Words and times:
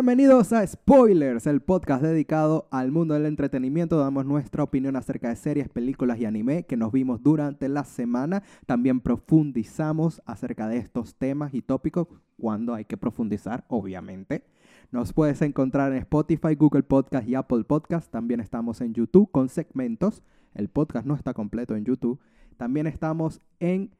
Bienvenidos 0.00 0.54
a 0.54 0.66
Spoilers, 0.66 1.46
el 1.46 1.60
podcast 1.60 2.02
dedicado 2.02 2.68
al 2.70 2.90
mundo 2.90 3.12
del 3.12 3.26
entretenimiento. 3.26 3.98
Damos 3.98 4.24
nuestra 4.24 4.62
opinión 4.62 4.96
acerca 4.96 5.28
de 5.28 5.36
series, 5.36 5.68
películas 5.68 6.18
y 6.18 6.24
anime 6.24 6.62
que 6.62 6.78
nos 6.78 6.90
vimos 6.90 7.22
durante 7.22 7.68
la 7.68 7.84
semana. 7.84 8.42
También 8.64 9.00
profundizamos 9.00 10.22
acerca 10.24 10.68
de 10.68 10.78
estos 10.78 11.16
temas 11.16 11.52
y 11.52 11.60
tópicos 11.60 12.08
cuando 12.38 12.72
hay 12.72 12.86
que 12.86 12.96
profundizar, 12.96 13.66
obviamente. 13.68 14.42
Nos 14.90 15.12
puedes 15.12 15.42
encontrar 15.42 15.92
en 15.92 15.98
Spotify, 15.98 16.54
Google 16.54 16.84
Podcast 16.84 17.28
y 17.28 17.34
Apple 17.34 17.64
Podcast. 17.64 18.10
También 18.10 18.40
estamos 18.40 18.80
en 18.80 18.94
YouTube 18.94 19.30
con 19.30 19.50
segmentos. 19.50 20.22
El 20.54 20.70
podcast 20.70 21.06
no 21.06 21.14
está 21.14 21.34
completo 21.34 21.76
en 21.76 21.84
YouTube. 21.84 22.18
También 22.56 22.86
estamos 22.86 23.42
en 23.58 23.90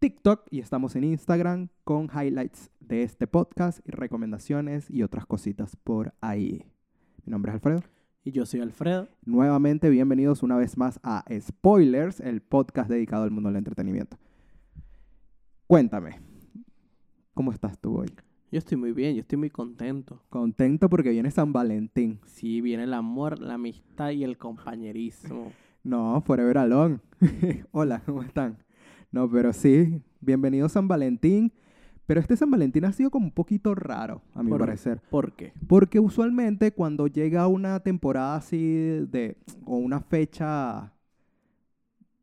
TikTok 0.00 0.46
y 0.50 0.60
estamos 0.60 0.96
en 0.96 1.04
Instagram 1.04 1.68
con 1.84 2.06
highlights 2.06 2.70
de 2.80 3.02
este 3.02 3.26
podcast 3.26 3.86
y 3.86 3.90
recomendaciones 3.90 4.90
y 4.90 5.02
otras 5.02 5.26
cositas 5.26 5.76
por 5.76 6.14
ahí. 6.22 6.64
Mi 7.26 7.30
nombre 7.30 7.50
es 7.50 7.56
Alfredo. 7.56 7.82
Y 8.24 8.30
yo 8.30 8.46
soy 8.46 8.60
Alfredo. 8.60 9.08
Nuevamente, 9.26 9.90
bienvenidos 9.90 10.42
una 10.42 10.56
vez 10.56 10.78
más 10.78 11.00
a 11.02 11.26
Spoilers, 11.38 12.20
el 12.20 12.40
podcast 12.40 12.88
dedicado 12.88 13.24
al 13.24 13.30
mundo 13.30 13.50
del 13.50 13.58
entretenimiento. 13.58 14.16
Cuéntame, 15.66 16.18
¿cómo 17.34 17.52
estás 17.52 17.78
tú 17.78 17.98
hoy? 17.98 18.08
Yo 18.50 18.58
estoy 18.58 18.78
muy 18.78 18.92
bien, 18.92 19.16
yo 19.16 19.20
estoy 19.20 19.36
muy 19.36 19.50
contento. 19.50 20.22
Contento 20.30 20.88
porque 20.88 21.10
viene 21.10 21.30
San 21.30 21.52
Valentín. 21.52 22.20
Sí, 22.24 22.62
viene 22.62 22.84
el 22.84 22.94
amor, 22.94 23.38
la 23.38 23.54
amistad 23.54 24.12
y 24.12 24.24
el 24.24 24.38
compañerismo. 24.38 25.52
No, 25.82 26.20
Forever 26.26 26.58
Alone. 26.58 27.00
Hola, 27.72 28.02
¿cómo 28.04 28.22
están? 28.22 28.58
No, 29.10 29.28
pero 29.30 29.52
sí, 29.52 30.02
bienvenido 30.20 30.68
San 30.68 30.88
Valentín. 30.88 31.52
Pero 32.06 32.20
este 32.20 32.36
San 32.36 32.50
Valentín 32.50 32.84
ha 32.86 32.92
sido 32.92 33.08
como 33.10 33.26
un 33.26 33.30
poquito 33.32 33.72
raro, 33.74 34.20
a 34.34 34.42
mi 34.42 34.50
Por- 34.50 34.60
parecer. 34.60 35.00
¿Por 35.10 35.32
qué? 35.36 35.52
Porque 35.68 36.00
usualmente 36.00 36.72
cuando 36.72 37.06
llega 37.06 37.46
una 37.46 37.78
temporada 37.80 38.34
así 38.34 38.58
de, 39.08 39.36
o 39.64 39.76
una 39.76 40.00
fecha 40.00 40.92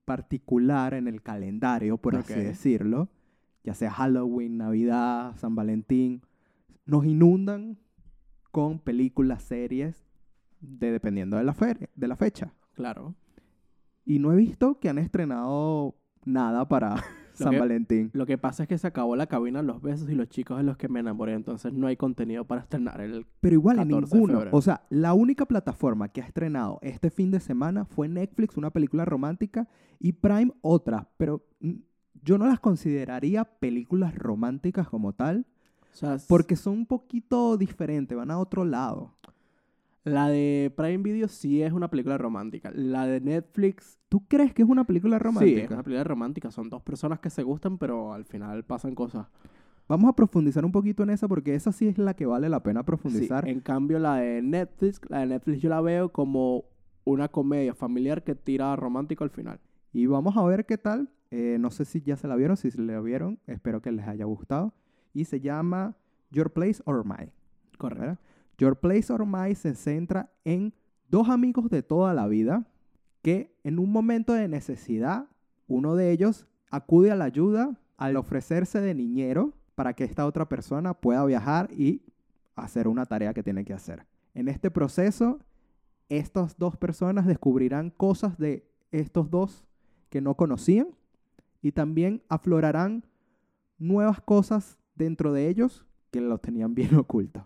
particular 0.03 0.93
en 0.93 1.07
el 1.07 1.21
calendario, 1.21 1.97
por 1.97 2.17
así 2.17 2.33
decirlo, 2.33 3.07
ya 3.63 3.73
sea 3.73 3.89
Halloween, 3.91 4.57
Navidad, 4.57 5.35
San 5.37 5.55
Valentín, 5.55 6.21
nos 6.85 7.05
inundan 7.05 7.77
con 8.51 8.79
películas, 8.79 9.43
series, 9.43 10.05
de, 10.59 10.91
dependiendo 10.91 11.37
de 11.37 11.43
la, 11.45 11.53
fe- 11.53 11.89
de 11.95 12.07
la 12.09 12.17
fecha. 12.17 12.51
Claro. 12.73 13.15
Y 14.05 14.19
no 14.19 14.33
he 14.33 14.35
visto 14.35 14.79
que 14.79 14.89
han 14.89 14.97
estrenado 14.97 15.95
nada 16.27 16.67
para 16.67 16.95
San 17.33 17.51
que- 17.51 17.59
Valentín. 17.59 18.09
Lo 18.13 18.25
que 18.25 18.37
pasa 18.37 18.63
es 18.63 18.69
que 18.69 18.77
se 18.77 18.87
acabó 18.87 19.15
la 19.15 19.27
cabina 19.27 19.61
los 19.61 19.81
besos 19.81 20.09
y 20.09 20.15
los 20.15 20.27
chicos 20.27 20.57
de 20.57 20.63
los 20.63 20.75
que 20.77 20.87
me 20.89 20.99
enamoré, 20.99 21.33
entonces 21.33 21.71
no 21.73 21.85
hay 21.87 21.95
contenido 21.95 22.45
para 22.45 22.61
estrenar 22.61 22.99
el... 23.01 23.25
Pero 23.39 23.53
igual 23.53 23.79
en 23.79 23.89
14 23.89 24.15
de 24.15 24.21
ninguno. 24.21 24.49
O 24.51 24.61
sea, 24.61 24.81
la 24.89 25.13
única 25.13 25.45
plataforma 25.45 26.07
que 26.09 26.21
ha 26.21 26.25
estrenado 26.25 26.79
este 26.81 27.09
fin 27.11 27.29
de 27.31 27.39
semana 27.39 27.85
fue 27.85 28.07
Netflix, 28.07 28.57
una 28.57 28.71
película 28.71 29.05
romántica, 29.05 29.67
y 29.99 30.13
Prime 30.13 30.51
otra. 30.61 31.09
Pero 31.17 31.43
mm, 31.59 31.73
yo 32.23 32.37
no 32.39 32.47
las 32.47 32.59
consideraría 32.59 33.45
películas 33.45 34.15
románticas 34.15 34.89
como 34.89 35.13
tal, 35.13 35.45
O 35.93 35.95
sea, 35.95 36.15
s- 36.15 36.25
porque 36.27 36.55
son 36.55 36.73
un 36.73 36.85
poquito 36.87 37.55
diferentes, 37.57 38.17
van 38.17 38.31
a 38.31 38.39
otro 38.39 38.65
lado. 38.65 39.13
La 40.07 40.29
de 40.29 40.73
Prime 40.75 40.97
Video 40.97 41.27
sí 41.27 41.61
es 41.61 41.71
una 41.73 41.89
película 41.89 42.17
romántica. 42.17 42.71
La 42.73 43.05
de 43.05 43.21
Netflix 43.21 43.99
¿Tú 44.09 44.25
crees 44.27 44.53
que 44.53 44.61
es 44.61 44.69
una 44.69 44.85
película 44.85 45.17
sí 45.17 45.23
romántica? 45.23 45.61
es 45.65 45.71
una 45.71 45.83
película 45.83 46.03
romántica. 46.05 46.51
Son 46.51 46.69
dos 46.69 46.81
personas 46.81 47.19
que 47.19 47.29
se 47.29 47.43
gustan, 47.43 47.77
pero 47.77 48.13
al 48.13 48.23
final 48.25 48.63
pasan 48.63 48.95
cosas. 48.95 49.27
Vamos 49.89 50.09
a 50.09 50.13
profundizar 50.13 50.63
un 50.65 50.71
poquito 50.71 51.03
en 51.03 51.09
esa, 51.09 51.27
porque 51.27 51.55
esa 51.55 51.71
sí 51.71 51.87
es 51.87 51.97
la 51.97 52.13
que 52.13 52.25
vale 52.25 52.49
la 52.49 52.63
pena 52.63 52.81
Sí, 52.81 52.85
profundizar. 52.85 53.47
en 53.47 53.59
cambio, 53.61 53.99
la 53.99 54.15
de 54.15 54.41
Netflix, 54.41 55.01
la 55.09 55.19
de 55.19 55.27
Netflix 55.27 55.61
yo 55.61 55.69
la 55.69 55.81
veo 55.81 56.11
como 56.11 56.65
una 57.03 57.27
comedia 57.29 57.73
familiar 57.73 58.23
que 58.23 58.35
tira 58.35 58.75
romántico 58.75 59.23
al 59.23 59.29
final. 59.29 59.59
Y 59.93 60.05
vamos 60.05 60.35
a 60.37 60.43
ver 60.43 60.65
qué 60.65 60.77
tal. 60.77 61.09
Eh, 61.31 61.57
no 61.59 61.69
sé 61.71 61.83
si 61.83 62.01
ya 62.01 62.15
se 62.15 62.27
la 62.27 62.35
vieron, 62.37 62.55
si 62.57 62.71
se 62.71 62.81
la 62.81 62.99
vieron, 63.01 63.39
espero 63.47 63.81
que 63.81 63.91
les 63.91 64.07
haya 64.07 64.25
gustado. 64.25 64.73
Y 65.13 65.25
se 65.25 65.39
llama 65.41 65.95
Your 66.31 66.51
Place 66.51 66.81
or 66.85 67.03
Mine. 67.05 67.31
¿verdad? 67.81 68.17
Your 68.57 68.79
Place 68.79 69.11
or 69.11 69.25
Mine 69.25 69.55
se 69.55 69.75
centra 69.75 70.31
en 70.43 70.73
dos 71.09 71.29
amigos 71.29 71.69
de 71.69 71.83
toda 71.83 72.13
la 72.13 72.27
vida 72.27 72.65
que 73.21 73.55
en 73.63 73.79
un 73.79 73.91
momento 73.91 74.33
de 74.33 74.47
necesidad, 74.47 75.27
uno 75.67 75.95
de 75.95 76.11
ellos 76.11 76.47
acude 76.71 77.11
a 77.11 77.15
la 77.15 77.25
ayuda 77.25 77.79
al 77.97 78.15
ofrecerse 78.15 78.79
de 78.81 78.93
niñero 78.93 79.53
para 79.75 79.93
que 79.93 80.03
esta 80.03 80.25
otra 80.25 80.47
persona 80.47 80.93
pueda 80.93 81.25
viajar 81.25 81.69
y 81.71 82.01
hacer 82.55 82.87
una 82.87 83.05
tarea 83.05 83.33
que 83.33 83.43
tiene 83.43 83.65
que 83.65 83.73
hacer. 83.73 84.05
En 84.33 84.47
este 84.47 84.71
proceso, 84.71 85.39
estas 86.09 86.57
dos 86.57 86.77
personas 86.77 87.25
descubrirán 87.25 87.89
cosas 87.91 88.37
de 88.37 88.67
estos 88.91 89.29
dos 89.29 89.65
que 90.09 90.21
no 90.21 90.35
conocían 90.35 90.87
y 91.61 91.73
también 91.73 92.23
aflorarán 92.29 93.03
nuevas 93.77 94.21
cosas 94.21 94.77
dentro 94.95 95.33
de 95.33 95.47
ellos 95.47 95.85
que 96.11 96.21
los 96.21 96.41
tenían 96.41 96.73
bien 96.73 96.95
ocultos. 96.99 97.43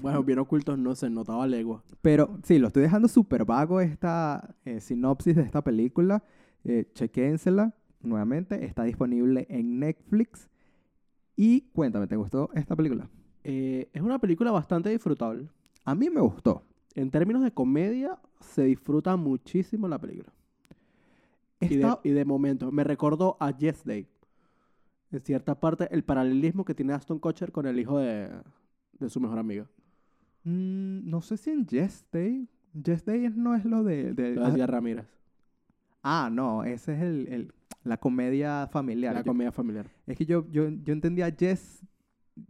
Bueno, 0.00 0.22
bien 0.22 0.38
ocultos 0.38 0.78
no 0.78 0.94
se 0.94 1.10
notaba 1.10 1.46
legua. 1.46 1.82
Pero 2.02 2.38
sí, 2.44 2.58
lo 2.58 2.68
estoy 2.68 2.82
dejando 2.82 3.08
súper 3.08 3.44
vago 3.44 3.80
esta 3.80 4.54
eh, 4.64 4.80
sinopsis 4.80 5.34
de 5.36 5.42
esta 5.42 5.62
película. 5.62 6.22
Eh, 6.64 6.86
chequéensela 6.94 7.74
nuevamente. 8.00 8.64
Está 8.64 8.84
disponible 8.84 9.46
en 9.50 9.78
Netflix. 9.80 10.48
Y 11.36 11.62
cuéntame, 11.72 12.06
¿te 12.06 12.16
gustó 12.16 12.50
esta 12.54 12.76
película? 12.76 13.08
Eh, 13.44 13.88
es 13.92 14.02
una 14.02 14.18
película 14.18 14.50
bastante 14.50 14.90
disfrutable. 14.90 15.48
A 15.84 15.94
mí 15.94 16.10
me 16.10 16.20
gustó. 16.20 16.62
En 16.94 17.10
términos 17.10 17.42
de 17.42 17.52
comedia, 17.52 18.18
se 18.40 18.64
disfruta 18.64 19.16
muchísimo 19.16 19.88
la 19.88 19.98
película. 19.98 20.32
Y 21.60 21.68
de, 21.68 21.74
Esta- 21.76 22.00
y 22.04 22.10
de 22.10 22.24
momento, 22.24 22.70
me 22.72 22.84
recordó 22.84 23.36
a 23.40 23.56
Yes 23.56 23.84
Day. 23.84 24.06
En 25.12 25.20
cierta 25.22 25.58
parte, 25.58 25.88
el 25.90 26.04
paralelismo 26.04 26.64
que 26.64 26.74
tiene 26.74 26.92
Aston 26.92 27.18
Kutcher 27.18 27.52
con 27.52 27.66
el 27.66 27.78
hijo 27.80 27.98
de, 27.98 28.30
de 29.00 29.10
su 29.10 29.20
mejor 29.20 29.38
amiga. 29.38 29.66
Mm, 30.44 31.08
no 31.08 31.20
sé 31.22 31.36
si 31.36 31.50
en 31.50 31.66
Yes 31.66 32.06
Day. 32.12 32.48
Yes 32.72 33.04
Day 33.04 33.28
no 33.34 33.54
es 33.54 33.64
lo 33.64 33.82
de... 33.82 34.14
de- 34.14 34.34
Lo 34.36 34.46
decía 34.46 34.66
Ramírez. 34.66 35.06
ah, 36.02 36.30
no, 36.32 36.64
ese 36.64 36.94
es 36.94 37.02
el, 37.02 37.28
el- 37.28 37.52
la 37.84 37.96
comedia 37.98 38.68
familiar. 38.70 39.14
La 39.14 39.20
Yo- 39.20 39.26
comedia 39.30 39.52
familiar. 39.52 39.86
es 40.06 40.16
que 40.16 40.26
yo, 40.26 40.46
yo, 40.50 40.68
yo 40.68 40.92
entendía 40.92 41.28
Yes, 41.30 41.82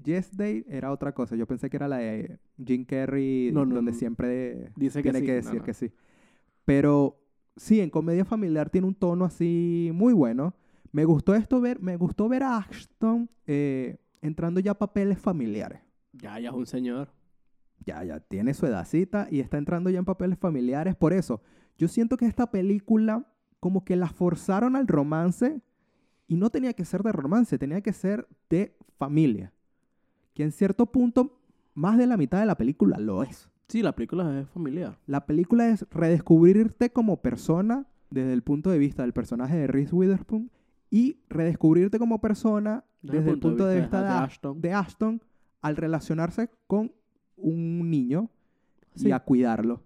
yes 0.05 0.37
Day 0.37 0.65
era 0.69 0.91
otra 0.93 1.12
cosa. 1.15 1.37
Yo 1.37 1.47
pensé 1.47 1.71
que 1.71 1.77
era 1.77 1.89
la 1.89 1.99
de 1.99 2.39
Jim 2.65 2.84
Carrey, 2.84 3.50
No, 3.53 3.65
no, 3.65 3.77
donde 3.77 3.93
no. 3.93 3.97
siempre 3.99 4.72
Dice 4.77 4.99
que 5.03 5.10
tiene 5.10 5.21
sí. 5.21 5.27
que 5.27 5.33
decir 5.34 5.62
que 5.62 5.75
sí. 5.75 5.91
Pero 6.65 7.19
sí, 7.56 7.81
en 7.81 7.91
comedia 7.91 8.25
familiar 8.25 8.71
tiene 8.71 8.87
un 8.87 8.94
tono 8.94 9.25
así 9.25 9.91
muy 9.94 10.12
bueno. 10.12 10.55
Me 10.93 11.05
gustó 11.05 11.34
esto 11.34 11.60
ver, 11.60 11.81
me 11.81 11.97
gustó 11.97 12.28
ver 12.28 12.43
a 12.43 12.56
Ashton 12.59 13.28
eh, 13.47 13.99
entrando 14.21 14.60
ya 14.60 14.72
a 14.72 14.78
papeles 14.78 15.19
familiares. 15.19 15.81
Ya, 16.23 16.39
ya 16.39 16.51
es 16.51 16.55
un 16.55 16.67
señor. 16.67 17.09
Ya, 17.85 18.05
ya 18.05 18.21
tiene 18.21 18.55
su 18.55 18.67
edacita 18.67 19.27
y 19.31 19.41
está 19.41 19.59
entrando 19.59 19.91
ya 19.91 19.99
en 19.99 20.05
papeles 20.05 20.39
familiares. 20.39 20.95
Por 20.95 21.13
eso, 21.13 21.43
yo 21.79 21.89
siento 21.89 22.17
que 22.17 22.27
esta 22.27 22.51
película 22.51 23.27
como 23.59 23.85
que 23.85 23.97
la 23.97 24.09
forzaron 24.09 24.77
al 24.77 24.87
romance 24.87 25.61
y 26.27 26.37
no 26.37 26.51
tenía 26.51 26.73
que 26.73 26.85
ser 26.85 27.03
de 27.03 27.13
romance, 27.13 27.59
tenía 27.59 27.81
que 27.81 27.93
ser 27.93 28.29
de 28.49 28.77
familia. 28.99 29.53
Que 30.35 30.43
en 30.43 30.53
cierto 30.53 30.87
punto, 30.87 31.41
más 31.75 31.99
de 31.99 32.07
la 32.07 32.17
mitad 32.17 32.41
de 32.41 32.47
la 32.47 32.57
película 32.57 32.99
lo 32.99 33.23
es. 33.23 33.49
Sí, 33.69 33.83
la 33.83 33.95
película 33.95 34.41
es 34.41 34.49
familiar. 34.49 34.99
La 35.07 35.27
película 35.27 35.69
es 35.69 35.87
redescubrirte 35.91 36.91
como 36.91 37.23
persona 37.23 37.87
desde 38.11 38.33
el 38.33 38.43
punto 38.43 38.71
de 38.71 38.78
vista 38.78 39.03
del 39.03 39.13
personaje 39.13 39.57
de 39.57 39.66
Reese 39.66 39.95
Witherspoon 39.95 40.51
y 40.91 41.21
redescubrirte 41.28 41.99
como 41.99 42.21
persona 42.21 42.84
desde, 43.03 43.31
el 43.31 43.39
punto 43.39 43.66
de 43.66 43.81
vista 43.81 44.03
de, 44.57 44.73
Ashton 44.73 45.23
al 45.60 45.77
relacionarse 45.77 46.51
con 46.66 46.92
un 47.36 47.91
niño 47.91 48.30
y 48.97 49.10
a 49.12 49.21
cuidarlo. 49.21 49.83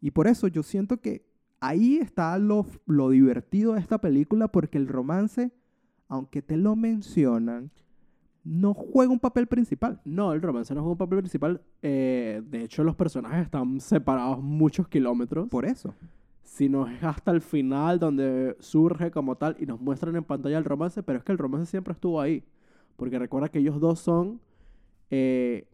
Y 0.00 0.10
por 0.10 0.26
eso 0.26 0.48
yo 0.48 0.62
siento 0.62 1.00
que 1.00 1.24
ahí 1.60 1.96
está 1.96 2.36
lo, 2.38 2.66
lo 2.86 3.10
divertido 3.10 3.74
de 3.74 3.80
esta 3.80 4.00
película 4.00 4.48
porque 4.48 4.78
el 4.78 4.88
romance, 4.88 5.52
aunque 6.08 6.42
te 6.42 6.56
lo 6.56 6.76
mencionan, 6.76 7.70
no 8.44 8.74
juega 8.74 9.12
un 9.12 9.20
papel 9.20 9.46
principal. 9.46 10.00
No, 10.04 10.32
el 10.32 10.42
romance 10.42 10.74
no 10.74 10.80
es 10.80 10.86
un 10.86 10.96
papel 10.96 11.18
principal. 11.18 11.60
Eh, 11.80 12.42
de 12.44 12.64
hecho, 12.64 12.82
los 12.82 12.96
personajes 12.96 13.44
están 13.44 13.80
separados 13.80 14.42
muchos 14.42 14.88
kilómetros. 14.88 15.48
Por 15.48 15.64
eso. 15.64 15.94
Sino 16.42 16.88
es 16.88 17.02
hasta 17.02 17.30
el 17.30 17.40
final 17.40 17.98
donde 17.98 18.56
surge 18.58 19.10
como 19.10 19.36
tal 19.36 19.56
y 19.58 19.66
nos 19.66 19.80
muestran 19.80 20.16
en 20.16 20.24
pantalla 20.24 20.58
el 20.58 20.64
romance, 20.64 21.02
pero 21.02 21.18
es 21.18 21.24
que 21.24 21.32
el 21.32 21.38
romance 21.38 21.70
siempre 21.70 21.92
estuvo 21.92 22.20
ahí. 22.20 22.44
Porque 22.96 23.18
recuerda 23.18 23.48
que 23.48 23.60
ellos 23.60 23.80
dos 23.80 24.00
son 24.00 24.40
eh, 25.12 25.68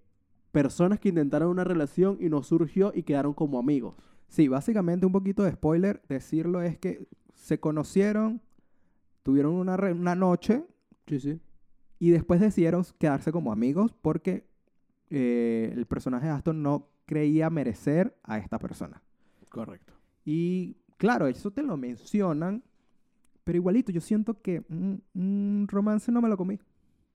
personas 0.53 0.99
que 0.99 1.11
intentaron 1.11 1.49
una 1.49 1.63
relación 1.65 2.19
y 2.21 2.29
no 2.29 2.43
surgió 2.43 2.93
y 2.95 3.05
quedaron 3.05 3.33
como 3.35 3.59
amigos. 3.59 3.95
Sí, 4.29 4.49
básicamente 4.49 5.07
un 5.07 5.13
poquito 5.13 5.45
de 5.45 5.53
spoiler, 5.53 6.03
decirlo 6.09 6.61
es 6.61 6.77
que 6.77 7.07
se 7.35 7.61
conocieron, 7.61 8.43
tuvieron 9.23 9.55
una, 9.55 9.77
re- 9.77 9.93
una 9.93 10.15
noche 10.17 10.65
Sí, 11.07 11.21
sí. 11.21 11.41
y 12.01 12.11
después 12.11 12.41
decidieron 12.41 12.85
quedarse 12.99 13.31
como 13.33 13.53
amigos 13.53 13.95
porque 14.03 14.45
eh, 15.11 15.73
el 15.75 15.87
personaje 15.87 16.27
de 16.27 16.33
Aston 16.33 16.63
no 16.63 16.89
creía 17.07 17.49
merecer 17.49 18.19
a 18.25 18.39
esta 18.39 18.59
persona. 18.59 19.01
Correcto. 19.49 19.95
Y 20.25 20.77
claro, 20.99 21.27
eso 21.29 21.51
te 21.51 21.63
lo 21.63 21.77
mencionan, 21.77 22.63
pero 23.45 23.57
igualito, 23.57 23.93
yo 23.93 24.01
siento 24.03 24.43
que 24.43 24.63
un, 24.69 25.03
un 25.15 25.67
romance 25.71 26.13
no 26.13 26.21
me 26.21 26.29
lo 26.29 26.37
comí. 26.37 26.59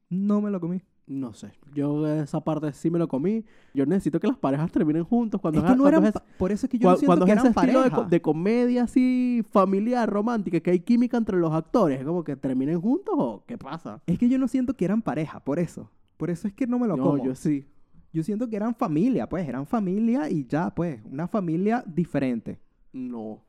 No 0.09 0.41
me 0.41 0.49
lo 0.49 0.59
comí. 0.59 0.81
No 1.05 1.33
sé. 1.33 1.51
Yo 1.73 2.07
esa 2.07 2.39
parte 2.41 2.71
sí 2.71 2.89
me 2.89 2.97
lo 2.97 3.07
comí. 3.09 3.43
Yo 3.73 3.85
necesito 3.85 4.19
que 4.21 4.27
las 4.27 4.37
parejas 4.37 4.71
terminen 4.71 5.03
juntos. 5.03 5.41
Cuando 5.41 5.59
es 5.59 5.65
que 5.69 5.75
no 5.75 5.87
eran, 5.87 6.05
es- 6.05 6.13
por 6.37 6.51
eso 6.51 6.65
es 6.65 6.69
que 6.69 6.77
yo 6.79 6.89
no 6.91 6.95
siento 6.95 7.07
cuando 7.07 7.25
que 7.25 7.31
es 7.33 7.37
ese 7.39 7.47
estilo 7.49 7.83
de, 7.83 8.09
de 8.09 8.21
comedia 8.21 8.83
así 8.83 9.43
familiar, 9.51 10.09
romántica, 10.09 10.59
que 10.61 10.71
hay 10.71 10.79
química 10.79 11.17
entre 11.17 11.37
los 11.37 11.51
actores, 11.51 11.99
es 11.99 12.05
como 12.05 12.23
que 12.23 12.35
terminen 12.37 12.79
juntos 12.79 13.13
o 13.17 13.43
qué 13.45 13.57
pasa. 13.57 14.01
Es 14.07 14.17
que 14.17 14.29
yo 14.29 14.37
no 14.39 14.47
siento 14.47 14.75
que 14.75 14.85
eran 14.85 15.01
pareja, 15.01 15.41
por 15.41 15.59
eso. 15.59 15.89
Por 16.15 16.29
eso 16.29 16.47
es 16.47 16.53
que 16.53 16.67
no 16.67 16.79
me 16.79 16.87
lo 16.87 16.95
no, 16.95 17.03
como. 17.03 17.23
yo 17.25 17.35
sí. 17.35 17.65
Yo 18.13 18.23
siento 18.23 18.47
que 18.47 18.55
eran 18.55 18.73
familia, 18.75 19.27
pues, 19.27 19.47
eran 19.49 19.65
familia 19.65 20.29
y 20.29 20.45
ya, 20.45 20.69
pues, 20.73 21.01
una 21.03 21.27
familia 21.27 21.83
diferente. 21.85 22.59
No. 22.93 23.43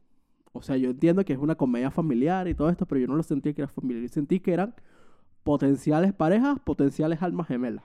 O 0.53 0.63
sea, 0.63 0.77
yo 0.77 0.91
entiendo 0.91 1.25
que 1.25 1.35
es 1.35 1.39
una 1.39 1.55
comedia 1.55 1.91
familiar 1.91 2.49
y 2.49 2.55
todo 2.55 2.71
esto, 2.71 2.87
pero 2.87 3.01
yo 3.01 3.07
no 3.07 3.15
lo 3.15 3.23
sentí 3.23 3.53
que 3.55 3.61
era 3.63 3.69
familiar. 3.69 4.03
Yo 4.03 4.09
sentí 4.09 4.41
que 4.41 4.53
eran 4.53 4.75
potenciales 5.45 6.13
parejas, 6.13 6.59
potenciales 6.59 7.23
almas 7.23 7.47
gemelas. 7.47 7.85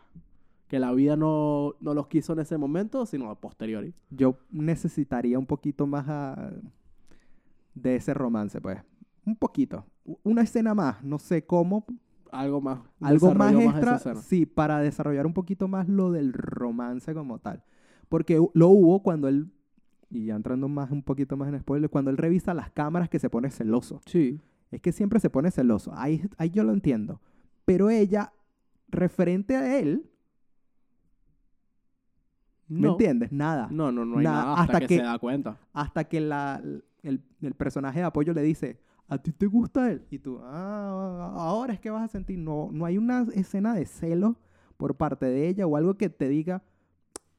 Que 0.67 0.79
la 0.79 0.91
vida 0.93 1.15
no, 1.15 1.75
no 1.79 1.93
los 1.93 2.07
quiso 2.07 2.33
en 2.33 2.39
ese 2.39 2.57
momento, 2.57 3.05
sino 3.05 3.29
a 3.29 3.35
posteriori. 3.35 3.93
Yo 4.09 4.37
necesitaría 4.51 5.37
un 5.37 5.45
poquito 5.45 5.87
más 5.87 6.05
ah, 6.07 6.51
de 7.73 7.95
ese 7.95 8.13
romance, 8.13 8.61
pues. 8.61 8.79
Un 9.25 9.35
poquito. 9.35 9.85
Una 10.23 10.43
escena 10.43 10.73
más, 10.73 11.03
no 11.03 11.19
sé 11.19 11.45
cómo. 11.45 11.85
Algo 12.31 12.61
más. 12.61 12.79
Algo 13.01 13.33
más 13.33 13.53
extra, 13.53 14.15
sí, 14.15 14.45
para 14.45 14.79
desarrollar 14.79 15.25
un 15.25 15.33
poquito 15.33 15.67
más 15.67 15.89
lo 15.89 16.11
del 16.11 16.33
romance 16.33 17.13
como 17.13 17.39
tal. 17.39 17.63
Porque 18.07 18.39
lo 18.53 18.67
hubo 18.69 19.01
cuando 19.01 19.27
él, 19.27 19.51
y 20.09 20.25
ya 20.25 20.35
entrando 20.35 20.67
más 20.67 20.91
un 20.91 21.01
poquito 21.01 21.35
más 21.35 21.49
en 21.49 21.59
spoiler, 21.59 21.89
cuando 21.89 22.11
él 22.11 22.17
revisa 22.17 22.53
las 22.53 22.71
cámaras 22.71 23.09
que 23.09 23.19
se 23.19 23.29
pone 23.29 23.49
celoso. 23.49 24.01
Sí. 24.05 24.39
Es 24.71 24.81
que 24.81 24.91
siempre 24.91 25.19
se 25.19 25.31
pone 25.31 25.49
celoso. 25.49 25.91
Ahí, 25.95 26.21
ahí 26.37 26.51
yo 26.51 26.63
lo 26.63 26.73
entiendo. 26.73 27.19
Pero 27.69 27.91
ella, 27.91 28.33
referente 28.87 29.55
a 29.55 29.77
él, 29.77 30.09
¿me 32.67 32.87
No. 32.87 32.91
entiendes? 32.93 33.31
Nada. 33.31 33.67
No, 33.69 33.91
no, 33.91 34.05
no 34.05 34.17
hay 34.17 34.23
Nada, 34.23 34.41
nada 34.41 34.51
hasta, 34.53 34.63
hasta 34.63 34.79
que, 34.79 34.87
que- 34.87 34.95
se 34.97 35.03
da 35.03 35.19
cuenta. 35.19 35.59
Hasta 35.71 36.03
que 36.05 36.19
la, 36.19 36.63
el, 37.03 37.23
el 37.43 37.53
personaje 37.53 37.99
de 37.99 38.05
apoyo 38.05 38.33
le 38.33 38.41
dice, 38.41 38.79
¿a 39.07 39.19
ti 39.19 39.31
te 39.31 39.45
gusta 39.45 39.91
él? 39.91 40.03
Y 40.09 40.17
tú, 40.17 40.39
ah, 40.41 41.31
ahora 41.37 41.73
es 41.73 41.79
que 41.79 41.91
vas 41.91 42.01
a 42.03 42.07
sentir. 42.07 42.39
No, 42.39 42.69
no 42.71 42.85
hay 42.85 42.97
una 42.97 43.27
escena 43.35 43.75
de 43.75 43.85
celo 43.85 44.37
por 44.77 44.95
parte 44.95 45.27
de 45.27 45.47
ella 45.47 45.67
o 45.67 45.77
algo 45.77 45.93
que 45.95 46.09
te 46.09 46.27
diga, 46.27 46.63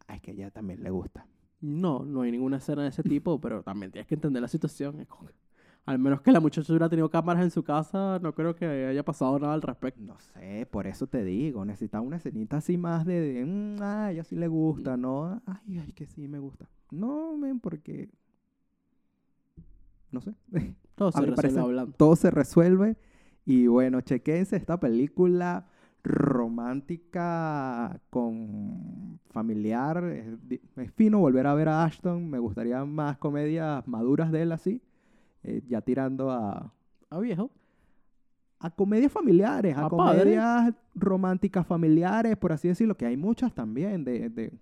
"Ah, 0.07 0.15
es 0.15 0.21
que 0.23 0.31
a 0.31 0.35
ella 0.35 0.51
también 0.53 0.81
le 0.85 0.91
gusta. 0.91 1.27
No, 1.61 2.05
no 2.05 2.23
hay 2.23 2.31
ninguna 2.31 2.59
escena 2.59 2.83
de 2.85 2.91
ese 2.91 3.03
tipo, 3.03 3.41
pero 3.41 3.65
también 3.65 3.91
tienes 3.91 4.07
que 4.07 4.15
entender 4.15 4.41
la 4.43 4.47
situación. 4.49 5.05
Al 5.87 5.99
menos 5.99 6.21
que 6.21 6.31
la 6.31 6.41
muchacha 6.41 6.73
hubiera 6.73 6.89
tenido 6.89 7.11
cámaras 7.11 7.43
en 7.43 7.51
su 7.51 7.63
casa, 7.65 8.19
no 8.21 8.33
creo 8.35 8.55
que 8.55 8.67
haya 8.87 9.05
pasado 9.05 9.39
nada 9.39 9.55
al 9.55 9.63
respecto. 9.63 10.01
No 10.03 10.19
sé, 10.21 10.67
por 10.71 10.87
eso 10.87 11.07
te 11.09 11.25
digo, 11.25 11.65
necesitaba 11.65 12.03
una 12.03 12.17
escenita 12.17 12.59
así 12.59 12.77
más 12.79 13.05
de, 13.07 13.21
de 13.21 13.45
"Mm, 13.45 13.83
ah, 13.83 14.05
a 14.07 14.13
ella 14.13 14.23
sí 14.25 14.37
le 14.37 14.47
gusta, 14.49 14.97
no, 14.97 15.43
ay, 15.47 15.79
ay, 15.81 15.93
que 15.93 16.07
sí 16.07 16.29
me 16.29 16.39
gusta. 16.39 16.69
No, 16.91 17.37
men, 17.37 17.59
porque, 17.61 18.09
no 20.13 20.21
sé, 20.21 20.35
Todo 20.95 21.13
se 21.13 21.21
resuelve 21.25 21.61
hablando. 21.61 21.95
todo 21.97 22.15
se 22.17 22.31
resuelve. 22.31 22.97
Y 23.47 23.67
bueno, 23.67 24.01
chequense 24.03 24.57
esta 24.57 24.79
película 24.79 25.67
romántica 26.03 28.01
con 28.11 29.19
familiar. 29.31 30.05
Es 30.05 30.93
fino 30.93 31.19
volver 31.21 31.47
a 31.47 31.55
ver 31.55 31.69
a 31.69 31.85
Ashton. 31.85 32.29
Me 32.29 32.39
gustaría 32.39 32.85
más 32.85 33.17
comedias 33.19 33.87
maduras 33.89 34.31
de 34.31 34.43
él 34.43 34.53
así. 34.53 34.83
Eh, 35.43 35.63
ya 35.69 35.81
tirando 35.81 36.31
a, 36.31 36.73
Ah, 37.13 37.19
viejo. 37.19 37.51
a 38.61 38.71
comedias 38.71 39.11
familiares, 39.11 39.77
a 39.77 39.87
A 39.87 39.89
padre. 39.91 40.21
comedias 40.21 40.75
románticas 40.95 41.67
familiares, 41.67 42.37
por 42.37 42.53
así 42.53 42.69
decirlo, 42.69 42.97
que 42.97 43.07
hay 43.07 43.17
muchas 43.17 43.53
también 43.55 44.05
de, 44.05 44.29
de, 44.29 44.53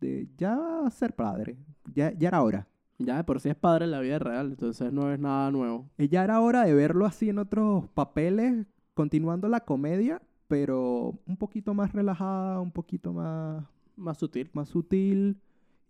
de 0.00 0.28
ya 0.36 0.58
ser 0.90 1.14
padre. 1.14 1.56
Ya, 1.94 2.12
ya 2.12 2.28
era 2.28 2.42
hora. 2.42 2.66
Ya 2.98 3.16
de 3.16 3.24
por 3.24 3.40
sí 3.40 3.48
es 3.48 3.54
padre 3.56 3.86
en 3.86 3.92
la 3.92 4.00
vida 4.00 4.18
real, 4.18 4.48
entonces 4.50 4.92
no 4.92 5.10
es 5.10 5.18
nada 5.18 5.50
nuevo. 5.50 5.88
Eh, 5.96 6.08
Ya 6.08 6.22
era 6.22 6.40
hora 6.40 6.64
de 6.64 6.74
verlo 6.74 7.06
así 7.06 7.30
en 7.30 7.38
otros 7.38 7.88
papeles, 7.94 8.66
continuando 8.92 9.48
la 9.48 9.60
comedia, 9.60 10.20
pero 10.48 11.18
un 11.26 11.36
poquito 11.38 11.72
más 11.72 11.92
relajada, 11.92 12.60
un 12.60 12.70
poquito 12.72 13.12
más, 13.14 13.64
Más 13.96 14.18
sutil. 14.18 14.50
más 14.52 14.68
sutil. 14.68 15.40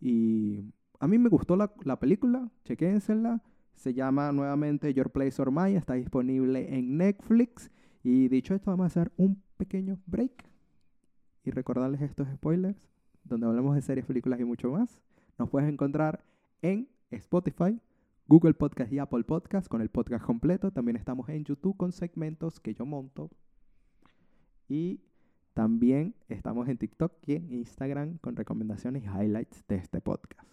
Y 0.00 0.62
a 1.00 1.08
mí 1.08 1.18
me 1.18 1.28
gustó 1.28 1.56
la, 1.56 1.72
la 1.82 1.98
película, 1.98 2.48
chequénsela. 2.64 3.42
Se 3.74 3.94
llama 3.94 4.30
nuevamente 4.32 4.92
Your 4.92 5.10
Place 5.10 5.40
or 5.40 5.50
Mine, 5.50 5.76
está 5.76 5.94
disponible 5.94 6.74
en 6.76 6.96
Netflix. 6.98 7.70
Y 8.02 8.28
dicho 8.28 8.54
esto, 8.54 8.70
vamos 8.70 8.84
a 8.84 8.86
hacer 8.88 9.12
un 9.16 9.42
pequeño 9.56 9.98
break 10.06 10.44
y 11.44 11.50
recordarles 11.50 12.00
estos 12.02 12.28
spoilers, 12.34 12.88
donde 13.24 13.46
hablamos 13.46 13.74
de 13.74 13.82
series, 13.82 14.04
películas 14.06 14.40
y 14.40 14.44
mucho 14.44 14.70
más. 14.70 15.00
Nos 15.38 15.48
puedes 15.48 15.68
encontrar 15.70 16.24
en 16.62 16.88
Spotify, 17.10 17.80
Google 18.26 18.54
Podcast 18.54 18.92
y 18.92 18.98
Apple 18.98 19.24
Podcast 19.24 19.66
con 19.68 19.80
el 19.80 19.88
podcast 19.88 20.24
completo. 20.24 20.70
También 20.70 20.96
estamos 20.96 21.28
en 21.30 21.44
YouTube 21.44 21.76
con 21.76 21.92
segmentos 21.92 22.60
que 22.60 22.74
yo 22.74 22.84
monto. 22.84 23.30
Y 24.68 25.00
también 25.54 26.14
estamos 26.28 26.68
en 26.68 26.76
TikTok 26.78 27.12
y 27.26 27.34
en 27.34 27.50
Instagram 27.52 28.18
con 28.18 28.36
recomendaciones 28.36 29.02
y 29.04 29.06
highlights 29.06 29.64
de 29.66 29.76
este 29.76 30.00
podcast. 30.00 30.46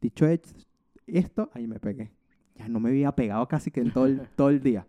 Dicho 0.00 0.26
es- 0.26 0.66
esto, 1.06 1.50
ahí 1.54 1.66
me 1.66 1.78
pegué. 1.78 2.10
Ya 2.56 2.68
no 2.68 2.80
me 2.80 2.90
había 2.90 3.12
pegado 3.12 3.46
casi 3.48 3.70
que 3.70 3.80
en 3.80 3.92
todo 3.92 4.06
el, 4.06 4.22
todo 4.36 4.50
el 4.50 4.62
día. 4.62 4.86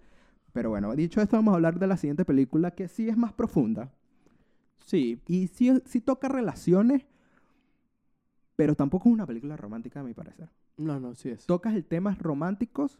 Pero 0.53 0.69
bueno, 0.69 0.93
dicho 0.95 1.21
esto, 1.21 1.37
vamos 1.37 1.53
a 1.53 1.55
hablar 1.55 1.79
de 1.79 1.87
la 1.87 1.97
siguiente 1.97 2.25
película 2.25 2.71
que 2.71 2.87
sí 2.87 3.09
es 3.09 3.17
más 3.17 3.33
profunda. 3.33 3.91
Sí, 4.85 5.21
Y 5.27 5.47
sí, 5.47 5.81
sí 5.85 6.01
toca 6.01 6.27
relaciones, 6.27 7.07
pero 8.55 8.75
tampoco 8.75 9.09
es 9.09 9.13
una 9.13 9.25
película 9.25 9.57
romántica 9.57 9.99
a 9.99 10.03
mi 10.03 10.13
parecer. 10.13 10.49
no, 10.77 10.99
no, 10.99 11.15
sí 11.15 11.29
es. 11.29 11.45
Tocas 11.45 11.75
el 11.75 11.85
temas 11.85 12.17
románticos, 12.19 12.99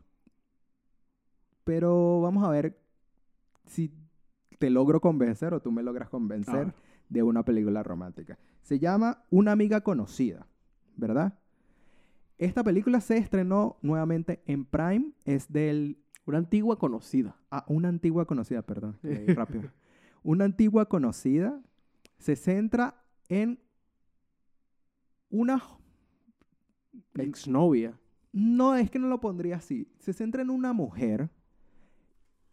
pero 1.64 2.22
vamos 2.22 2.44
a 2.44 2.50
ver 2.50 2.78
si 3.68 3.94
te 4.60 4.70
logro 4.70 5.02
convencer 5.02 5.54
o 5.54 5.62
tú 5.62 5.72
me 5.72 5.84
logras 5.84 6.10
convencer 6.10 6.68
ver. 6.68 6.76
de 7.10 7.24
una 7.24 7.44
película 7.44 7.84
romántica. 7.84 8.38
Se 8.62 8.80
llama 8.80 9.24
Una 9.30 9.52
amiga 9.54 9.82
conocida, 9.82 10.48
¿verdad? 10.96 11.40
Esta 12.42 12.64
película 12.64 13.02
se 13.02 13.18
estrenó 13.18 13.78
nuevamente 13.84 14.42
en 14.48 14.66
Prime, 14.66 15.12
es 15.26 15.54
del 15.54 16.00
Una 16.26 16.40
antigua 16.40 16.80
conocida. 16.80 17.36
Ah, 17.52 17.64
una 17.68 17.88
antigua 17.88 18.26
conocida, 18.26 18.64
perdón. 18.64 18.98
rápido. 19.28 19.70
Una 20.24 20.46
antigua 20.46 20.90
conocida 20.90 21.62
se 22.18 22.36
centra 22.36 23.04
en 23.30 23.60
una... 25.30 25.62
Exnovia. 27.14 28.00
No, 28.34 28.76
es 28.76 28.90
que 28.90 28.98
no 28.98 29.08
lo 29.08 29.22
pondría 29.22 29.58
así. 29.58 29.88
Se 30.00 30.12
centra 30.12 30.42
en 30.42 30.50
una 30.50 30.74
mujer 30.74 31.30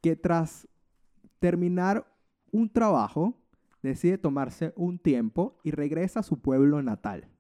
que 0.02 0.16
tras 0.16 0.68
terminar 1.38 2.06
un 2.50 2.70
trabajo 2.70 3.40
decide 3.82 4.18
tomarse 4.18 4.74
un 4.76 4.98
tiempo 4.98 5.58
y 5.64 5.70
regresa 5.70 6.20
a 6.20 6.24
su 6.24 6.42
pueblo 6.42 6.82
natal. 6.82 7.30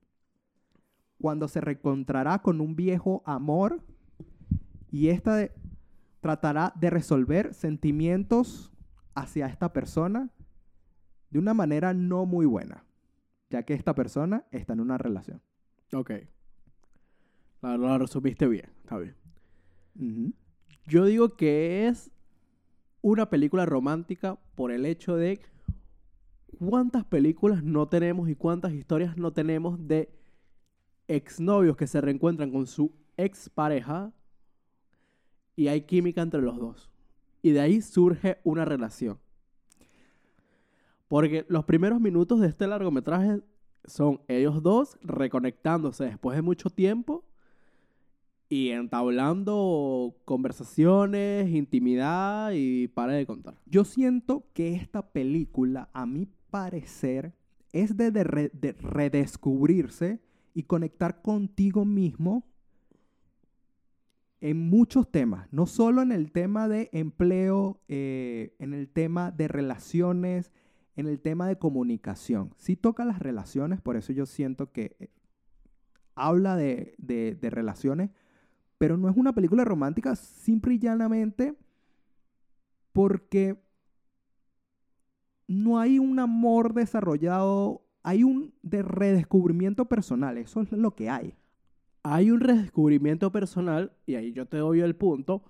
Cuando 1.20 1.48
se 1.48 1.60
reencontrará 1.60 2.40
con 2.42 2.60
un 2.60 2.76
viejo 2.76 3.22
amor 3.26 3.82
y 4.90 5.08
esta 5.08 5.36
de- 5.36 5.52
tratará 6.20 6.72
de 6.76 6.90
resolver 6.90 7.54
sentimientos 7.54 8.72
hacia 9.14 9.46
esta 9.46 9.72
persona 9.72 10.30
de 11.30 11.38
una 11.38 11.54
manera 11.54 11.92
no 11.92 12.24
muy 12.24 12.46
buena, 12.46 12.84
ya 13.50 13.62
que 13.64 13.74
esta 13.74 13.94
persona 13.94 14.44
está 14.50 14.72
en 14.72 14.80
una 14.80 14.96
relación. 14.98 15.42
Ok. 15.92 16.12
La, 17.62 17.76
la 17.76 17.98
resumiste 17.98 18.46
bien, 18.46 18.70
está 18.80 18.98
bien. 18.98 19.14
Yo 20.86 21.04
digo 21.04 21.36
que 21.36 21.88
es 21.88 22.10
una 23.02 23.28
película 23.28 23.66
romántica 23.66 24.38
por 24.54 24.70
el 24.70 24.86
hecho 24.86 25.16
de 25.16 25.40
cuántas 26.58 27.04
películas 27.04 27.62
no 27.62 27.88
tenemos 27.88 28.28
y 28.28 28.34
cuántas 28.36 28.72
historias 28.72 29.16
no 29.16 29.32
tenemos 29.32 29.86
de 29.88 30.08
exnovios 31.08 31.76
que 31.76 31.86
se 31.86 32.00
reencuentran 32.00 32.50
con 32.52 32.66
su 32.66 32.92
expareja 33.16 34.12
y 35.56 35.66
hay 35.68 35.80
química 35.82 36.22
entre 36.22 36.40
los 36.40 36.58
dos. 36.58 36.90
Y 37.42 37.50
de 37.50 37.60
ahí 37.60 37.80
surge 37.80 38.38
una 38.44 38.64
relación. 38.64 39.18
Porque 41.08 41.46
los 41.48 41.64
primeros 41.64 42.00
minutos 42.00 42.40
de 42.40 42.48
este 42.48 42.66
largometraje 42.66 43.40
son 43.84 44.20
ellos 44.28 44.62
dos 44.62 44.98
reconectándose 45.02 46.04
después 46.04 46.36
de 46.36 46.42
mucho 46.42 46.68
tiempo 46.68 47.24
y 48.50 48.70
entablando 48.70 50.14
conversaciones, 50.24 51.48
intimidad 51.48 52.52
y 52.54 52.88
para 52.88 53.14
de 53.14 53.26
contar. 53.26 53.58
Yo 53.66 53.84
siento 53.84 54.44
que 54.52 54.74
esta 54.74 55.10
película, 55.10 55.88
a 55.92 56.06
mi 56.06 56.26
parecer, 56.50 57.34
es 57.72 57.96
de, 57.96 58.10
de 58.10 58.24
re- 58.24 58.50
de 58.52 58.72
redescubrirse 58.72 60.20
y 60.58 60.64
conectar 60.64 61.22
contigo 61.22 61.84
mismo 61.84 62.44
en 64.40 64.68
muchos 64.68 65.08
temas, 65.08 65.46
no 65.52 65.66
solo 65.66 66.02
en 66.02 66.10
el 66.10 66.32
tema 66.32 66.66
de 66.66 66.90
empleo, 66.92 67.80
eh, 67.86 68.56
en 68.58 68.74
el 68.74 68.88
tema 68.88 69.30
de 69.30 69.46
relaciones, 69.46 70.52
en 70.96 71.06
el 71.06 71.20
tema 71.20 71.46
de 71.46 71.58
comunicación. 71.58 72.54
Sí 72.56 72.74
toca 72.74 73.04
las 73.04 73.20
relaciones, 73.20 73.80
por 73.80 73.94
eso 73.96 74.12
yo 74.12 74.26
siento 74.26 74.72
que 74.72 74.96
eh, 74.98 75.10
habla 76.16 76.56
de, 76.56 76.96
de- 76.98 77.36
de 77.40 77.50
relaciones, 77.50 78.10
pero 78.78 78.96
no 78.96 79.08
es 79.08 79.16
una 79.16 79.32
película 79.32 79.64
romántica 79.64 80.16
simple 80.16 80.74
y 80.74 80.78
llanamente 80.80 81.54
porque 82.92 83.62
no 85.46 85.78
hay 85.78 86.00
un 86.00 86.18
amor 86.18 86.74
desarrollado, 86.74 87.84
hay 88.02 88.24
un 88.24 88.54
de 88.62 88.82
redescubrimiento 88.82 89.86
personal, 89.86 90.38
eso 90.38 90.62
es 90.62 90.72
lo 90.72 90.94
que 90.94 91.10
hay. 91.10 91.34
Hay 92.02 92.30
un 92.30 92.40
redescubrimiento 92.40 93.30
personal, 93.32 93.92
y 94.06 94.14
ahí 94.14 94.32
yo 94.32 94.46
te 94.46 94.56
doy 94.58 94.80
el 94.80 94.94
punto, 94.96 95.42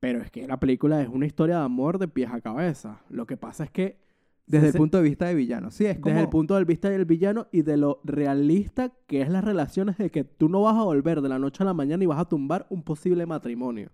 pero 0.00 0.22
es 0.22 0.30
que 0.30 0.46
la 0.46 0.60
película 0.60 1.02
es 1.02 1.08
una 1.08 1.26
historia 1.26 1.58
de 1.58 1.64
amor 1.64 1.98
de 1.98 2.08
pies 2.08 2.30
a 2.32 2.40
cabeza. 2.40 3.02
Lo 3.10 3.26
que 3.26 3.36
pasa 3.36 3.64
es 3.64 3.70
que 3.70 3.98
Desde 4.46 4.68
el 4.68 4.74
punto 4.74 4.96
de 4.98 5.02
vista 5.02 5.26
de 5.26 5.34
villano, 5.34 5.70
sí, 5.70 5.84
es 5.84 5.98
como... 5.98 6.14
desde 6.14 6.22
el 6.22 6.30
punto 6.30 6.54
de 6.56 6.64
vista 6.64 6.88
del 6.88 7.04
villano 7.04 7.48
y 7.52 7.62
de 7.62 7.76
lo 7.76 8.00
realista 8.04 8.94
que 9.06 9.20
es 9.20 9.28
las 9.28 9.44
relaciones 9.44 9.98
de 9.98 10.10
que 10.10 10.24
tú 10.24 10.48
no 10.48 10.62
vas 10.62 10.76
a 10.76 10.84
volver 10.84 11.20
de 11.20 11.28
la 11.28 11.38
noche 11.38 11.62
a 11.64 11.66
la 11.66 11.74
mañana 11.74 12.02
y 12.04 12.06
vas 12.06 12.20
a 12.20 12.28
tumbar 12.28 12.66
un 12.70 12.82
posible 12.82 13.26
matrimonio. 13.26 13.90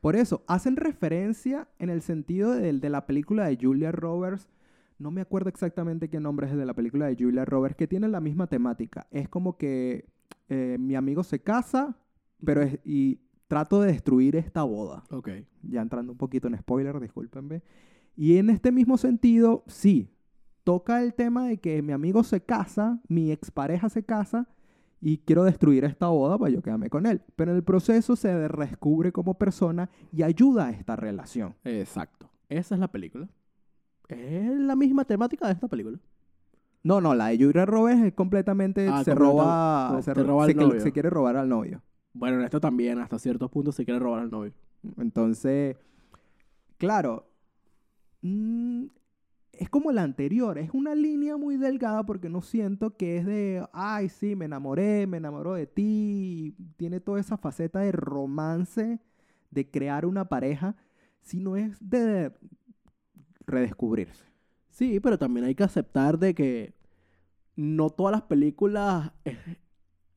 Por 0.00 0.14
eso, 0.16 0.44
hacen 0.46 0.76
referencia 0.76 1.68
en 1.78 1.90
el 1.90 2.02
sentido 2.02 2.52
de, 2.52 2.72
de 2.72 2.90
la 2.90 3.06
película 3.06 3.46
de 3.46 3.58
Julia 3.60 3.90
Roberts. 3.92 4.48
No 5.00 5.10
me 5.10 5.22
acuerdo 5.22 5.48
exactamente 5.48 6.10
qué 6.10 6.20
nombre 6.20 6.46
es 6.46 6.52
el 6.52 6.58
de 6.58 6.66
la 6.66 6.74
película 6.74 7.06
de 7.06 7.16
Julia 7.18 7.46
Roberts, 7.46 7.74
que 7.74 7.86
tiene 7.86 8.06
la 8.06 8.20
misma 8.20 8.48
temática. 8.48 9.06
Es 9.10 9.30
como 9.30 9.56
que 9.56 10.04
eh, 10.50 10.76
mi 10.78 10.94
amigo 10.94 11.24
se 11.24 11.40
casa, 11.40 11.96
pero 12.44 12.60
es, 12.60 12.78
y 12.84 13.18
trato 13.48 13.80
de 13.80 13.92
destruir 13.92 14.36
esta 14.36 14.62
boda. 14.62 15.02
Ok. 15.10 15.30
Ya 15.62 15.80
entrando 15.80 16.12
un 16.12 16.18
poquito 16.18 16.48
en 16.48 16.58
spoiler, 16.58 17.00
discúlpenme. 17.00 17.62
Y 18.14 18.36
en 18.36 18.50
este 18.50 18.72
mismo 18.72 18.98
sentido, 18.98 19.64
sí, 19.68 20.10
toca 20.64 21.02
el 21.02 21.14
tema 21.14 21.46
de 21.46 21.56
que 21.56 21.80
mi 21.80 21.94
amigo 21.94 22.22
se 22.22 22.42
casa, 22.42 23.00
mi 23.08 23.32
expareja 23.32 23.88
se 23.88 24.04
casa, 24.04 24.48
y 25.00 25.16
quiero 25.16 25.44
destruir 25.44 25.86
esta 25.86 26.08
boda 26.08 26.36
para 26.36 26.50
yo 26.50 26.60
quedarme 26.60 26.90
con 26.90 27.06
él. 27.06 27.22
Pero 27.36 27.52
en 27.52 27.56
el 27.56 27.64
proceso 27.64 28.16
se 28.16 28.48
redescubre 28.48 29.12
como 29.12 29.38
persona 29.38 29.88
y 30.12 30.24
ayuda 30.24 30.66
a 30.66 30.70
esta 30.72 30.94
relación. 30.94 31.54
Exacto. 31.64 32.28
Esa 32.50 32.74
es 32.74 32.80
la 32.80 32.92
película. 32.92 33.30
Es 34.14 34.50
la 34.58 34.76
misma 34.76 35.04
temática 35.04 35.46
de 35.46 35.52
esta 35.54 35.68
película. 35.68 35.98
No, 36.82 37.00
no, 37.00 37.14
la 37.14 37.28
de 37.28 37.38
Julia 37.44 37.66
Roberts 37.66 38.02
es 38.04 38.12
completamente 38.14 38.88
Ah, 38.88 39.04
se 39.04 39.14
roba, 39.14 39.90
no, 39.92 40.02
se, 40.02 40.14
te 40.14 40.20
ro- 40.22 40.28
roba 40.28 40.46
se 40.46 40.52
al 40.52 40.56
novio. 40.56 40.80
se 40.80 40.92
quiere 40.92 41.10
robar 41.10 41.36
al 41.36 41.48
novio. 41.48 41.82
Bueno, 42.12 42.38
en 42.38 42.44
esto 42.44 42.60
también, 42.60 42.98
hasta 42.98 43.18
ciertos 43.18 43.50
puntos 43.50 43.74
se 43.74 43.84
quiere 43.84 44.00
robar 44.00 44.22
al 44.22 44.30
novio. 44.30 44.52
Entonces, 44.96 45.76
claro, 46.78 47.26
mm, 48.22 48.84
es 49.52 49.68
como 49.68 49.92
la 49.92 50.02
anterior, 50.02 50.56
es 50.58 50.70
una 50.72 50.94
línea 50.94 51.36
muy 51.36 51.56
delgada 51.58 52.04
porque 52.06 52.30
no 52.30 52.40
siento 52.40 52.96
que 52.96 53.18
es 53.18 53.26
de, 53.26 53.66
ay, 53.72 54.08
sí, 54.08 54.34
me 54.34 54.46
enamoré, 54.46 55.06
me 55.06 55.18
enamoró 55.18 55.52
de 55.54 55.66
ti, 55.66 56.54
tiene 56.78 57.00
toda 57.00 57.20
esa 57.20 57.36
faceta 57.36 57.80
de 57.80 57.92
romance, 57.92 59.00
de 59.50 59.70
crear 59.70 60.06
una 60.06 60.24
pareja, 60.30 60.76
sino 61.20 61.56
es 61.56 61.76
de 61.80 62.32
redescubrirse. 63.50 64.24
Sí, 64.70 65.00
pero 65.00 65.18
también 65.18 65.46
hay 65.46 65.54
que 65.54 65.64
aceptar 65.64 66.18
de 66.18 66.34
que 66.34 66.74
no 67.56 67.90
todas 67.90 68.12
las 68.12 68.22
películas 68.22 69.12
eh, 69.24 69.36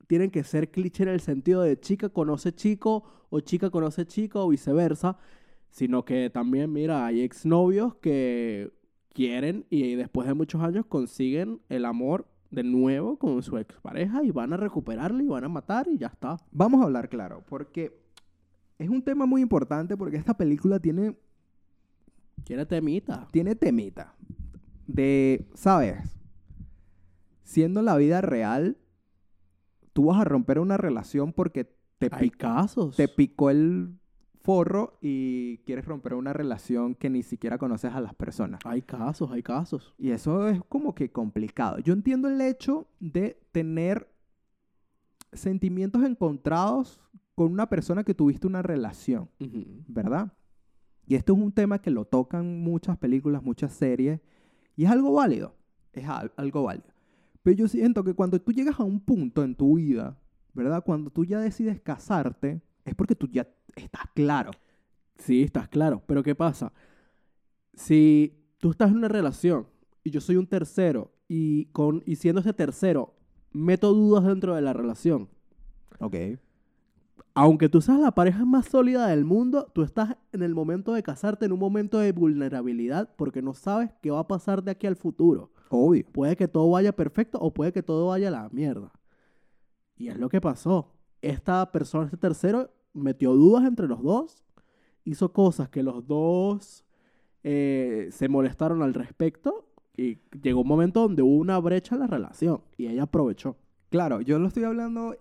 tienen 0.08 0.32
que 0.32 0.44
ser 0.44 0.72
cliché 0.72 1.04
en 1.04 1.10
el 1.10 1.20
sentido 1.20 1.62
de 1.62 1.80
chica 1.80 2.10
conoce 2.10 2.54
chico 2.54 3.04
o 3.30 3.40
chica 3.40 3.70
conoce 3.70 4.06
chica 4.06 4.40
o 4.40 4.50
viceversa, 4.50 5.18
sino 5.70 6.06
que 6.06 6.30
también, 6.30 6.72
mira, 6.72 7.06
hay 7.06 7.22
exnovios 7.22 7.96
que 7.96 8.72
quieren 9.14 9.66
y 9.70 9.96
después 9.96 10.28
de 10.28 10.34
muchos 10.34 10.62
años 10.62 10.86
consiguen 10.86 11.62
el 11.70 11.86
amor 11.86 12.28
de 12.52 12.64
nuevo 12.64 13.18
con 13.18 13.42
su 13.42 13.58
expareja 13.58 14.24
y 14.24 14.32
van 14.32 14.54
a 14.54 14.58
recuperarlo 14.58 15.24
y 15.24 15.28
van 15.28 15.44
a 15.44 15.50
matar 15.50 15.88
y 15.88 15.98
ya 15.98 16.08
está. 16.08 16.38
Vamos 16.52 16.82
a 16.82 16.86
hablar 16.86 17.10
claro, 17.10 17.44
porque 17.48 18.00
es 18.78 18.90
un 18.90 19.02
tema 19.02 19.26
muy 19.26 19.42
importante 19.42 19.98
porque 19.98 20.18
esta 20.18 20.36
película 20.36 20.80
tiene 20.80 21.16
Quiere 22.46 22.66
temita. 22.66 23.28
tiene 23.32 23.56
temita 23.56 24.16
de, 24.88 25.48
¿sabes? 25.54 26.18
Siendo 27.44 27.82
la 27.82 27.96
vida 27.98 28.22
real, 28.22 28.78
tú 29.94 30.06
vas 30.06 30.20
a 30.20 30.24
romper 30.26 30.60
una 30.60 30.78
relación 30.78 31.34
porque 31.34 31.66
te, 32.00 32.10
Hay 32.12 32.30
pic- 32.30 32.38
casos. 32.38 32.96
te 32.96 33.08
picó 33.08 33.50
el 33.50 33.98
forro 34.42 34.98
y 35.02 35.60
quieres 35.60 35.86
romper 35.86 36.16
una 36.16 36.34
relación 36.34 36.96
que 36.96 37.10
ni 37.10 37.24
siquiera 37.24 37.58
conoces 37.58 37.94
a 37.94 38.02
las 38.02 38.14
personas. 38.14 38.60
Hay 38.66 38.82
casos, 38.82 39.32
hay 39.32 39.42
casos. 39.42 39.94
Y 39.98 40.12
eso 40.12 40.50
es 40.50 40.60
como 40.68 40.94
que 40.96 41.12
complicado. 41.12 41.80
Yo 41.80 41.94
entiendo 41.94 42.28
el 42.28 42.42
hecho 42.42 42.88
de 43.00 43.40
tener 43.54 44.10
sentimientos 45.32 46.04
encontrados 46.04 47.00
con 47.36 47.52
una 47.52 47.70
persona 47.70 48.04
que 48.04 48.14
tuviste 48.14 48.46
una 48.48 48.62
relación. 48.62 49.30
¿verdad? 49.88 50.32
Y 51.06 51.16
esto 51.16 51.34
es 51.34 51.40
un 51.40 51.52
tema 51.52 51.82
que 51.82 51.92
lo 51.92 52.06
tocan 52.06 52.60
muchas 52.62 52.98
películas, 52.98 53.44
muchas 53.44 53.74
series, 53.74 54.20
y 54.76 54.86
es 54.86 54.92
algo 54.92 55.14
válido, 55.14 55.56
es 55.92 56.08
al- 56.08 56.32
algo 56.38 56.64
válido. 56.64 56.88
Pero 57.42 57.58
yo 57.58 57.68
siento 57.68 58.04
que 58.04 58.14
cuando 58.14 58.40
tú 58.40 58.52
llegas 58.54 58.80
a 58.80 58.84
un 58.84 59.00
punto 59.02 59.44
en 59.44 59.56
tu 59.56 59.76
vida, 59.78 60.18
¿verdad? 60.54 60.84
Cuando 60.86 61.10
tú 61.10 61.26
ya 61.26 61.40
decides 61.40 61.82
casarte, 61.82 62.62
es 62.86 62.96
porque 62.96 63.16
tú 63.16 63.28
ya 63.28 63.48
estás 63.76 64.04
claro. 64.16 64.52
Sí, 65.18 65.44
estás 65.44 65.68
claro. 65.68 66.02
Pero 66.08 66.24
¿qué 66.24 66.36
pasa? 66.36 66.72
Si 67.74 68.46
tú 68.60 68.72
estás 68.72 68.92
en 68.92 68.98
una 68.98 69.08
relación 69.08 69.68
y 70.04 70.12
yo 70.12 70.22
soy 70.22 70.38
un 70.38 70.48
tercero 70.48 71.12
y, 71.28 71.66
con, 71.66 72.04
y 72.06 72.16
siendo 72.16 72.42
ese 72.42 72.54
tercero 72.54 73.16
meto 73.52 73.94
dudas 73.94 74.26
dentro 74.26 74.56
de 74.56 74.62
la 74.62 74.74
relación, 74.74 75.30
Ok. 76.00 76.16
Aunque 77.36 77.70
tú 77.70 77.82
seas 77.82 78.00
la 78.00 78.12
pareja 78.12 78.46
más 78.46 78.68
sólida 78.68 79.08
del 79.08 79.26
mundo, 79.26 79.68
tú 79.74 79.82
estás 79.82 80.18
en 80.32 80.44
el 80.44 80.54
momento 80.54 80.94
de 80.94 81.02
casarte 81.02 81.46
en 81.46 81.52
un 81.52 81.60
momento 81.60 81.98
de 82.00 82.12
vulnerabilidad 82.12 83.10
porque 83.16 83.42
no 83.42 83.54
sabes 83.54 83.92
qué 84.02 84.12
va 84.12 84.20
a 84.20 84.28
pasar 84.28 84.64
de 84.64 84.72
aquí 84.72 84.86
al 84.86 84.96
futuro. 84.96 85.52
Obvio. 85.70 86.06
Puede 86.12 86.36
que 86.36 86.48
todo 86.48 86.70
vaya 86.70 86.96
perfecto 86.96 87.40
o 87.40 87.52
puede 87.52 87.74
que 87.74 87.82
todo 87.82 88.08
vaya 88.08 88.28
a 88.28 88.32
la 88.32 88.50
mierda. 88.50 88.92
Y 89.96 90.10
es 90.10 90.18
lo 90.18 90.30
que 90.30 90.42
pasó. 90.42 90.94
Esta 91.22 91.72
persona, 91.72 92.06
este 92.06 92.18
tercero, 92.18 92.70
metió 92.94 93.34
dudas 93.34 93.66
entre 93.66 93.88
los 93.88 94.04
dos, 94.04 94.44
hizo 95.04 95.34
cosas 95.34 95.70
que 95.70 95.82
los 95.82 96.06
dos 96.06 96.86
eh, 97.44 98.10
se 98.12 98.30
molestaron 98.30 98.84
al 98.84 98.94
respecto 98.94 99.70
y 99.98 100.20
llegó 100.42 100.62
un 100.62 100.68
momento 100.68 101.02
donde 101.02 101.24
hubo 101.24 101.38
una 101.38 101.58
brecha 101.60 101.96
en 101.96 102.02
la 102.02 102.08
relación 102.08 102.62
y 102.78 102.88
ella 102.88 103.04
aprovechó. 103.04 103.58
Claro, 103.90 104.22
yo 104.22 104.38
lo 104.38 104.48
estoy 104.48 104.64
hablando 104.64 105.16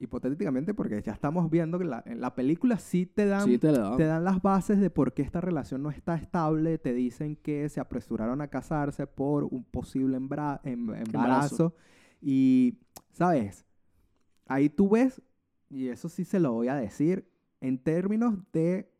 hipotéticamente 0.00 0.74
porque 0.74 1.00
ya 1.02 1.12
estamos 1.12 1.48
viendo 1.50 1.78
que 1.78 1.84
la, 1.84 2.02
en 2.06 2.20
la 2.20 2.34
película 2.34 2.78
sí 2.78 3.06
te 3.06 3.26
dan 3.26 3.44
Sí, 3.44 3.58
te 3.58 3.72
le 3.72 3.78
da. 3.78 3.96
te 3.96 4.04
dan 4.04 4.24
las 4.24 4.42
bases 4.42 4.80
de 4.80 4.90
por 4.90 5.14
qué 5.14 5.22
esta 5.22 5.40
relación 5.40 5.82
no 5.82 5.90
está 5.90 6.16
estable, 6.16 6.78
te 6.78 6.92
dicen 6.92 7.36
que 7.36 7.68
se 7.68 7.80
apresuraron 7.80 8.40
a 8.40 8.48
casarse 8.48 9.06
por 9.06 9.44
un 9.44 9.64
posible 9.64 10.16
embra- 10.16 10.60
em- 10.64 10.92
embarazo. 10.94 11.74
Y, 12.20 12.78
¿sabes? 13.12 13.64
Ahí 14.46 14.68
tú 14.68 14.90
ves, 14.90 15.22
y 15.70 15.88
eso 15.88 16.08
sí 16.08 16.24
se 16.24 16.40
lo 16.40 16.52
voy 16.52 16.68
a 16.68 16.74
decir, 16.74 17.30
en 17.60 17.78
términos 17.78 18.34
de 18.52 18.90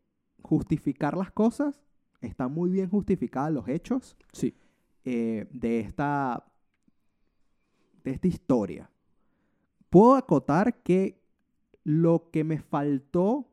justificar 0.41 1.15
las 1.17 1.31
cosas, 1.31 1.81
están 2.21 2.51
muy 2.53 2.69
bien 2.69 2.89
justificados 2.89 3.51
los 3.53 3.67
hechos 3.67 4.17
Sí. 4.31 4.55
eh, 5.03 5.47
de, 5.51 5.79
esta, 5.81 6.45
de 8.03 8.11
esta 8.11 8.27
historia. 8.27 8.89
Puedo 9.95 10.15
acotar 10.15 10.83
que 10.83 11.21
lo 11.85 12.29
que 12.29 12.43
me 12.43 12.59
faltó 12.59 13.47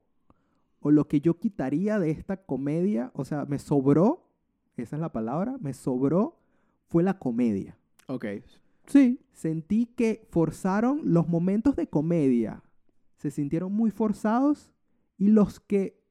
o 0.80 0.90
lo 0.90 1.06
que 1.06 1.20
yo 1.20 1.38
quitaría 1.38 2.00
de 2.00 2.10
esta 2.10 2.36
comedia, 2.36 3.12
o 3.14 3.24
sea, 3.24 3.44
me 3.44 3.60
sobró, 3.60 4.28
esa 4.76 4.96
es 4.96 5.00
la 5.00 5.12
palabra, 5.12 5.56
me 5.60 5.72
sobró, 5.72 6.40
fue 6.88 7.04
la 7.04 7.20
comedia. 7.20 7.78
Ok. 8.08 8.26
Sí. 8.88 9.20
Sentí 9.32 9.86
que 9.86 10.26
forzaron 10.32 11.02
los 11.04 11.28
momentos 11.28 11.76
de 11.76 11.86
comedia, 11.86 12.64
se 13.18 13.30
sintieron 13.30 13.72
muy 13.72 13.92
forzados 13.92 14.72
y 15.18 15.28
los 15.28 15.60
que 15.60 16.02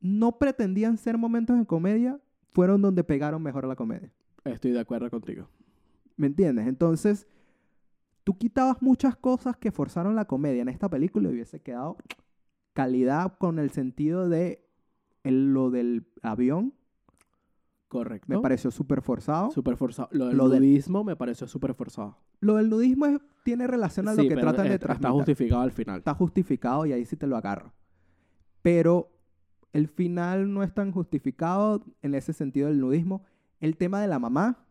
no 0.00 0.40
pretendían 0.40 0.98
ser 0.98 1.16
momentos 1.16 1.56
de 1.60 1.64
comedia 1.64 2.20
fueron 2.48 2.82
donde 2.82 3.04
pegaron 3.04 3.40
mejor 3.40 3.66
a 3.66 3.68
la 3.68 3.76
comedia. 3.76 4.12
Estoy 4.42 4.72
de 4.72 4.80
acuerdo 4.80 5.08
contigo. 5.10 5.48
¿Me 6.16 6.26
entiendes? 6.26 6.66
Entonces, 6.66 7.28
tú 8.26 8.36
quitabas 8.36 8.82
muchas 8.82 9.14
cosas 9.14 9.56
que 9.56 9.70
forzaron 9.70 10.16
la 10.16 10.24
comedia 10.24 10.60
en 10.60 10.68
esta 10.68 10.88
película 10.90 11.28
y 11.28 11.32
hubiese 11.32 11.60
quedado 11.60 11.96
calidad 12.72 13.38
con 13.38 13.60
el 13.60 13.70
sentido 13.70 14.28
de 14.28 14.66
el- 15.22 15.54
lo 15.54 15.70
del 15.70 16.08
avión. 16.22 16.74
Correcto. 17.86 18.26
Me 18.28 18.40
pareció 18.40 18.72
súper 18.72 19.00
forzado. 19.00 19.52
Súper 19.52 19.76
forzado. 19.76 20.08
Lo 20.10 20.26
del 20.26 20.36
Lo 20.36 20.48
del- 20.48 20.60
nudismo 20.60 21.04
me 21.04 21.14
pareció 21.14 21.46
súper 21.46 21.72
forzado. 21.74 22.18
Lo 22.40 22.56
del 22.56 22.68
nudismo 22.68 23.06
es- 23.06 23.20
tiene 23.44 23.68
relación 23.68 24.08
a 24.08 24.14
lo 24.14 24.22
Sí, 24.22 24.28
que 24.28 24.34
tratan 24.34 24.66
de 24.68 24.74
está- 24.74 24.92
Está 24.94 24.98
transmitir. 25.02 25.12
justificado 25.36 25.62
al 25.62 25.70
final. 25.70 25.98
Está 25.98 26.14
justificado 26.14 26.84
y 26.86 26.92
ahí 26.92 27.04
sí 27.04 27.16
te 27.16 27.28
lo 27.28 27.36
agarro. 27.36 27.72
Pero 28.60 29.12
el 29.72 29.86
final 29.86 30.52
no 30.52 30.64
es 30.64 30.74
tan 30.74 30.90
justificado 30.90 31.84
en 32.02 32.16
ese 32.16 32.32
sentido 32.32 32.66
del 32.66 32.80
nudismo. 32.80 33.22
El 33.60 33.76
tema 33.76 34.00
de 34.00 34.08
la 34.08 34.18
mamá 34.18 34.65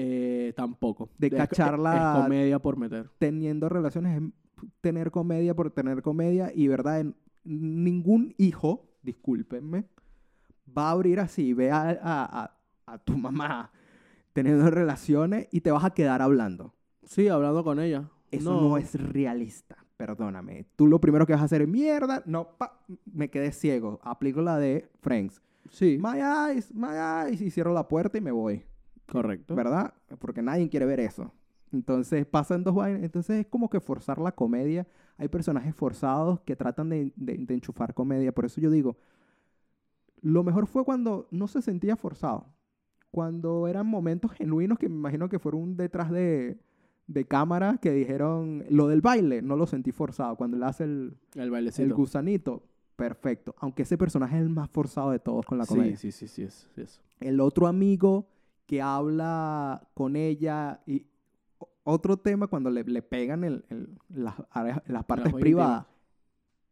Eh, 0.00 0.52
tampoco. 0.56 1.10
De 1.18 1.28
cacharla- 1.30 2.16
Es 2.18 2.22
comedia 2.22 2.58
por 2.60 2.76
meter. 2.76 3.10
teniendo 3.18 3.68
relaciones 3.68 4.22
es 4.22 4.28
tener 4.80 5.10
comedia 5.10 5.54
por 5.54 5.70
tener 5.70 6.02
comedia 6.02 6.52
y 6.54 6.68
verdad 6.68 7.00
en- 7.00 7.16
ningún 7.44 8.34
hijo 8.38 8.84
discúlpenme 9.02 9.84
va 10.76 10.88
a 10.88 10.90
abrir 10.92 11.18
así 11.20 11.52
ve 11.54 11.70
a, 11.70 11.90
a- 11.90 12.42
a- 12.44 12.56
a 12.86 12.98
tu 12.98 13.16
mamá 13.16 13.70
teniendo 14.32 14.70
relaciones 14.70 15.48
y 15.50 15.60
te 15.62 15.70
vas 15.70 15.84
a 15.84 15.90
quedar 15.90 16.22
hablando. 16.22 16.74
Sí, 17.04 17.26
hablando 17.28 17.64
con 17.64 17.80
ella. 17.80 18.08
eso 18.30 18.52
no, 18.60 18.76
es 18.76 18.94
realista 18.94 19.76
perdóname. 19.96 20.64
Tú 20.76 20.86
lo 20.86 21.00
primero 21.00 21.26
que 21.26 21.32
vas 21.32 21.42
a 21.42 21.46
hacer 21.46 21.62
es 21.62 21.68
mierda 21.68 22.22
no 22.24 22.56
pa, 22.56 22.78
me 23.12 23.30
quedé 23.30 23.50
ciego 23.50 23.98
aplico 24.04 24.40
la 24.42 24.56
de 24.58 24.88
Friends. 25.00 25.42
Sí, 25.70 25.98
my 26.00 26.20
eyes 26.20 26.72
my 26.72 26.94
eyes 27.26 27.40
y 27.40 27.50
cierro 27.50 27.72
la 27.74 27.88
puerta 27.88 28.16
y 28.16 28.20
me 28.20 28.30
voy 28.30 28.62
correcto. 29.10 29.54
¿verdad? 29.54 29.94
Porque 30.18 30.42
nadie 30.42 30.68
quiere 30.68 30.86
ver 30.86 31.00
eso. 31.00 31.32
Entonces 31.72 32.24
pasan 32.26 32.64
dos 32.64 32.74
vainas. 32.74 33.02
Entonces 33.02 33.40
es 33.40 33.46
como 33.46 33.68
que 33.68 33.80
forzar 33.80 34.18
la 34.18 34.32
comedia. 34.32 34.86
Hay 35.16 35.28
personajes 35.28 35.74
forzados 35.74 36.40
que 36.40 36.56
tratan 36.56 36.88
de, 36.88 37.12
de- 37.16 37.36
de 37.38 37.54
enchufar 37.54 37.92
comedia. 37.94 38.32
Por 38.32 38.44
eso 38.46 38.60
yo 38.60 38.70
digo, 38.70 38.96
lo 40.20 40.42
mejor 40.42 40.66
fue 40.66 40.84
cuando 40.84 41.28
no 41.30 41.46
se 41.48 41.62
sentía 41.62 41.96
forzado. 41.96 42.46
Cuando 43.10 43.68
eran 43.68 43.86
momentos 43.86 44.32
genuinos 44.32 44.78
que 44.78 44.88
me 44.88 44.96
imagino 44.96 45.28
que 45.28 45.38
fueron 45.38 45.76
detrás 45.76 46.10
de, 46.10 46.58
de 47.06 47.24
cámara 47.24 47.78
que 47.80 47.92
dijeron, 47.92 48.64
lo 48.68 48.86
del 48.88 49.00
baile, 49.00 49.40
no 49.42 49.56
lo 49.56 49.66
sentí 49.66 49.92
forzado. 49.92 50.36
Cuando 50.36 50.56
le 50.58 50.66
hace 50.66 50.84
el, 50.84 51.16
El 51.34 51.42
el 51.42 51.50
bailecito. 51.50 51.94
gusanito, 51.96 52.62
perfecto. 52.96 53.54
Aunque 53.58 53.82
ese 53.82 53.96
personaje 53.96 54.36
es 54.36 54.42
el 54.42 54.50
más 54.50 54.68
forzado 54.70 55.10
de 55.10 55.18
todos 55.18 55.46
con 55.46 55.56
la 55.58 55.64
sí, 55.64 55.74
comedia 55.74 55.96
sí, 55.96 56.12
sí, 56.12 56.26
sí, 56.28 56.42
es, 56.42 56.68
sí 56.74 56.80
es. 56.82 57.00
el 57.20 57.40
otro 57.40 57.66
amigo 57.66 58.26
que 58.68 58.82
habla 58.82 59.88
con 59.94 60.14
ella 60.14 60.80
y 60.86 61.06
otro 61.84 62.18
tema 62.18 62.46
cuando 62.48 62.70
le, 62.70 62.84
le 62.84 63.02
pegan 63.02 63.42
el- 63.44 63.64
el- 63.70 63.98
las, 64.10 64.34
partes 65.06 65.32
privadas. 65.34 65.86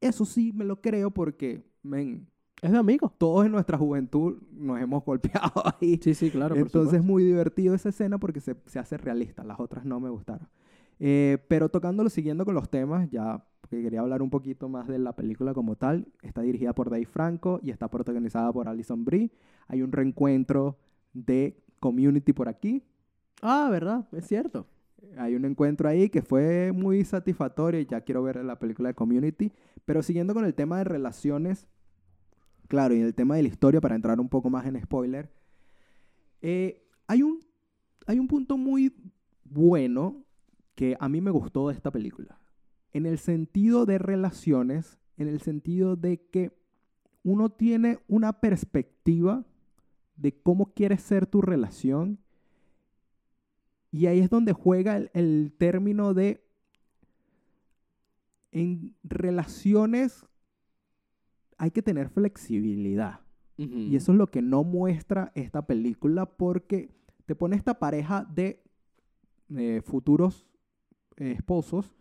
Eso 0.01 0.27
sí 0.27 0.53
me 0.55 0.65
lo 0.65 0.81
creo 0.83 1.11
porque, 1.11 1.65
men, 1.83 2.29
Es 2.61 2.71
de 2.71 2.77
amigo. 2.79 3.13
todos 3.19 3.47
en 3.47 3.53
nuestra 3.53 3.79
juventud 3.79 4.43
nos 4.53 4.79
hemos 4.79 5.03
golpeado 5.05 5.51
ahí. 5.81 5.99
Sí, 6.03 6.15
sí, 6.15 6.31
claro. 6.31 6.55
Entonces 6.55 7.01
es 7.01 7.05
muy 7.05 7.25
divertido 7.25 7.75
esa 7.75 7.89
escena 7.89 8.19
porque 8.19 8.41
se, 8.41 8.57
se 8.67 8.79
hace 8.79 8.99
realista. 8.99 9.43
Las 9.43 9.59
otras 9.59 9.87
no 9.87 9.99
me 9.99 10.11
gustaron. 10.11 10.49
Eh, 11.01 11.39
pero 11.49 11.71
tocándolo, 11.71 12.11
siguiendo 12.11 12.45
con 12.45 12.55
los 12.55 12.69
temas, 12.71 13.09
ya 13.11 13.43
porque 13.63 13.83
quería 13.83 14.01
hablar 14.01 14.23
un 14.23 14.31
poquito 14.31 14.69
más 14.69 14.87
de 14.87 14.99
la 14.99 15.17
película 15.17 15.55
como 15.55 15.77
tal. 15.77 16.09
Está 16.23 16.43
dirigida 16.43 16.75
por 16.75 16.91
Dave 16.91 17.07
Franco 17.07 17.59
y 17.63 17.71
está 17.71 17.89
protagonizada 17.89 18.53
por 18.53 18.69
Alison 18.69 19.05
Brie. 19.05 19.33
Hay 19.67 19.83
un 19.83 19.93
reencuentro 19.93 20.79
de 21.15 21.63
Community 21.81 22.33
por 22.33 22.49
aquí. 22.49 22.83
Ah, 23.43 23.69
¿verdad? 23.71 24.07
Es 24.13 24.27
cierto. 24.27 24.67
Hay 25.17 25.35
un 25.35 25.45
encuentro 25.45 25.89
ahí 25.89 26.09
que 26.09 26.23
fue 26.23 26.73
muy 26.73 27.05
satisfactorio 27.05 27.81
y 27.81 27.87
ya 27.87 28.01
quiero 28.01 28.23
ver 28.23 28.43
la 28.45 28.59
película 28.59 28.89
de 28.89 28.95
Community. 28.95 29.53
Pero 29.85 30.03
siguiendo 30.03 30.35
con 30.35 30.45
el 30.45 30.55
tema 30.55 30.79
de 30.79 30.85
relaciones, 30.85 31.69
claro, 32.69 32.95
y 32.95 33.01
el 33.01 33.15
tema 33.15 33.37
de 33.37 33.43
la 33.43 33.49
historia, 33.49 33.81
para 33.81 33.95
entrar 33.95 34.21
un 34.21 34.29
poco 34.29 34.51
más 34.51 34.67
en 34.67 34.81
spoiler, 34.81 35.31
eh, 36.43 36.87
hay, 37.07 37.23
un, 37.23 37.41
hay 38.07 38.19
un 38.19 38.29
punto 38.29 38.57
muy 38.57 38.95
bueno 39.45 40.25
que 40.75 40.97
a 41.01 41.09
mí 41.09 41.21
me 41.21 41.31
gustó 41.31 41.69
de 41.69 41.75
esta 41.75 41.91
película. 41.91 42.39
En 42.93 43.07
el 43.07 43.19
sentido 43.19 43.87
de 43.87 43.99
relaciones, 43.99 44.99
en 45.17 45.29
el 45.29 45.41
sentido 45.41 45.97
de 45.97 46.21
que 46.31 46.57
uno 47.23 47.51
tiene 47.51 47.99
una 48.09 48.41
perspectiva 48.41 49.45
de 50.17 50.33
cómo 50.33 50.73
quiere 50.73 50.99
ser 50.99 51.27
tu 51.27 51.43
relación 51.43 52.19
y 53.91 54.07
ahí 54.07 54.21
es 54.21 54.31
donde 54.31 54.53
juega 54.53 54.97
el, 54.97 55.11
el 55.15 55.55
término 55.57 56.15
de 56.15 56.45
en 58.53 58.95
relaciones 59.03 60.27
hay 61.59 61.71
que 61.71 61.83
tener 61.83 62.09
flexibilidad. 62.09 63.21
Y 63.59 63.97
eso 63.97 64.13
es 64.13 64.19
lo 64.19 64.31
que 64.31 64.43
no 64.43 64.65
muestra 64.65 65.33
esta 65.35 65.67
película 65.67 66.27
porque 66.27 66.91
te 67.25 67.35
pone 67.35 67.57
esta 67.57 67.79
pareja 67.79 68.23
de 68.25 68.63
eh, 69.49 69.81
futuros 69.83 70.47
eh, 71.17 71.33
esposos 71.33 71.97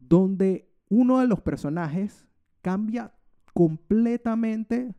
donde 0.00 0.68
uno 0.88 1.20
de 1.20 1.28
los 1.28 1.40
personajes 1.40 2.26
cambia 2.62 3.12
completamente 3.54 4.96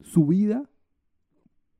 su 0.00 0.26
vida 0.26 0.68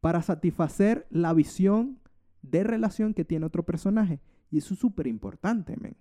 para 0.03 0.21
satisfacer 0.21 1.07
la 1.11 1.33
visión 1.33 2.01
de 2.43 2.65
relación 2.65 3.15
que 3.15 3.25
tiene 3.25 3.47
otro 3.47 3.63
personaje. 3.63 4.21
Y 4.51 4.59
eso 4.59 4.75
es 4.75 4.81
súper 4.81 5.07
importante, 5.07 5.77
men. 5.81 5.97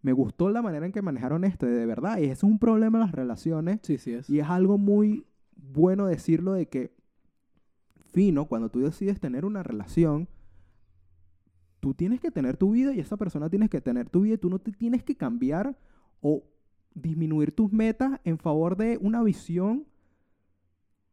Me 0.00 0.12
gustó 0.12 0.48
la 0.48 0.62
manera 0.62 0.86
en 0.86 0.92
que 0.92 1.02
manejaron 1.02 1.42
esto, 1.42 1.66
de 1.66 1.86
verdad. 1.86 2.18
Y 2.18 2.26
es 2.26 2.44
un 2.44 2.60
problema 2.60 2.98
en 2.98 3.04
las 3.04 3.12
relaciones. 3.12 3.80
Sí, 3.82 3.98
sí 3.98 4.12
es. 4.12 4.30
Y 4.30 4.38
es 4.38 4.46
algo 4.48 4.78
muy 4.78 5.26
bueno 5.56 6.06
decirlo 6.06 6.52
de 6.52 6.68
que, 6.68 6.94
fino, 8.12 8.46
cuando 8.46 8.70
tú 8.70 8.78
decides 8.78 9.18
tener 9.18 9.44
una 9.44 9.64
relación, 9.64 10.28
tú 11.80 11.94
tienes 11.94 12.20
que 12.20 12.30
tener 12.30 12.56
tu 12.56 12.70
vida 12.70 12.94
y 12.94 13.00
esa 13.00 13.16
persona 13.16 13.50
tienes 13.50 13.70
que 13.70 13.80
tener 13.80 14.08
tu 14.08 14.20
vida 14.20 14.34
y 14.34 14.38
tú 14.38 14.50
no 14.50 14.60
te 14.60 14.70
tienes 14.70 15.02
que 15.02 15.16
cambiar 15.16 15.76
o 16.20 16.44
disminuir 16.94 17.50
tus 17.50 17.72
metas 17.72 18.20
en 18.22 18.38
favor 18.38 18.76
de 18.76 18.98
una 19.02 19.20
visión 19.24 19.84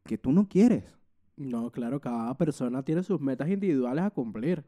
que 0.04 0.20
tú 0.20 0.32
no 0.32 0.48
quieres. 0.48 0.84
No, 1.36 1.72
claro, 1.72 2.00
cada 2.00 2.36
persona 2.38 2.84
tiene 2.84 3.04
sus 3.04 3.20
metas 3.20 3.50
individuales 3.50 4.04
a 4.04 4.12
cumplir. 4.12 4.64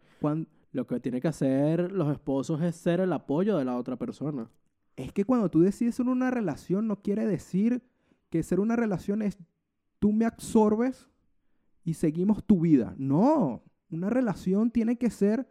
Lo 0.72 0.88
que 0.88 1.00
tiene 1.00 1.22
que 1.22 1.28
hacer 1.28 1.92
los 1.92 2.12
esposos 2.12 2.62
es 2.62 2.76
ser 2.76 3.00
el 3.00 3.14
apoyo 3.14 3.58
de 3.58 3.66
la 3.66 3.78
otra 3.78 3.96
persona. 3.98 4.50
es 4.98 5.12
que 5.12 5.26
cuando 5.26 5.50
tú 5.50 5.60
decides 5.62 5.96
ser 5.96 6.08
una 6.08 6.32
relación 6.32 6.88
no 6.88 7.02
quiere 7.02 7.26
decir 7.26 7.84
que 8.30 8.42
ser 8.44 8.60
una 8.62 8.76
relación 8.78 9.22
es 9.22 9.38
tú 10.00 10.12
me 10.14 10.26
absorbes 10.26 11.10
y 11.84 11.94
seguimos 11.96 12.44
tu 12.46 12.62
vida. 12.62 12.96
No, 12.98 13.62
una 13.92 14.10
relación 14.10 14.72
tiene 14.72 14.98
que 14.98 15.10
ser, 15.10 15.48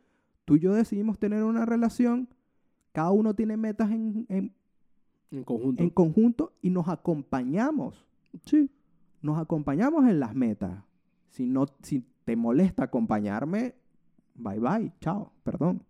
tú 0.47 0.57
y 0.57 0.61
yo 0.61 0.73
decidimos 0.75 1.19
tener 1.19 1.43
una 1.45 1.65
relación, 1.67 2.29
cada 2.93 3.11
uno 3.11 3.35
tiene 3.35 3.57
metas 3.57 3.91
en, 3.91 4.25
en- 4.31 4.55
En 5.31 5.45
conjunto. 5.45 5.83
en 5.83 5.91
conjunto 5.91 6.53
y 6.63 6.71
nos 6.71 6.89
acompañamos. 6.89 8.05
sí. 8.47 8.71
Nos 9.23 9.39
acompañamos 9.39 10.07
en 10.07 10.21
las 10.21 10.35
metas. 10.35 10.83
Si, 11.35 11.47
no, 11.47 11.67
si 11.83 12.05
te 12.25 12.37
molesta 12.37 12.85
acompañarme, 12.85 13.75
bye 14.37 14.61
bye, 14.61 14.93
chao, 15.01 15.33
perdón. 15.43 15.83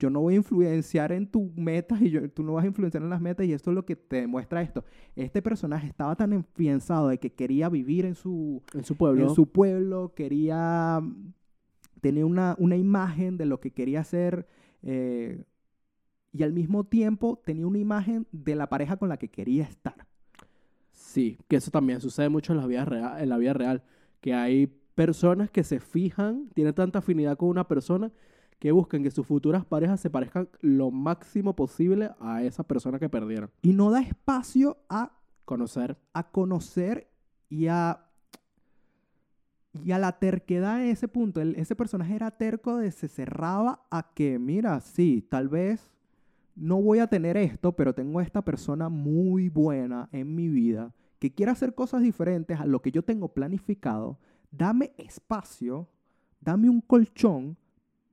Yo 0.00 0.10
no 0.10 0.22
voy 0.22 0.34
a 0.34 0.38
influenciar 0.38 1.12
en 1.12 1.28
tus 1.28 1.54
metas 1.54 2.02
y 2.02 2.10
yo, 2.10 2.28
tú 2.28 2.42
no 2.42 2.54
vas 2.54 2.64
a 2.64 2.66
influenciar 2.66 3.04
en 3.04 3.10
las 3.10 3.20
metas 3.20 3.46
y 3.46 3.52
esto 3.52 3.70
es 3.70 3.76
lo 3.76 3.86
que 3.86 3.94
te 3.94 4.16
demuestra 4.22 4.60
esto. 4.60 4.84
Este 5.14 5.40
personaje 5.40 5.86
estaba 5.86 6.16
tan 6.16 6.32
enfianzado 6.32 7.06
de 7.06 7.18
que 7.18 7.32
quería 7.32 7.68
vivir 7.68 8.06
en 8.06 8.16
su, 8.16 8.60
En 8.74 8.82
su 8.82 8.96
pueblo. 8.96 9.22
en 9.22 9.32
su 9.32 9.46
pueblo, 9.46 10.14
quería 10.16 11.00
tener 12.00 12.24
una, 12.24 12.56
una 12.58 12.76
imagen 12.76 13.36
de 13.36 13.46
lo 13.46 13.60
que 13.60 13.70
quería 13.70 14.00
hacer 14.00 14.48
eh, 14.82 15.44
y 16.32 16.42
al 16.42 16.52
mismo 16.52 16.82
tiempo 16.82 17.40
tenía 17.44 17.68
una 17.68 17.78
imagen 17.78 18.26
de 18.32 18.56
la 18.56 18.68
pareja 18.68 18.96
con 18.96 19.08
la 19.08 19.16
que 19.16 19.28
quería 19.28 19.62
estar. 19.62 20.08
Sí, 20.90 21.38
que 21.46 21.54
eso 21.54 21.70
también 21.70 22.00
sucede 22.00 22.28
mucho 22.28 22.52
en 22.52 22.58
la 22.58 22.66
vida 22.66 22.84
real, 22.84 23.22
en 23.22 23.28
la 23.28 23.38
vida 23.38 23.52
real, 23.52 23.84
que 24.24 24.32
hay 24.32 24.68
personas 24.94 25.50
que 25.50 25.62
se 25.62 25.80
fijan, 25.80 26.48
tienen 26.54 26.72
tanta 26.72 27.00
afinidad 27.00 27.36
con 27.36 27.50
una 27.50 27.68
persona 27.68 28.10
que 28.58 28.72
buscan 28.72 29.02
que 29.02 29.10
sus 29.10 29.26
futuras 29.26 29.66
parejas 29.66 30.00
se 30.00 30.08
parezcan 30.08 30.48
lo 30.62 30.90
máximo 30.90 31.54
posible 31.54 32.10
a 32.20 32.42
esa 32.42 32.62
persona 32.62 32.98
que 32.98 33.10
perdieron. 33.10 33.50
Y 33.60 33.74
no 33.74 33.90
da 33.90 34.00
espacio 34.00 34.78
a 34.88 35.12
Conocer. 35.44 35.98
a 36.14 36.30
conocer 36.30 37.06
y 37.50 37.66
a, 37.66 38.06
y 39.84 39.92
a 39.92 39.98
la 39.98 40.18
terquedad 40.18 40.82
en 40.82 40.88
ese 40.88 41.06
punto. 41.06 41.42
El- 41.42 41.56
ese 41.56 41.76
personaje 41.76 42.14
era 42.14 42.30
terco 42.30 42.78
de 42.78 42.90
se 42.92 43.08
cerraba 43.08 43.84
a 43.90 44.14
que, 44.14 44.38
mira, 44.38 44.80
sí, 44.80 45.20
tal 45.28 45.50
vez 45.50 45.92
no 46.56 46.80
voy 46.80 47.00
a 47.00 47.08
tener 47.08 47.36
esto, 47.36 47.72
pero 47.72 47.94
tengo 47.94 48.22
esta 48.22 48.40
persona 48.40 48.88
muy 48.88 49.50
buena 49.50 50.08
en 50.12 50.34
mi 50.34 50.48
vida 50.48 50.94
que 51.24 51.32
quiere 51.32 51.52
hacer 51.52 51.74
cosas 51.74 52.02
diferentes 52.02 52.60
a 52.60 52.66
lo 52.66 52.82
que 52.82 52.92
yo 52.92 53.02
tengo 53.02 53.28
planificado. 53.28 54.18
Dame 54.50 54.92
espacio, 54.98 55.88
dame 56.38 56.68
un 56.68 56.82
colchón 56.82 57.56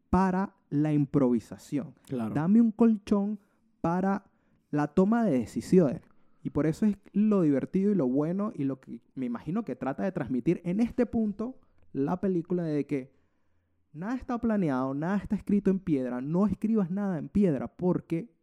para 0.09 0.55
la 0.69 0.93
improvisación. 0.93 1.93
Claro. 2.03 2.33
Dame 2.33 2.61
un 2.61 2.71
colchón 2.71 3.37
para 3.81 4.23
la 4.69 4.87
toma 4.87 5.25
de 5.25 5.39
decisiones. 5.39 5.99
Y 6.41 6.51
por 6.51 6.67
eso 6.67 6.85
es 6.85 6.95
lo 7.11 7.41
divertido 7.41 7.91
y 7.91 7.95
lo 7.95 8.07
bueno 8.07 8.53
y 8.55 8.63
lo 8.63 8.79
que 8.79 9.01
me 9.13 9.25
imagino 9.25 9.65
que 9.65 9.75
trata 9.75 10.03
de 10.03 10.13
transmitir 10.13 10.61
en 10.63 10.79
este 10.79 11.05
punto 11.05 11.59
la 11.91 12.21
película 12.21 12.63
de 12.63 12.85
que 12.85 13.11
nada 13.91 14.15
está 14.15 14.37
planeado, 14.39 14.93
nada 14.93 15.17
está 15.17 15.35
escrito 15.35 15.69
en 15.69 15.79
piedra, 15.79 16.21
no 16.21 16.47
escribas 16.47 16.89
nada 16.89 17.17
en 17.17 17.27
piedra 17.27 17.67
porque 17.67 18.33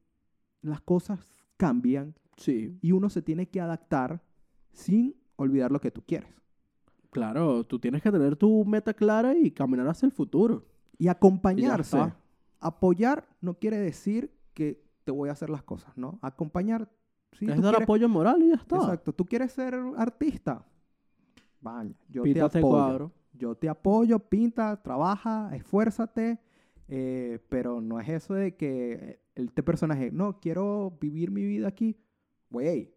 las 0.60 0.82
cosas 0.82 1.20
cambian 1.56 2.14
Sí, 2.38 2.78
y 2.80 2.92
uno 2.92 3.10
se 3.10 3.20
tiene 3.20 3.48
que 3.48 3.60
adaptar 3.60 4.22
sin 4.72 5.14
olvidar 5.36 5.70
lo 5.72 5.80
que 5.80 5.90
tú 5.90 6.02
quieres. 6.06 6.30
claro, 7.10 7.64
tú 7.64 7.78
tienes 7.78 8.02
que 8.02 8.12
tener 8.12 8.36
tu 8.36 8.64
meta 8.64 8.92
clara 8.94 9.34
y 9.36 9.50
caminar 9.50 9.88
hacia 9.88 10.06
el 10.06 10.12
futuro. 10.12 10.64
Y 10.98 11.08
acompañarse. 11.08 12.12
Apoyar 12.60 13.26
no 13.40 13.54
quiere 13.54 13.78
decir 13.78 14.30
que 14.54 14.82
te 15.04 15.10
voy 15.12 15.28
a 15.28 15.32
hacer 15.32 15.48
las 15.50 15.62
cosas, 15.62 15.96
¿no? 15.96 16.18
Acompañar. 16.22 16.88
Sí, 17.32 17.46
es 17.46 17.54
tú 17.56 17.62
dar 17.62 17.72
quieres- 17.74 17.84
apoyo 17.84 18.08
moral 18.08 18.42
y 18.42 18.48
ya 18.48 18.56
está. 18.56 18.76
Exacto. 18.76 19.12
Tú 19.12 19.24
quieres 19.24 19.52
ser 19.52 19.74
artista. 19.96 20.64
Vaya, 21.60 21.92
yo 22.08 22.22
te 22.22 22.40
apoyo. 22.40 22.60
cuadro. 22.68 23.12
Yo 23.32 23.54
te 23.54 23.68
apoyo, 23.68 24.18
pinta, 24.18 24.80
trabaja, 24.82 25.50
esfuérzate. 25.54 26.38
eh, 26.90 27.38
pero 27.50 27.80
no 27.82 28.00
es 28.00 28.08
eso 28.08 28.32
de 28.34 28.56
que 28.56 29.20
este 29.34 29.62
personaje, 29.62 30.10
no, 30.10 30.40
quiero 30.40 30.96
vivir 31.00 31.30
mi 31.30 31.44
vida 31.44 31.68
aquí. 31.68 31.96
Güey, 32.50 32.94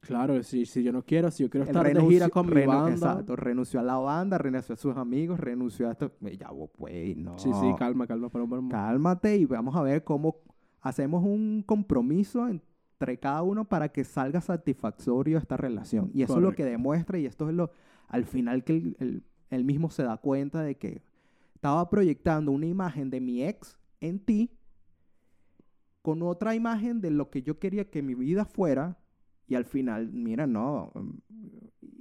Claro, 0.00 0.42
si, 0.42 0.66
si 0.66 0.82
yo 0.82 0.92
no 0.92 1.04
quiero, 1.04 1.30
si 1.30 1.44
yo 1.44 1.50
quiero 1.50 1.64
estar 1.64 1.84
de 1.84 1.90
renunció- 1.94 2.10
gira 2.10 2.28
con 2.28 2.46
mi 2.52 2.66
banda. 2.66 2.90
Exacto, 3.12 3.36
renunció 3.36 3.78
a 3.78 3.82
la 3.84 3.96
banda, 3.98 4.36
renunció 4.38 4.72
a 4.74 4.76
sus 4.76 4.96
amigos, 4.96 5.38
renunció 5.38 5.88
a 5.88 5.92
esto. 5.92 6.10
Ya, 6.20 6.48
güey, 6.76 7.14
no. 7.14 7.38
Sí, 7.38 7.50
sí, 7.60 7.72
calma, 7.78 8.06
calma, 8.06 8.28
pero, 8.28 8.48
pero- 8.48 8.68
Cálmate 8.68 9.36
y 9.36 9.44
vamos 9.46 9.76
a 9.76 9.82
ver 9.82 10.02
cómo 10.02 10.36
hacemos 10.80 11.22
un 11.24 11.62
compromiso 11.64 12.48
entre 12.48 13.18
cada 13.20 13.42
uno 13.42 13.64
para 13.64 13.90
que 13.90 14.02
salga 14.02 14.40
satisfactorio 14.40 15.38
esta 15.38 15.56
relación. 15.56 16.10
Y 16.12 16.22
eso 16.22 16.34
es 16.38 16.42
lo 16.42 16.52
que 16.56 16.64
demuestra 16.64 17.18
y 17.18 17.26
esto 17.26 17.48
es 17.48 17.54
lo 17.54 17.70
al 18.08 18.24
final 18.24 18.64
que 18.64 18.72
él, 18.74 18.96
él- 18.98 19.22
él 19.50 19.64
mismo 19.64 19.88
se 19.90 20.02
da 20.02 20.16
cuenta 20.16 20.62
de 20.62 20.76
que 20.76 21.02
estaba 21.54 21.88
proyectando 21.88 22.50
una 22.50 22.66
imagen 22.66 23.08
de 23.10 23.20
mi 23.20 23.44
ex 23.44 23.78
en 24.00 24.18
ti 24.18 24.50
con 26.02 26.22
otra 26.22 26.54
imagen 26.56 27.00
de 27.00 27.10
lo 27.10 27.30
que 27.30 27.42
yo 27.42 27.58
quería 27.60 27.88
que 27.88 28.02
mi 28.02 28.14
vida 28.14 28.44
fuera 28.44 28.98
y 29.46 29.54
al 29.54 29.64
final, 29.64 30.10
mira, 30.12 30.46
no, 30.46 30.92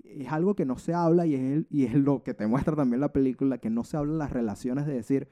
es 0.03 0.27
algo 0.31 0.55
que 0.55 0.65
no 0.65 0.77
se 0.77 0.93
habla 0.93 1.25
y 1.25 1.35
es, 1.35 1.41
el- 1.41 1.67
y 1.69 1.85
es 1.85 1.93
lo 1.95 2.23
que 2.23 2.33
te 2.33 2.47
muestra 2.47 2.75
también 2.75 3.01
la 3.01 3.13
película, 3.13 3.57
que 3.57 3.69
no 3.69 3.83
se 3.83 3.97
habla 3.97 4.13
en 4.13 4.19
las 4.19 4.31
relaciones 4.31 4.85
de 4.85 4.93
decir, 4.93 5.29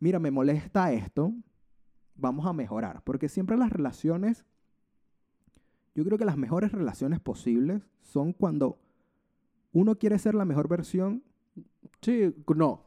mira, 0.00 0.18
me 0.18 0.30
molesta 0.30 0.92
esto, 0.92 1.32
vamos 2.14 2.46
a 2.46 2.52
mejorar. 2.52 3.02
Porque 3.04 3.28
siempre 3.28 3.56
las 3.56 3.70
relaciones, 3.72 4.44
yo 5.94 6.04
creo 6.04 6.18
que 6.18 6.24
las 6.24 6.36
mejores 6.38 6.72
relaciones 6.72 7.20
posibles 7.20 7.82
son 8.02 8.32
cuando 8.32 8.78
uno 9.72 9.98
quiere 9.98 10.18
ser 10.18 10.34
la 10.34 10.44
mejor 10.44 10.68
versión. 10.68 11.22
Sí, 12.00 12.34
no. 12.56 12.84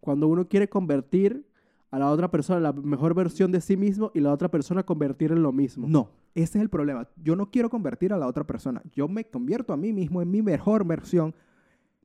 Cuando 0.00 0.28
uno 0.28 0.48
quiere 0.48 0.68
convertir 0.68 1.46
a 1.90 1.98
la 1.98 2.10
otra 2.10 2.30
persona 2.30 2.58
en 2.58 2.62
la 2.64 2.72
mejor 2.72 3.14
versión 3.14 3.50
de 3.52 3.60
sí 3.60 3.76
mismo 3.76 4.10
y 4.14 4.20
la 4.20 4.32
otra 4.32 4.50
persona 4.50 4.82
convertir 4.84 5.32
en 5.32 5.42
lo 5.42 5.52
mismo. 5.52 5.86
No, 5.88 6.10
ese 6.34 6.58
es 6.58 6.62
el 6.62 6.68
problema. 6.70 7.08
Yo 7.16 7.36
no 7.36 7.50
quiero 7.50 7.70
convertir 7.70 8.12
a 8.12 8.16
la 8.18 8.26
otra 8.26 8.46
persona. 8.46 8.82
Yo 8.92 9.08
me 9.08 9.24
convierto 9.28 9.72
a 9.72 9.76
mí 9.76 9.92
mismo 9.92 10.22
en 10.22 10.30
mi 10.30 10.42
mejor 10.42 10.84
versión. 10.86 11.34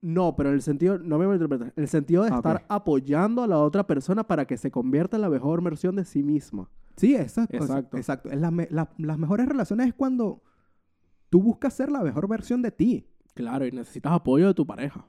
No, 0.01 0.35
pero 0.35 0.49
en 0.49 0.55
el 0.55 0.61
sentido, 0.61 0.97
no 0.99 1.17
me 1.17 1.25
malinterpretes, 1.27 1.67
en 1.77 1.81
el 1.83 1.87
sentido 1.87 2.23
de 2.23 2.31
Ah, 2.31 2.35
estar 2.35 2.55
ok. 2.57 2.61
apoyando 2.67 3.41
a 3.43 3.47
la 3.47 3.57
otra 3.59 3.87
persona 3.87 4.25
para 4.27 4.45
que 4.45 4.57
se 4.57 4.69
convierta 4.69 5.15
en 5.17 5.21
la 5.21 5.29
mejor 5.29 5.63
versión 5.63 5.95
de 5.95 6.03
sí 6.03 6.23
misma. 6.23 6.69
Sí, 6.97 7.15
exacto. 7.15 7.55
Exacto. 7.57 7.97
Exacto. 7.97 8.29
La 8.35 8.51
la- 8.69 8.89
las 8.97 9.17
mejores 9.17 9.47
relaciones 9.47 9.87
es 9.87 9.93
cuando 9.93 10.43
tú 11.29 11.41
buscas 11.41 11.73
ser 11.73 11.89
la 11.91 12.01
mejor 12.03 12.27
versión 12.27 12.61
de 12.61 12.71
ti. 12.71 13.07
Claro, 13.33 13.65
y 13.65 13.71
necesitas 13.71 14.11
apoyo 14.11 14.47
de 14.47 14.53
tu 14.53 14.67
pareja. 14.67 15.05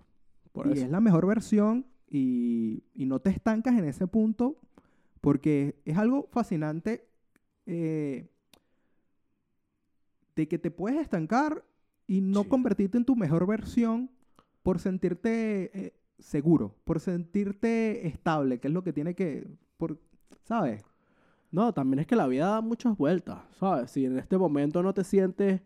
Por 0.52 0.68
y 0.68 0.72
eso. 0.72 0.84
es 0.84 0.90
la 0.90 1.00
mejor 1.00 1.26
versión 1.26 1.86
y, 2.08 2.84
y 2.94 3.06
no 3.06 3.18
te 3.20 3.30
estancas 3.30 3.76
en 3.76 3.84
ese 3.86 4.06
punto 4.06 4.60
porque 5.20 5.80
es 5.84 5.98
algo 5.98 6.28
fascinante 6.30 7.08
eh, 7.66 8.30
de 10.36 10.48
que 10.48 10.58
te 10.58 10.70
puedes 10.70 11.00
estancar 11.00 11.64
y 12.06 12.20
no 12.20 12.42
Sí. 12.42 12.48
convertirte 12.48 12.98
en 12.98 13.04
tu 13.04 13.16
mejor 13.16 13.46
versión 13.46 14.10
por 14.62 14.78
sentirte 14.78 15.70
eh, 15.86 15.94
seguro, 16.18 16.74
por 16.84 17.00
sentirte 17.00 18.06
estable, 18.06 18.58
que 18.60 18.68
es 18.68 18.74
lo 18.74 18.82
que 18.82 18.92
tiene 18.92 19.14
que, 19.14 19.46
por, 19.76 19.98
¿sabes? 20.42 20.84
No, 21.50 21.72
también 21.72 22.00
es 22.00 22.06
que 22.06 22.16
la 22.16 22.26
vida 22.26 22.48
da 22.48 22.60
muchas 22.60 22.96
vueltas, 22.96 23.38
¿sabes? 23.58 23.90
Si 23.90 24.04
en 24.06 24.18
este 24.18 24.36
momento 24.38 24.82
no 24.82 24.92
te 24.92 25.04
sientes 25.04 25.60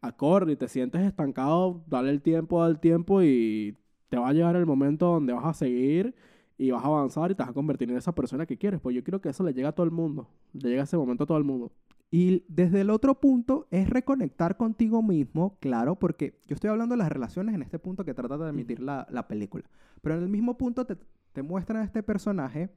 acorde 0.00 0.52
y 0.52 0.56
te 0.56 0.68
sientes 0.68 1.02
estancado, 1.02 1.82
dale 1.86 2.10
el 2.10 2.22
tiempo 2.22 2.62
al 2.62 2.80
tiempo 2.80 3.22
y 3.22 3.76
te 4.08 4.16
va 4.16 4.28
a 4.28 4.32
llegar 4.32 4.56
el 4.56 4.66
momento 4.66 5.06
donde 5.06 5.32
vas 5.32 5.44
a 5.44 5.52
seguir 5.52 6.14
y 6.58 6.70
vas 6.70 6.82
a 6.84 6.86
avanzar 6.86 7.30
y 7.30 7.34
te 7.34 7.42
vas 7.42 7.50
a 7.50 7.54
convertir 7.54 7.90
en 7.90 7.96
esa 7.96 8.14
persona 8.14 8.46
que 8.46 8.56
quieres. 8.56 8.80
Pues 8.80 8.94
yo 8.96 9.02
creo 9.04 9.20
que 9.20 9.28
eso 9.28 9.42
le 9.44 9.52
llega 9.52 9.70
a 9.70 9.72
todo 9.72 9.84
el 9.84 9.90
mundo. 9.92 10.28
Le 10.54 10.70
llega 10.70 10.84
ese 10.84 10.96
momento 10.96 11.24
a 11.24 11.26
todo 11.26 11.38
el 11.38 11.44
mundo. 11.44 11.70
Y 12.10 12.44
desde 12.48 12.82
el 12.82 12.90
otro 12.90 13.20
punto 13.20 13.66
es 13.70 13.90
reconectar 13.90 14.56
contigo 14.56 15.02
mismo, 15.02 15.58
claro, 15.60 15.96
porque 15.98 16.38
yo 16.46 16.54
estoy 16.54 16.70
hablando 16.70 16.94
de 16.94 16.98
las 16.98 17.08
relaciones 17.10 17.54
en 17.54 17.62
este 17.62 17.78
punto 17.78 18.04
que 18.04 18.14
trata 18.14 18.38
de 18.38 18.48
emitir 18.50 18.80
la, 18.80 19.06
la 19.10 19.26
película. 19.26 19.64
Pero 20.02 20.16
en 20.16 20.22
el 20.22 20.28
mismo 20.28 20.56
punto 20.56 20.86
te, 20.86 20.96
te 21.32 21.42
muestran 21.42 21.82
a 21.82 21.84
este 21.84 22.02
personaje 22.02 22.70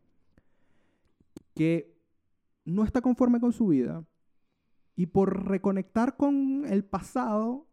que 1.55 1.95
no 2.65 2.83
está 2.83 3.01
conforme 3.01 3.39
con 3.39 3.53
su 3.53 3.67
vida 3.67 4.03
y 4.95 5.07
por 5.07 5.47
reconectar 5.47 6.17
con 6.17 6.65
el 6.67 6.83
pasado 6.83 7.67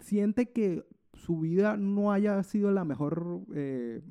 siente 0.00 0.50
que 0.52 0.84
su 1.14 1.40
vida 1.40 1.76
no 1.76 2.12
haya 2.12 2.42
sido 2.42 2.70
la 2.70 2.84
mejor 2.84 3.40
eh, 3.54 4.02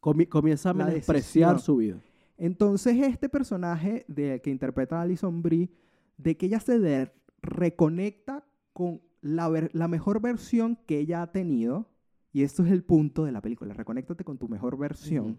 Comi- 0.00 0.28
comienza 0.28 0.70
a 0.70 0.74
menospreciar 0.74 1.58
su 1.58 1.76
vida. 1.76 2.00
Entonces 2.40 2.96
este 3.06 3.28
personaje 3.28 4.04
de, 4.08 4.40
que 4.42 4.50
interpreta 4.50 4.98
a 4.98 5.02
Alison 5.02 5.42
Brie, 5.42 5.70
de 6.16 6.36
que 6.36 6.46
ella 6.46 6.58
se 6.58 6.78
de- 6.78 7.12
reconecta 7.42 8.44
con 8.72 9.00
la, 9.20 9.48
ver- 9.48 9.70
la 9.74 9.86
mejor 9.88 10.20
versión 10.20 10.76
que 10.86 10.98
ella 10.98 11.22
ha 11.22 11.30
tenido, 11.32 11.86
y 12.32 12.42
esto 12.42 12.64
es 12.64 12.72
el 12.72 12.82
punto 12.82 13.24
de 13.24 13.32
la 13.32 13.40
película, 13.42 13.74
reconéctate 13.74 14.24
con 14.24 14.38
tu 14.38 14.48
mejor 14.48 14.76
versión 14.78 15.38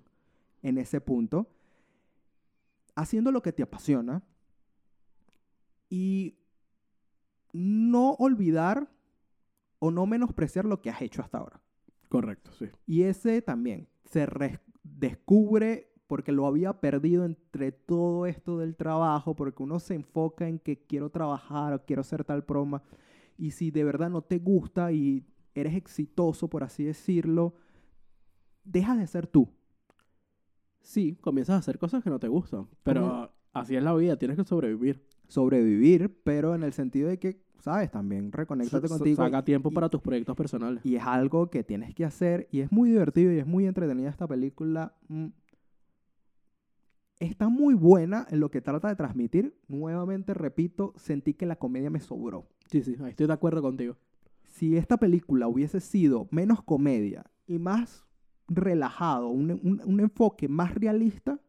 en 0.61 0.77
ese 0.77 1.01
punto, 1.01 1.49
haciendo 2.95 3.31
lo 3.31 3.41
que 3.41 3.51
te 3.53 3.63
apasiona 3.63 4.23
y 5.89 6.37
no 7.53 8.11
olvidar 8.13 8.89
o 9.79 9.91
no 9.91 10.05
menospreciar 10.05 10.65
lo 10.65 10.81
que 10.81 10.89
has 10.89 11.01
hecho 11.01 11.21
hasta 11.21 11.39
ahora. 11.39 11.61
Correcto, 12.09 12.51
sí. 12.53 12.65
Y 12.85 13.03
ese 13.03 13.41
también 13.41 13.87
se 14.05 14.25
re- 14.25 14.59
descubre 14.83 15.90
porque 16.11 16.33
lo 16.33 16.45
había 16.45 16.73
perdido 16.73 17.23
entre 17.23 17.71
todo 17.71 18.25
esto 18.25 18.57
del 18.57 18.75
trabajo, 18.75 19.33
porque 19.33 19.63
uno 19.63 19.79
se 19.79 19.95
enfoca 19.95 20.45
en 20.45 20.59
que 20.59 20.77
quiero 20.77 21.09
trabajar 21.09 21.71
o 21.73 21.85
quiero 21.85 22.03
ser 22.03 22.25
tal 22.25 22.41
broma. 22.41 22.83
Y 23.37 23.51
si 23.51 23.71
de 23.71 23.85
verdad 23.85 24.09
no 24.09 24.21
te 24.21 24.37
gusta 24.37 24.91
y 24.91 25.23
eres 25.55 25.73
exitoso, 25.73 26.49
por 26.49 26.63
así 26.65 26.83
decirlo, 26.83 27.53
dejas 28.65 28.97
de 28.97 29.07
ser 29.07 29.25
tú. 29.25 29.47
Sí, 30.81 31.15
comienzas 31.21 31.55
a 31.55 31.59
hacer 31.59 31.79
cosas 31.79 32.03
que 32.03 32.09
no 32.09 32.19
te 32.19 32.27
gustan. 32.27 32.67
Pero 32.83 33.01
Como- 33.07 33.29
así 33.53 33.77
es 33.77 33.83
la 33.83 33.93
vida, 33.95 34.17
tienes 34.17 34.35
que 34.35 34.43
sobrevivir. 34.43 35.01
Sobrevivir, 35.29 36.13
pero 36.25 36.55
en 36.55 36.63
el 36.63 36.73
sentido 36.73 37.07
de 37.07 37.19
que, 37.19 37.41
¿sabes? 37.59 37.89
También 37.89 38.33
reconéctate 38.33 38.89
contigo. 38.89 39.15
Saca 39.23 39.45
tiempo 39.45 39.69
y- 39.71 39.73
para 39.75 39.87
tus 39.87 40.01
proyectos 40.01 40.35
personales. 40.35 40.85
Y 40.85 40.97
es 40.97 41.03
algo 41.05 41.49
que 41.49 41.63
tienes 41.63 41.95
que 41.95 42.03
hacer 42.03 42.49
y 42.51 42.59
es 42.59 42.69
muy 42.69 42.89
divertido 42.89 43.31
y 43.31 43.37
es 43.37 43.47
muy 43.47 43.65
entretenida 43.65 44.09
esta 44.09 44.27
película. 44.27 44.93
Mm. 45.07 45.27
Está 47.21 47.49
muy 47.49 47.75
buena 47.75 48.25
en 48.31 48.39
lo 48.39 48.49
que 48.49 48.61
trata 48.61 48.87
de 48.87 48.95
transmitir. 48.95 49.55
Nuevamente, 49.67 50.33
repito, 50.33 50.93
sentí 50.97 51.35
que 51.35 51.45
la 51.45 51.55
comedia 51.55 51.91
me 51.91 51.99
sobró. 51.99 52.47
Sí, 52.65 52.81
sí, 52.81 52.95
estoy 53.07 53.27
de 53.27 53.33
acuerdo 53.33 53.61
contigo. 53.61 53.95
Si 54.47 54.75
esta 54.75 54.97
película 54.97 55.47
hubiese 55.47 55.81
sido 55.81 56.27
menos 56.31 56.63
comedia 56.63 57.23
y 57.45 57.59
más 57.59 58.05
relajado, 58.47 59.27
un, 59.29 59.51
un- 59.51 59.81
un 59.85 59.99
enfoque 59.99 60.47
más 60.47 60.73
realista, 60.73 61.39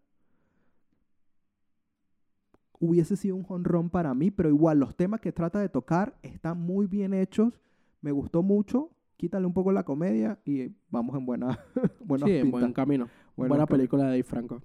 hubiese 2.78 3.16
sido 3.16 3.36
un 3.36 3.46
honrón 3.48 3.88
para 3.88 4.12
mí, 4.12 4.30
pero 4.30 4.50
igual 4.50 4.78
los 4.78 4.94
temas 4.94 5.22
que 5.22 5.32
trata 5.32 5.58
de 5.58 5.70
tocar 5.70 6.18
están 6.22 6.60
muy 6.60 6.86
bien 6.86 7.14
hechos, 7.14 7.62
me 8.02 8.12
gustó 8.12 8.42
mucho, 8.42 8.90
quítale 9.16 9.46
un 9.46 9.54
poco 9.54 9.72
la 9.72 9.84
comedia 9.84 10.38
y 10.44 10.72
vamos 10.90 11.16
en 11.16 11.24
buena, 11.24 11.58
buena 12.04 12.26
sí, 12.26 12.32
en 12.32 12.50
buen 12.50 12.72
camino. 12.74 13.08
Buena 13.36 13.66
película 13.66 14.02
de 14.04 14.10
Dave 14.10 14.22
Franco. 14.24 14.60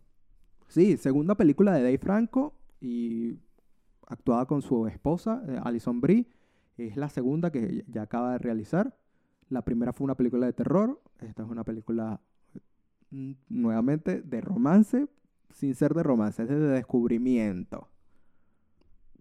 Sí, 0.67 0.97
segunda 0.97 1.35
película 1.35 1.73
de 1.73 1.83
Dave 1.83 1.97
Franco 1.97 2.53
y 2.81 3.37
actuada 4.07 4.45
con 4.45 4.61
su 4.61 4.87
esposa, 4.87 5.43
eh, 5.47 5.59
Alison 5.63 6.01
Brie. 6.01 6.27
Es 6.77 6.95
la 6.97 7.09
segunda 7.09 7.51
que 7.51 7.83
ya 7.87 8.03
acaba 8.03 8.33
de 8.33 8.37
realizar. 8.39 8.95
La 9.49 9.63
primera 9.63 9.93
fue 9.93 10.05
una 10.05 10.15
película 10.15 10.45
de 10.45 10.53
terror. 10.53 11.01
Esta 11.21 11.43
es 11.43 11.49
una 11.49 11.63
película 11.63 12.19
mm, 13.11 13.31
nuevamente 13.49 14.21
de 14.21 14.41
romance, 14.41 15.07
sin 15.51 15.73
ser 15.73 15.93
de 15.93 16.03
romance, 16.03 16.43
es 16.43 16.49
de 16.49 16.59
descubrimiento. 16.59 17.87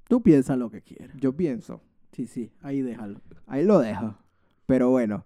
Tú 0.09 0.23
piensas 0.23 0.59
lo 0.59 0.71
que 0.71 0.83
quieras. 0.83 1.17
Yo 1.21 1.33
pienso, 1.37 1.81
Sí, 2.13 2.27
sí, 2.27 2.51
ahí 2.63 2.81
déjalo. 2.83 3.21
ahí 3.47 3.65
lo 3.65 3.79
dejo. 3.81 4.15
Pero 4.67 4.91
bueno, 4.91 5.25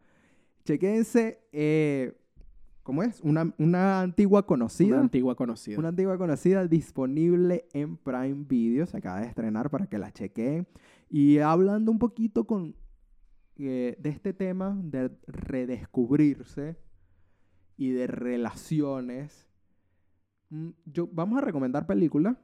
chequense. 0.64 1.40
eh, 1.52 2.16
¿cómo 2.82 3.02
es? 3.02 3.20
Una, 3.20 3.52
una 3.58 4.00
antigua 4.00 4.46
conocida. 4.46 4.94
Una 4.94 5.00
antigua 5.02 5.34
conocida. 5.34 5.78
Una 5.78 5.88
antigua 5.88 6.18
conocida 6.18 6.66
disponible 6.66 7.66
en 7.72 7.96
Prime 7.96 8.44
Video. 8.48 8.86
Se 8.86 8.96
acaba 8.96 9.20
de 9.20 9.26
estrenar 9.26 9.70
para 9.70 9.86
que 9.86 9.98
la 9.98 10.12
chequeen. 10.12 10.66
Y 11.08 11.38
hablando 11.38 11.90
un 11.92 11.98
poquito 11.98 12.46
con, 12.46 12.74
eh, 13.56 13.96
de 13.98 14.08
este 14.10 14.32
tema 14.32 14.78
de 14.82 15.10
redescubrirse 15.26 16.76
y 17.76 17.90
de 17.90 18.06
relaciones. 18.06 19.46
mm, 20.50 20.70
Yo, 20.86 21.08
vamos 21.12 21.38
a 21.38 21.42
recomendar 21.42 21.86
películas. 21.86 22.36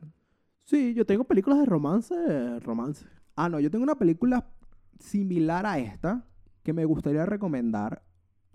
Sí, 0.64 0.94
yo 0.94 1.06
tengo 1.06 1.24
películas 1.24 1.60
de 1.60 1.66
romance, 1.66 2.60
romance. 2.60 3.06
Ah, 3.36 3.48
no, 3.48 3.60
yo 3.60 3.70
tengo 3.70 3.84
una 3.84 3.98
película 3.98 4.50
similar 4.98 5.64
a 5.66 5.78
esta 5.78 6.26
que 6.62 6.72
me 6.72 6.84
gustaría 6.84 7.24
recomendar 7.26 8.02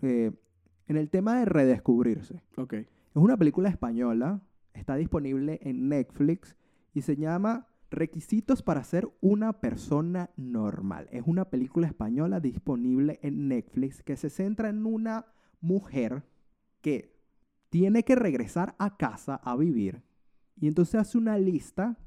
eh, 0.01 0.31
en 0.87 0.97
el 0.97 1.09
tema 1.09 1.39
de 1.39 1.45
redescubrirse. 1.45 2.41
Ok. 2.57 2.73
Es 2.73 2.87
una 3.13 3.37
película 3.37 3.69
española, 3.69 4.41
está 4.73 4.95
disponible 4.95 5.59
en 5.63 5.89
Netflix 5.89 6.55
y 6.93 7.01
se 7.01 7.15
llama 7.15 7.67
Requisitos 7.89 8.61
para 8.63 8.83
ser 8.85 9.09
una 9.19 9.59
persona 9.59 10.29
normal. 10.37 11.09
Es 11.11 11.23
una 11.25 11.45
película 11.45 11.87
española 11.87 12.39
disponible 12.39 13.19
en 13.21 13.49
Netflix 13.49 14.01
que 14.01 14.15
se 14.15 14.29
centra 14.29 14.69
en 14.69 14.85
una 14.85 15.25
mujer 15.59 16.23
que 16.79 17.13
tiene 17.69 18.03
que 18.03 18.15
regresar 18.15 18.75
a 18.79 18.95
casa 18.97 19.35
a 19.35 19.57
vivir 19.57 20.03
y 20.61 20.67
entonces 20.67 20.95
hace 20.95 21.17
una 21.17 21.37
lista 21.37 21.97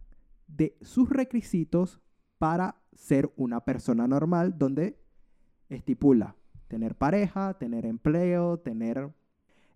de 0.46 0.78
sus 0.80 1.10
requisitos 1.10 2.00
para 2.38 2.76
ser 2.94 3.32
una 3.36 3.64
persona 3.64 4.06
normal 4.06 4.56
donde 4.56 4.98
estipula 5.68 6.36
tener 6.68 6.94
pareja, 6.94 7.54
tener 7.54 7.86
empleo, 7.86 8.58
tener... 8.58 9.12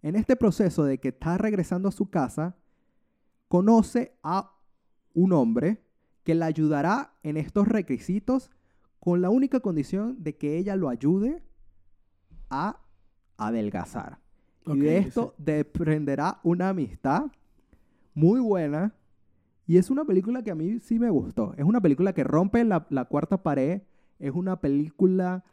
En 0.00 0.14
este 0.14 0.36
proceso 0.36 0.84
de 0.84 0.98
que 0.98 1.08
está 1.08 1.38
regresando 1.38 1.88
a 1.88 1.92
su 1.92 2.08
casa, 2.08 2.54
conoce 3.48 4.12
a 4.22 4.52
un 5.12 5.32
hombre 5.32 5.82
que 6.22 6.34
la 6.34 6.46
ayudará 6.46 7.14
en 7.22 7.36
estos 7.36 7.66
requisitos 7.66 8.50
con 9.00 9.20
la 9.22 9.30
única 9.30 9.60
condición 9.60 10.22
de 10.22 10.36
que 10.36 10.56
ella 10.56 10.76
lo 10.76 10.88
ayude 10.88 11.42
a 12.50 12.80
adelgazar. 13.36 14.18
Ok, 14.66 14.76
y 14.76 14.80
de 14.80 14.98
esto 14.98 15.34
desprenderá 15.38 16.40
una 16.42 16.68
amistad 16.68 17.24
muy 18.14 18.40
buena. 18.40 18.94
Y 19.66 19.76
es 19.76 19.90
una 19.90 20.04
película 20.04 20.42
que 20.42 20.50
a 20.50 20.54
mí 20.54 20.78
sí 20.80 20.98
me 20.98 21.10
gustó. 21.10 21.54
Es 21.56 21.64
una 21.64 21.80
película 21.80 22.12
que 22.12 22.24
rompe 22.24 22.64
la, 22.64 22.86
la 22.90 23.04
cuarta 23.06 23.42
pared. 23.42 23.82
Es 24.18 24.32
una 24.32 24.60
película 24.60 25.44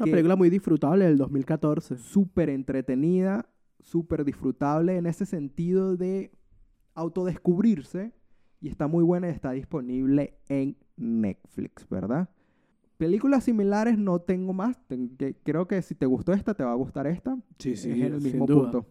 Una 0.00 0.06
que- 0.06 0.10
película 0.12 0.36
muy 0.36 0.50
disfrutable 0.50 1.04
del 1.04 1.16
2014. 1.16 1.96
súper 1.98 2.48
entretenida, 2.50 3.48
súper 3.80 4.24
disfrutable 4.24 4.96
en 4.96 5.06
ese 5.06 5.26
sentido 5.26 5.96
de 5.96 6.32
autodescubrirse. 6.94 8.12
Y 8.62 8.68
está 8.68 8.86
muy 8.88 9.02
buena 9.04 9.28
y 9.28 9.30
está 9.32 9.52
disponible 9.52 10.38
en 10.48 10.76
Netflix, 10.96 11.88
¿verdad? 11.88 12.28
Películas 12.98 13.44
similares 13.44 13.96
no 13.98 14.20
tengo 14.20 14.52
más. 14.52 14.78
Ten- 14.86 15.16
que- 15.16 15.34
creo 15.42 15.66
que 15.66 15.80
si 15.80 15.94
te 15.94 16.04
gustó 16.04 16.34
esta, 16.34 16.52
te 16.52 16.62
va 16.62 16.72
a 16.72 16.74
gustar 16.74 17.06
esta. 17.06 17.38
Sí, 17.58 17.70
es 17.72 17.84
el 17.86 18.20
mismo 18.20 18.44
duda. 18.44 18.70
punto. 18.70 18.86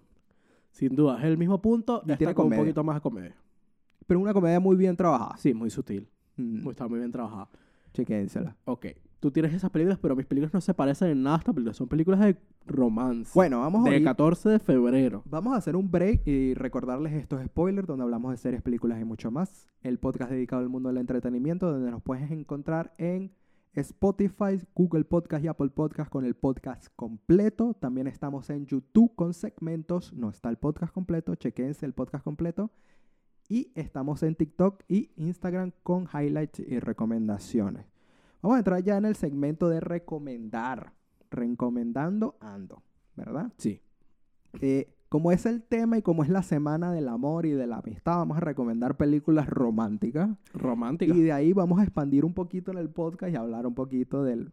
Sin 0.71 0.95
duda, 0.95 1.19
es 1.19 1.25
el 1.25 1.37
mismo 1.37 1.61
punto. 1.61 2.01
Y 2.07 2.15
tiene 2.17 2.33
con 2.33 2.47
un 2.47 2.55
poquito 2.57 2.83
más 2.83 2.95
de 2.95 3.01
comedia. 3.01 3.35
Pero 4.07 4.19
una 4.19 4.33
comedia 4.33 4.59
muy 4.59 4.75
bien 4.75 4.95
trabajada. 4.97 5.37
Sí, 5.37 5.53
muy 5.53 5.69
sutil. 5.69 6.07
Mm, 6.37 6.67
Está 6.69 6.87
muy 6.87 6.97
bien 6.97 7.11
trabajada. 7.11 7.47
chequénsela. 7.93 8.55
Ok. 8.65 8.87
Tú 9.19 9.31
tienes 9.31 9.53
esas 9.53 9.69
películas, 9.69 9.99
pero 10.01 10.15
mis 10.15 10.25
películas 10.25 10.53
no 10.53 10.61
se 10.61 10.73
parecen 10.73 11.09
en 11.09 11.23
nada 11.23 11.35
a 11.35 11.39
esta 11.39 11.51
película. 11.51 11.73
Son 11.73 11.87
películas 11.89 12.21
de 12.21 12.37
romance. 12.65 13.31
Bueno, 13.35 13.59
vamos 13.59 13.85
a 13.85 13.89
de 13.89 13.97
oír- 13.97 14.03
14 14.05 14.47
de 14.49 14.59
febrero. 14.59 15.23
Vamos 15.25 15.53
a 15.53 15.57
hacer 15.57 15.75
un 15.75 15.91
break 15.91 16.25
y 16.25 16.53
recordarles 16.53 17.13
estos 17.13 17.43
spoilers 17.45 17.85
donde 17.87 18.03
hablamos 18.03 18.31
de 18.31 18.37
series, 18.37 18.61
películas 18.61 19.01
y 19.01 19.03
mucho 19.03 19.29
más. 19.29 19.67
El 19.81 19.99
podcast 19.99 20.31
dedicado 20.31 20.61
al 20.61 20.69
mundo 20.69 20.87
del 20.89 20.97
entretenimiento 20.99 21.69
donde 21.69 21.91
nos 21.91 22.01
puedes 22.01 22.31
encontrar 22.31 22.93
en 22.97 23.33
Spotify, 23.73 24.59
Google 24.73 25.03
Podcast 25.03 25.43
y 25.43 25.47
Apple 25.47 25.69
Podcast 25.69 26.09
con 26.09 26.23
el 26.25 26.35
podcast 26.35 26.87
completo. 26.95 27.73
También 27.73 28.07
estamos 28.07 28.49
en 28.49 28.65
YouTube 28.67 29.13
con 29.15 29.33
segmentos. 29.33 30.13
No 30.13 30.29
está 30.29 30.49
el 30.49 30.57
podcast 30.57 30.93
completo, 30.93 31.35
chequense 31.35 31.85
el 31.85 31.93
podcast 31.93 32.23
completo. 32.23 32.71
Y 33.49 33.71
estamos 33.75 34.23
en 34.23 34.35
TikTok 34.35 34.83
y 34.87 35.11
Instagram 35.17 35.71
con 35.83 36.07
highlights 36.13 36.59
y 36.59 36.79
recomendaciones. 36.79 37.85
Vamos 38.41 38.55
a 38.55 38.59
entrar 38.59 38.83
ya 38.83 38.97
en 38.97 39.05
el 39.05 39.15
segmento 39.15 39.69
de 39.69 39.79
recomendar. 39.79 40.93
Recomendando 41.31 42.37
ando, 42.39 42.83
¿verdad? 43.15 43.51
Sí. 43.57 43.81
Eh, 44.61 44.91
como 45.09 45.31
es 45.31 45.45
el 45.45 45.63
tema 45.63 45.97
y 45.97 46.01
como 46.01 46.23
es 46.23 46.29
la 46.29 46.43
semana 46.43 46.91
del 46.91 47.07
amor 47.07 47.45
y 47.45 47.51
de 47.51 47.67
la 47.67 47.77
amistad, 47.77 48.17
vamos 48.17 48.37
a 48.37 48.41
recomendar 48.41 48.95
películas 48.95 49.47
románticas. 49.47 50.29
Romántica. 50.53 51.13
Y 51.13 51.21
de 51.21 51.31
ahí 51.31 51.53
vamos 51.53 51.79
a 51.79 51.83
expandir 51.83 52.25
un 52.25 52.33
poquito 52.33 52.71
en 52.71 52.77
el 52.77 52.89
podcast 52.89 53.33
y 53.33 53.35
hablar 53.35 53.65
un 53.65 53.75
poquito 53.75 54.23
del, 54.23 54.51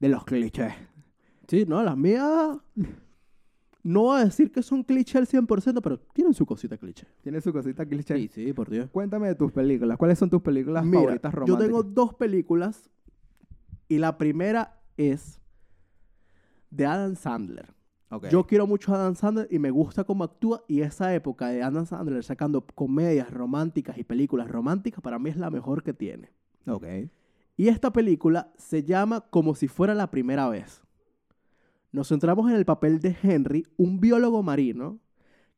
de 0.00 0.08
los 0.08 0.24
clichés. 0.24 0.72
Sí, 1.46 1.64
no, 1.66 1.82
las 1.82 1.96
mías. 1.96 2.58
No 3.82 4.02
voy 4.02 4.20
a 4.20 4.24
decir 4.24 4.50
que 4.50 4.62
son 4.62 4.82
clichés 4.82 5.16
al 5.16 5.26
100%, 5.26 5.80
pero 5.82 5.98
tienen 5.98 6.34
su 6.34 6.44
cosita 6.44 6.76
cliché. 6.76 7.06
Tiene 7.22 7.40
su 7.40 7.52
cosita 7.52 7.86
cliché. 7.86 8.16
Sí, 8.16 8.28
sí, 8.28 8.52
por 8.52 8.68
Dios. 8.68 8.90
Cuéntame 8.90 9.28
de 9.28 9.34
tus 9.34 9.52
películas. 9.52 9.96
¿Cuáles 9.96 10.18
son 10.18 10.28
tus 10.28 10.42
películas 10.42 10.84
Mira, 10.84 11.00
favoritas 11.00 11.32
yo 11.32 11.38
románticas? 11.40 11.66
tengo 11.66 11.82
dos 11.82 12.14
películas 12.14 12.90
y 13.88 13.98
la 13.98 14.18
primera 14.18 14.80
es 14.96 15.40
de 16.70 16.86
Adam 16.86 17.16
Sandler. 17.16 17.74
Ok. 18.10 18.28
Yo 18.28 18.46
quiero 18.46 18.66
mucho 18.66 18.92
a 18.92 18.96
Adam 18.96 19.14
Sandler 19.14 19.48
y 19.50 19.58
me 19.58 19.70
gusta 19.70 20.04
cómo 20.04 20.24
actúa 20.24 20.62
y 20.68 20.80
esa 20.80 21.14
época 21.14 21.48
de 21.48 21.62
Adam 21.62 21.86
Sandler 21.86 22.22
sacando 22.24 22.66
comedias 22.66 23.30
románticas 23.30 23.98
y 23.98 24.04
películas 24.04 24.48
románticas 24.48 25.02
para 25.02 25.18
mí 25.18 25.30
es 25.30 25.36
la 25.36 25.50
mejor 25.50 25.82
que 25.82 25.92
tiene. 25.92 26.30
Ok. 26.66 26.84
Y 27.56 27.68
esta 27.68 27.92
película 27.92 28.52
se 28.56 28.84
llama 28.84 29.22
Como 29.30 29.54
si 29.54 29.68
fuera 29.68 29.94
la 29.94 30.10
primera 30.10 30.48
vez. 30.48 30.82
Nos 31.90 32.08
centramos 32.08 32.50
en 32.50 32.56
el 32.56 32.64
papel 32.64 33.00
de 33.00 33.16
Henry, 33.22 33.66
un 33.76 33.98
biólogo 33.98 34.42
marino 34.42 35.00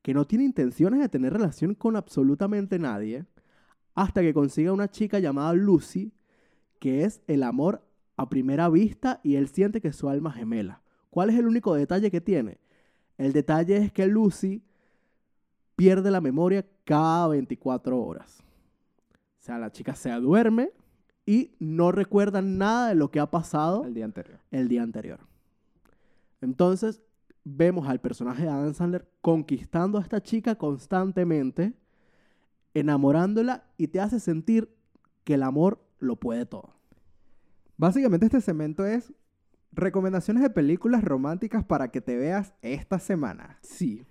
que 0.03 0.15
no 0.15 0.27
tiene 0.27 0.45
intenciones 0.45 1.01
de 1.01 1.09
tener 1.09 1.33
relación 1.33 1.75
con 1.75 1.97
absolutamente 1.97 2.79
nadie 2.79 3.27
hasta 3.95 4.23
que 4.23 4.33
consiga 4.33 4.73
una 4.73 4.89
chica 4.89 5.19
llamada 5.19 5.53
Lucy, 5.53 6.13
que 6.79 7.05
es 7.05 7.21
el 7.27 7.43
amor 7.43 7.85
a 8.21 8.29
primera 8.29 8.69
vista 8.69 9.19
y 9.23 9.37
él 9.37 9.49
siente 9.49 9.81
que 9.81 9.89
es 9.89 9.97
su 9.97 10.11
alma 10.11 10.31
gemela. 10.31 10.83
¿Cuál 11.09 11.31
es 11.31 11.39
el 11.39 11.47
único 11.47 11.75
detalle 11.75 12.11
que 12.11 12.21
tiene? 12.21 12.59
El 13.17 13.33
detalle 13.33 13.79
es 13.79 13.93
que 13.93 14.07
Lucy 14.07 14.63
pierde 15.75 16.11
la 16.11 16.21
memoria 16.21 16.67
cada 16.85 17.29
24 17.29 17.99
horas. 17.99 18.45
O 19.41 19.43
sea, 19.43 19.59
la 19.59 19.73
chica 19.73 19.95
se 19.95 20.11
duerme 20.11 20.71
y 21.25 21.53
no 21.61 21.93
recuerda 21.93 22.43
nada 22.43 22.89
de 22.89 22.95
lo 22.95 23.11
que 23.11 23.21
ha 23.21 23.31
pasado 23.31 23.85
El 23.85 23.95
día 23.95 24.05
anterior. 24.05 24.39
el 24.51 24.69
día 24.69 24.83
anterior. 24.83 25.21
Entonces, 26.43 27.01
vemos 27.43 27.89
al 27.89 28.03
personaje 28.03 28.43
de 28.43 28.51
Adam 28.51 28.75
Sandler 28.75 29.09
conquistando 29.23 29.97
a 29.97 30.03
esta 30.03 30.23
chica 30.23 30.57
constantemente, 30.57 31.73
enamorándola 32.75 33.65
y 33.79 33.89
te 33.89 33.99
hace 33.99 34.21
sentir 34.21 34.77
que 35.25 35.35
el 35.35 35.43
amor 35.43 35.83
lo 35.99 36.17
puede 36.17 36.45
todo. 36.45 36.80
Básicamente 37.81 38.27
este 38.27 38.41
segmento 38.43 38.85
es 38.85 39.11
recomendaciones 39.73 40.43
de 40.43 40.51
películas 40.51 41.03
románticas 41.03 41.65
para 41.65 41.89
que 41.91 42.03
te 42.03 42.15
veas 42.17 42.53
esta 42.61 42.99
semana. 42.99 43.59
Sí. 43.63 44.05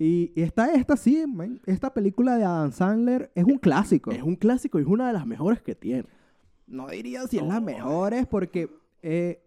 Y, 0.00 0.32
y 0.34 0.42
está 0.42 0.72
esta, 0.74 0.96
sí, 0.96 1.24
man. 1.26 1.60
esta 1.66 1.94
película 1.94 2.36
de 2.36 2.44
Adam 2.44 2.72
Sandler 2.72 3.30
es 3.36 3.44
un 3.44 3.58
clásico. 3.58 4.10
Es 4.10 4.22
un 4.22 4.34
clásico 4.34 4.78
y 4.78 4.82
es 4.82 4.88
una 4.88 5.06
de 5.06 5.12
las 5.12 5.26
mejores 5.26 5.62
que 5.62 5.76
tiene. 5.76 6.06
No 6.66 6.88
diría 6.88 7.26
si 7.28 7.36
es 7.38 7.44
las 7.44 7.60
No. 7.60 7.66
mejores 7.66 8.26
porque 8.26 8.68
eh, 9.02 9.40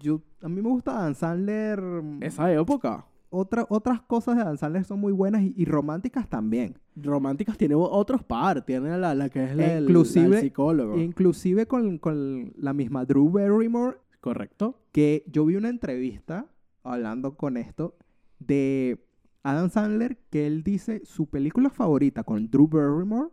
yo, 0.00 0.20
a 0.42 0.48
mí 0.48 0.60
me 0.60 0.68
gusta 0.68 0.98
Adam 0.98 1.14
Sandler. 1.14 1.80
mm, 1.80 2.22
Esa 2.24 2.52
época. 2.52 3.06
otra- 3.30 3.66
otras 3.68 4.00
cosas 4.02 4.34
de 4.36 4.42
Adam 4.42 4.56
Sandler 4.58 4.84
son 4.84 4.98
muy 4.98 5.12
buenas 5.12 5.42
y, 5.42 5.54
y 5.56 5.64
románticas 5.64 6.28
también. 6.28 6.76
Románticas 7.02 7.56
tiene 7.58 7.74
otros 7.74 8.22
par. 8.24 8.64
Tiene 8.64 8.96
la, 8.98 9.14
la 9.14 9.28
que 9.28 9.44
es 9.44 9.56
la, 9.56 9.74
el- 9.74 9.86
la 9.92 10.40
psicólogo. 10.40 10.98
Inclusive 10.98 11.66
con, 11.66 11.98
con 11.98 12.52
la 12.56 12.72
misma 12.72 13.04
Drew 13.04 13.28
Barrymore, 13.30 13.98
Correcto. 14.20 14.80
que 14.92 15.24
yo 15.26 15.44
vi 15.46 15.56
una 15.56 15.68
entrevista 15.68 16.46
hablando 16.82 17.36
con 17.36 17.56
esto 17.56 17.96
de 18.38 19.04
Adam 19.42 19.70
Sandler 19.70 20.18
que 20.30 20.46
él 20.46 20.62
dice 20.62 21.02
su 21.04 21.26
película 21.26 21.70
favorita 21.70 22.24
con 22.24 22.50
Drew 22.50 22.66
Barrymore 22.68 23.28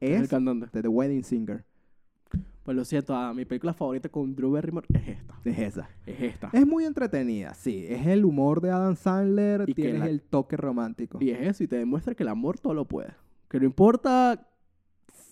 Es 0.00 0.20
el 0.20 0.28
cantante. 0.28 0.68
The 0.82 0.88
Wedding 0.88 1.24
Singer. 1.24 1.64
Pues 2.64 2.76
lo 2.76 2.84
siento, 2.84 3.14
ah, 3.14 3.34
mi 3.34 3.44
película 3.44 3.74
favorita 3.74 4.08
con 4.08 4.34
Drew 4.34 4.52
Barrymore 4.52 4.86
es 4.94 5.06
esta. 5.08 5.34
Es 5.44 5.58
esa. 5.58 5.88
Es 6.06 6.20
esta. 6.20 6.48
Es 6.52 6.66
muy 6.66 6.84
entretenida, 6.86 7.52
sí. 7.54 7.84
Es 7.88 8.06
el 8.06 8.24
humor 8.24 8.60
de 8.62 8.70
Adam 8.70 8.96
Sandler, 8.96 9.64
Y 9.68 9.74
tienes 9.74 9.98
la- 10.00 10.06
el 10.08 10.22
toque 10.22 10.56
romántico. 10.56 11.18
Y 11.20 11.30
es 11.30 11.40
eso, 11.42 11.64
y 11.64 11.68
te 11.68 11.76
demuestra 11.76 12.14
que 12.14 12.22
el 12.22 12.30
amor 12.30 12.58
todo 12.58 12.72
lo 12.74 12.86
puede. 12.86 13.10
Que 13.48 13.60
no 13.60 13.66
importa 13.66 14.48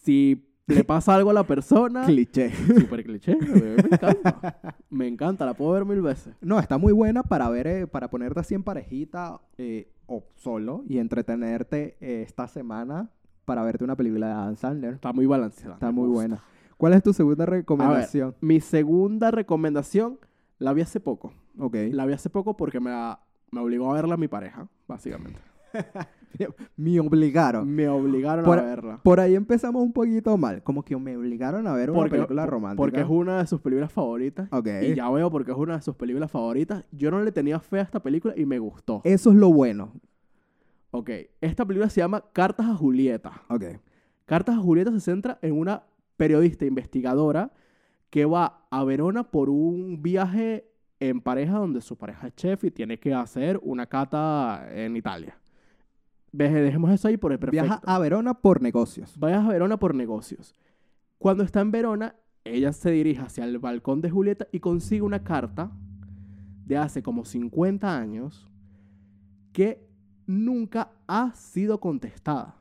si 0.02 0.46
le 0.66 0.84
pasa 0.84 1.14
algo 1.14 1.30
a 1.30 1.34
la 1.34 1.44
persona. 1.46 2.04
Cliché. 2.04 2.50
Súper 2.52 3.02
cliché. 3.04 3.34
Me 3.36 3.76
encanta. 3.80 4.76
Me 4.90 5.08
encanta, 5.08 5.46
la 5.46 5.54
puedo 5.54 5.72
ver 5.72 5.84
mil 5.86 6.02
veces. 6.02 6.34
No, 6.42 6.58
está 6.58 6.76
muy 6.76 6.92
buena 6.92 7.22
para 7.22 7.48
ver, 7.48 7.66
eh, 7.66 7.86
para 7.86 8.10
ponerte 8.10 8.40
así 8.40 8.54
en 8.54 8.62
parejita 8.62 9.40
eh, 9.56 9.90
o 10.06 10.24
solo 10.36 10.84
y 10.86 10.98
entretenerte 10.98 11.96
eh, 12.00 12.22
esta 12.26 12.46
semana 12.46 13.08
para 13.46 13.62
verte 13.64 13.84
una 13.84 13.96
película 13.96 14.26
de 14.28 14.32
Adam 14.34 14.56
Sandler. 14.56 14.94
Está 14.94 15.12
muy 15.14 15.24
balanceada. 15.26 15.74
Está 15.74 15.90
muy 15.90 16.08
buena. 16.08 16.42
¿Cuál 16.82 16.94
es 16.94 17.02
tu 17.04 17.12
segunda 17.12 17.46
recomendación? 17.46 18.34
Mi 18.40 18.58
segunda 18.60 19.30
recomendación 19.30 20.18
la 20.58 20.72
vi 20.72 20.82
hace 20.82 20.98
poco. 20.98 21.32
Ok. 21.56 21.76
La 21.92 22.06
vi 22.06 22.12
hace 22.12 22.28
poco 22.28 22.56
porque 22.56 22.80
me, 22.80 22.90
me 23.52 23.60
obligó 23.60 23.88
a 23.92 23.94
verla 23.94 24.16
mi 24.16 24.26
pareja, 24.26 24.66
básicamente. 24.88 25.38
Me 26.76 26.98
obligaron. 26.98 27.68
Me 27.72 27.88
obligaron 27.88 28.44
Por- 28.44 28.58
a 28.58 28.62
verla. 28.62 28.98
Por 29.04 29.20
ahí 29.20 29.36
empezamos 29.36 29.80
un 29.80 29.92
poquito 29.92 30.36
mal. 30.36 30.60
Como 30.64 30.82
que 30.82 30.96
me 30.96 31.16
obligaron 31.16 31.68
a 31.68 31.72
ver 31.74 31.90
una 31.90 32.00
Porque- 32.00 32.16
película 32.16 32.46
romántica. 32.46 32.82
Porque 32.82 33.00
es 33.00 33.06
una 33.08 33.38
de 33.38 33.46
sus 33.46 33.60
películas 33.60 33.92
favoritas. 33.92 34.48
Ok. 34.52 34.66
Y 34.82 34.94
ya 34.96 35.08
veo 35.08 35.30
porque 35.30 35.52
es 35.52 35.56
una 35.56 35.76
de 35.76 35.82
sus 35.82 35.94
películas 35.94 36.32
favoritas. 36.32 36.84
Yo 36.90 37.12
no 37.12 37.20
le 37.22 37.30
tenía 37.30 37.60
fe 37.60 37.78
a 37.78 37.82
esta 37.82 38.00
película 38.02 38.34
y 38.36 38.44
me 38.44 38.58
gustó. 38.58 39.02
Eso 39.04 39.30
es 39.30 39.36
lo 39.36 39.52
bueno. 39.52 39.92
Ok, 40.90 41.10
esta 41.40 41.64
película 41.64 41.88
se 41.90 42.00
llama 42.00 42.24
Cartas 42.32 42.66
a 42.66 42.74
Julieta. 42.74 43.42
Ok. 43.48 43.64
Cartas 44.26 44.56
a 44.56 44.58
Julieta 44.58 44.90
se 44.90 45.00
centra 45.00 45.38
en 45.42 45.56
una 45.56 45.84
periodista 46.16 46.64
investigadora 46.64 47.53
que 48.11 48.25
va 48.27 48.66
a 48.70 48.85
Verona 48.85 49.31
por 49.31 49.48
un 49.51 50.03
viaje 50.03 50.68
en 51.01 51.20
pareja 51.20 51.59
donde 51.59 51.81
su 51.81 51.96
pareja 51.96 52.29
es 52.29 52.35
chef 52.37 52.64
y 52.64 52.70
tiene 52.70 52.98
que 52.98 53.14
hacer 53.14 53.59
una 53.62 53.87
cata 53.87 54.68
en 54.72 54.96
Italia. 54.96 55.38
Deje- 56.33 56.62
Dejemos 56.62 56.90
eso 56.92 57.09
ahí 57.09 57.16
por 57.16 57.33
el 57.33 57.38
perfecto. 57.38 57.64
Viaja 57.64 57.81
a 57.85 57.98
Verona 57.98 58.35
por 58.35 58.62
negocios. 58.62 59.18
Vayas 59.18 59.44
a 59.44 59.48
Verona 59.48 59.79
por 59.79 59.94
negocios. 59.94 60.55
Cuando 61.18 61.42
está 61.44 61.61
en 61.61 61.70
Verona, 61.70 62.14
ella 62.44 62.72
se 62.72 62.90
dirige 62.90 63.20
hacia 63.22 63.44
el 63.44 63.59
balcón 63.59 64.01
de 64.01 64.11
Julieta 64.11 64.46
y 64.53 64.61
consigue 64.61 65.03
una 65.03 65.22
carta 65.25 65.70
de 66.66 66.77
hace 66.77 67.03
como 67.03 67.25
50 67.25 67.98
años 67.98 68.48
que 69.53 69.87
nunca 70.27 70.92
ha 71.07 71.33
sido 71.35 71.81
contestada. 71.81 72.57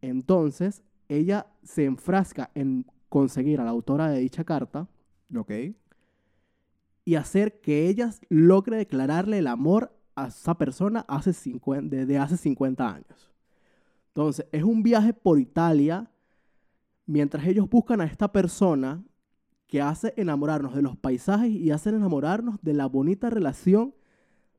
Entonces, 0.00 0.82
ella 1.08 1.46
se 1.62 1.84
enfrasca 1.84 2.50
en 2.54 2.86
conseguir 3.08 3.60
a 3.60 3.64
la 3.64 3.70
autora 3.70 4.08
de 4.08 4.20
dicha 4.20 4.44
carta 4.44 4.86
Ok. 5.34 5.52
y 7.04 7.14
hacer 7.14 7.60
que 7.60 7.88
ella 7.88 8.10
logre 8.28 8.76
declararle 8.76 9.38
el 9.38 9.46
amor 9.46 9.94
a 10.14 10.28
esa 10.28 10.56
persona 10.58 11.04
hace 11.08 11.32
50, 11.32 11.96
desde 11.96 12.18
hace 12.18 12.36
50 12.36 12.88
años. 12.94 13.32
Entonces, 14.08 14.46
es 14.52 14.62
un 14.64 14.82
viaje 14.82 15.12
por 15.14 15.38
Italia 15.38 16.10
mientras 17.06 17.46
ellos 17.46 17.68
buscan 17.70 18.00
a 18.00 18.04
esta 18.04 18.30
persona 18.32 19.02
que 19.66 19.80
hace 19.80 20.12
enamorarnos 20.16 20.74
de 20.74 20.82
los 20.82 20.96
paisajes 20.96 21.50
y 21.50 21.70
hacen 21.70 21.94
enamorarnos 21.94 22.56
de 22.62 22.74
la 22.74 22.86
bonita 22.86 23.30
relación 23.30 23.94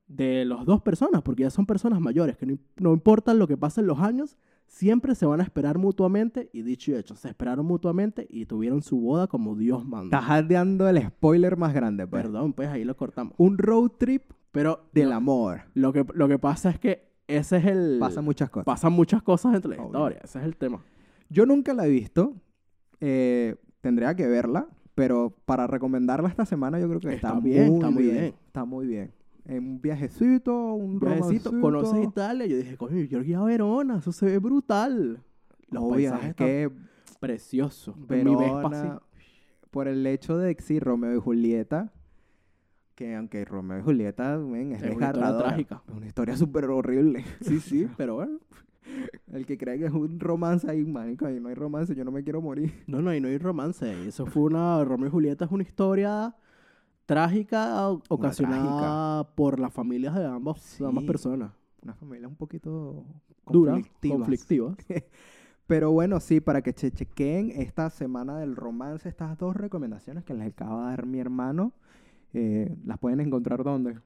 de 0.08 0.46
las 0.46 0.66
dos 0.66 0.82
personas, 0.82 1.22
porque 1.22 1.44
ya 1.44 1.50
son 1.50 1.66
personas 1.66 2.00
mayores, 2.00 2.38
que 2.38 2.46
no, 2.46 2.58
no 2.78 2.94
importa 2.94 3.34
lo 3.34 3.48
que 3.48 3.58
pase 3.58 3.82
en 3.82 3.88
los 3.88 4.00
años, 4.00 4.38
siempre 4.70 5.16
se 5.16 5.26
van 5.26 5.42
a 5.42 5.44
esperar 5.44 5.78
mutuamente 5.78 6.50
y 6.54 6.62
dicho 6.62 6.92
y 6.92 6.96
hecho, 6.96 7.16
se 7.16 7.28
esperaron 7.28 7.66
mutuamente 7.66 8.28
y 8.30 8.46
tuvieron 8.46 8.82
su 8.82 9.00
boda 9.00 9.28
como 9.28 9.56
Dios 9.56 9.86
manda. 9.86 10.18
Estás 10.18 10.24
jadeando 10.26 10.88
el 10.88 11.02
spoiler 11.06 11.58
más 11.58 11.74
grande, 11.74 12.08
pues. 12.08 12.24
Perdón, 12.24 12.54
pues 12.54 12.70
ahí 12.70 12.86
lo 12.86 12.96
cortamos. 12.96 13.34
Un 13.38 13.58
road 13.58 13.92
trip 13.98 14.24
Pero 14.52 14.86
del 14.94 15.12
amor. 15.12 15.62
lo 15.74 15.92
que, 15.92 16.06
lo 16.14 16.28
que 16.28 16.40
pasa 16.40 16.70
es 16.70 16.80
que 16.80 17.10
ese 17.28 17.58
es 17.58 17.66
el... 17.66 17.98
Pasan 18.00 18.24
muchas 18.24 18.50
cosas. 18.50 18.66
pasan 18.66 18.94
muchas 18.94 19.22
cosas 19.22 19.56
entre 19.56 19.76
la 19.76 19.84
Obvio. 19.84 19.88
historia. 19.88 20.20
Ese 20.24 20.40
es 20.40 20.46
el 20.46 20.56
tema. 20.56 20.82
Yo 21.30 21.46
nunca 21.46 21.74
la 21.74 21.86
he 21.86 21.90
visto. 21.90 22.36
Eh, 23.02 23.56
tendría 23.82 24.16
que 24.16 24.28
verla. 24.28 24.68
Pero 24.96 25.34
para 25.46 25.66
recomendarla 25.66 26.28
esta 26.28 26.46
semana 26.46 26.78
yo 26.80 26.90
creo 26.90 27.00
que 27.00 27.14
está, 27.14 27.30
Está 27.30 27.40
bien, 27.40 27.68
muy 27.68 27.76
está 27.76 27.90
muy 27.90 28.04
bien. 28.04 28.34
Está 28.48 28.66
muy 28.66 28.88
bien. 28.88 29.14
En 29.50 29.66
un 29.66 29.82
viajecito, 29.82 30.74
un 30.74 31.00
Viajecito, 31.00 31.60
conoces 31.60 32.04
Italia. 32.04 32.46
Yo 32.46 32.58
dije, 32.58 32.78
coño, 32.78 32.98
yo 32.98 33.08
quiero 33.08 33.24
ir 33.24 33.36
a 33.36 33.44
Verona. 33.44 33.98
Eso 33.98 34.12
se 34.12 34.28
ve 34.28 34.38
brutal. 34.38 35.24
Los 35.72 35.84
Obvio, 35.84 36.12
paisajes 36.12 36.30
es 36.30 36.36
que 36.36 36.72
preciosos. 37.20 37.96
Verona, 38.08 39.02
por 39.72 39.88
el 39.88 40.06
hecho 40.06 40.38
de 40.38 40.56
que 40.56 40.62
sí, 40.62 40.80
Romeo 40.80 41.16
y 41.16 41.20
Julieta, 41.20 41.92
que 42.94 43.16
aunque 43.16 43.44
Romeo 43.44 43.80
y 43.80 43.82
Julieta 43.82 44.36
es, 44.36 44.40
Es 44.40 44.96
una 44.96 45.08
historia 45.08 45.38
trágica. 45.40 45.84
Es 45.88 45.96
una 45.96 46.06
historia 46.06 46.38
súper 46.38 46.66
horrible. 46.66 47.26
Sí, 47.42 47.60
sí, 47.60 47.88
pero 47.98 48.16
bueno. 48.16 48.38
El 49.32 49.48
que 49.48 49.58
cree 49.58 49.80
que 49.80 49.86
es 49.86 49.94
un 49.94 50.20
romance 50.20 50.70
ahí, 50.70 50.84
manico, 50.86 51.26
ahí 51.26 51.40
no 51.40 51.50
hay 51.50 51.56
romance, 51.56 51.96
yo 51.96 52.06
no 52.06 52.12
me 52.12 52.24
quiero 52.24 52.40
morir. 52.40 52.72
No, 52.86 53.02
no, 53.02 53.10
ahí 53.10 53.20
no 53.20 53.28
hay 53.28 53.38
romance. 53.40 54.08
Eso 54.08 54.28
fue 54.28 54.44
una... 54.44 54.84
Romeo 54.84 55.08
y 55.08 55.12
Julieta 55.12 55.46
es 55.46 55.52
una 55.52 55.64
historia 55.64 56.36
trágica 57.14 57.90
o- 57.90 58.04
ocasionada 58.10 59.24
por 59.36 59.60
las 59.60 59.74
familias 59.74 60.14
de 60.14 60.26
ambos, 60.28 60.78
de 60.80 60.86
ambas 60.86 61.04
personas. 61.06 61.52
Una 61.82 61.96
familia 61.96 62.28
un 62.28 62.36
poquito 62.36 63.04
Duras, 63.50 63.74
conflictivas. 63.76 64.18
conflictivas. 64.20 64.78
Pero 65.66 65.92
bueno, 65.92 66.20
sí, 66.20 66.40
para 66.40 66.62
que 66.62 66.72
che- 66.74 66.92
chequen 66.92 67.50
esta 67.56 67.90
semana 67.90 68.38
del 68.38 68.56
romance, 68.56 69.10
estas 69.10 69.36
dos 69.40 69.56
recomendaciones 69.56 70.24
que 70.24 70.36
les 70.36 70.48
acaba 70.50 70.84
de 70.84 70.90
dar 70.98 71.06
mi 71.08 71.20
hermano, 71.20 71.74
eh, 72.34 72.76
las 72.86 73.00
pueden 73.00 73.22
encontrar 73.22 73.64
donde. 73.64 73.98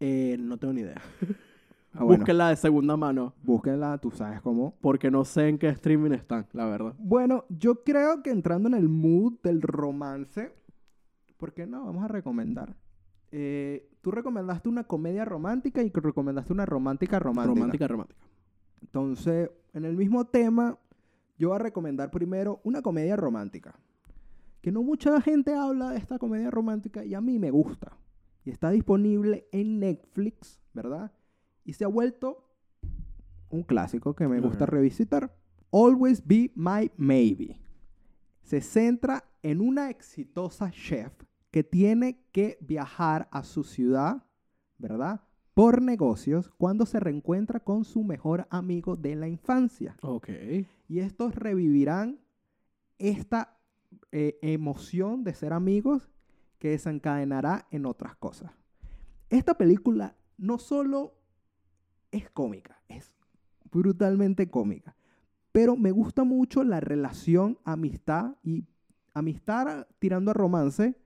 Eh, 0.00 0.36
no 0.38 0.58
tengo 0.58 0.74
ni 0.74 0.82
idea. 0.82 1.00
Ah, 1.92 2.04
bueno, 2.04 2.18
Búsquenla 2.20 2.50
de 2.50 2.56
segunda 2.56 2.96
mano. 2.96 3.34
búsquenla, 3.42 3.98
tú 3.98 4.12
sabes 4.12 4.40
cómo. 4.42 4.76
Porque 4.80 5.10
no 5.10 5.24
sé 5.24 5.48
en 5.48 5.58
qué 5.58 5.66
streaming 5.70 6.12
están, 6.12 6.46
la 6.52 6.64
verdad. 6.66 6.94
Bueno, 7.00 7.46
yo 7.48 7.82
creo 7.82 8.22
que 8.22 8.30
entrando 8.30 8.68
en 8.68 8.76
el 8.76 8.88
mood 8.88 9.32
del 9.42 9.60
romance, 9.60 10.52
¿por 11.40 11.52
qué 11.52 11.66
no? 11.66 11.86
Vamos 11.86 12.04
a 12.04 12.08
recomendar. 12.08 12.76
Eh, 13.32 13.88
tú 14.00 14.10
recomendaste 14.10 14.68
una 14.68 14.84
comedia 14.84 15.24
romántica 15.24 15.82
y 15.82 15.90
recomendaste 15.90 16.52
una 16.52 16.66
romántica 16.66 17.18
romántica. 17.18 17.54
Romántica, 17.54 17.88
romántica. 17.88 18.20
Entonces, 18.82 19.50
en 19.72 19.84
el 19.84 19.96
mismo 19.96 20.26
tema, 20.26 20.78
yo 21.38 21.48
voy 21.48 21.56
a 21.56 21.60
recomendar 21.60 22.10
primero 22.10 22.60
una 22.64 22.82
comedia 22.82 23.16
romántica. 23.16 23.78
Que 24.60 24.70
no 24.70 24.82
mucha 24.82 25.20
gente 25.20 25.54
habla 25.54 25.90
de 25.90 25.98
esta 25.98 26.18
comedia 26.18 26.50
romántica 26.50 27.04
y 27.04 27.14
a 27.14 27.20
mí 27.20 27.38
me 27.38 27.50
gusta. 27.50 27.96
Y 28.44 28.50
está 28.50 28.70
disponible 28.70 29.48
en 29.52 29.80
Netflix, 29.80 30.60
¿verdad? 30.74 31.12
Y 31.64 31.72
se 31.72 31.84
ha 31.84 31.88
vuelto 31.88 32.46
un 33.48 33.62
clásico 33.62 34.14
que 34.14 34.28
me 34.28 34.40
gusta 34.40 34.66
revisitar. 34.66 35.34
Always 35.72 36.26
Be 36.26 36.52
My 36.54 36.90
Maybe. 36.96 37.58
Se 38.42 38.60
centra 38.60 39.24
en 39.42 39.60
una 39.60 39.88
exitosa 39.88 40.70
chef 40.70 41.12
que 41.50 41.64
tiene 41.64 42.20
que 42.32 42.58
viajar 42.60 43.28
a 43.32 43.42
su 43.42 43.64
ciudad, 43.64 44.22
¿verdad? 44.78 45.22
Por 45.54 45.82
negocios 45.82 46.50
cuando 46.56 46.86
se 46.86 47.00
reencuentra 47.00 47.60
con 47.60 47.84
su 47.84 48.04
mejor 48.04 48.46
amigo 48.50 48.96
de 48.96 49.16
la 49.16 49.28
infancia. 49.28 49.96
Ok. 50.02 50.28
Y 50.88 51.00
estos 51.00 51.34
revivirán 51.34 52.20
esta 52.98 53.58
eh, 54.12 54.38
emoción 54.42 55.24
de 55.24 55.34
ser 55.34 55.52
amigos 55.52 56.10
que 56.58 56.70
desencadenará 56.70 57.66
en 57.70 57.86
otras 57.86 58.14
cosas. 58.16 58.52
Esta 59.28 59.54
película 59.54 60.16
no 60.36 60.58
solo 60.58 61.14
es 62.12 62.30
cómica, 62.30 62.82
es 62.88 63.12
brutalmente 63.70 64.50
cómica, 64.50 64.96
pero 65.52 65.76
me 65.76 65.90
gusta 65.90 66.24
mucho 66.24 66.64
la 66.64 66.80
relación 66.80 67.58
amistad 67.64 68.36
y 68.42 68.66
amistad 69.14 69.86
tirando 69.98 70.30
a 70.30 70.34
romance 70.34 70.96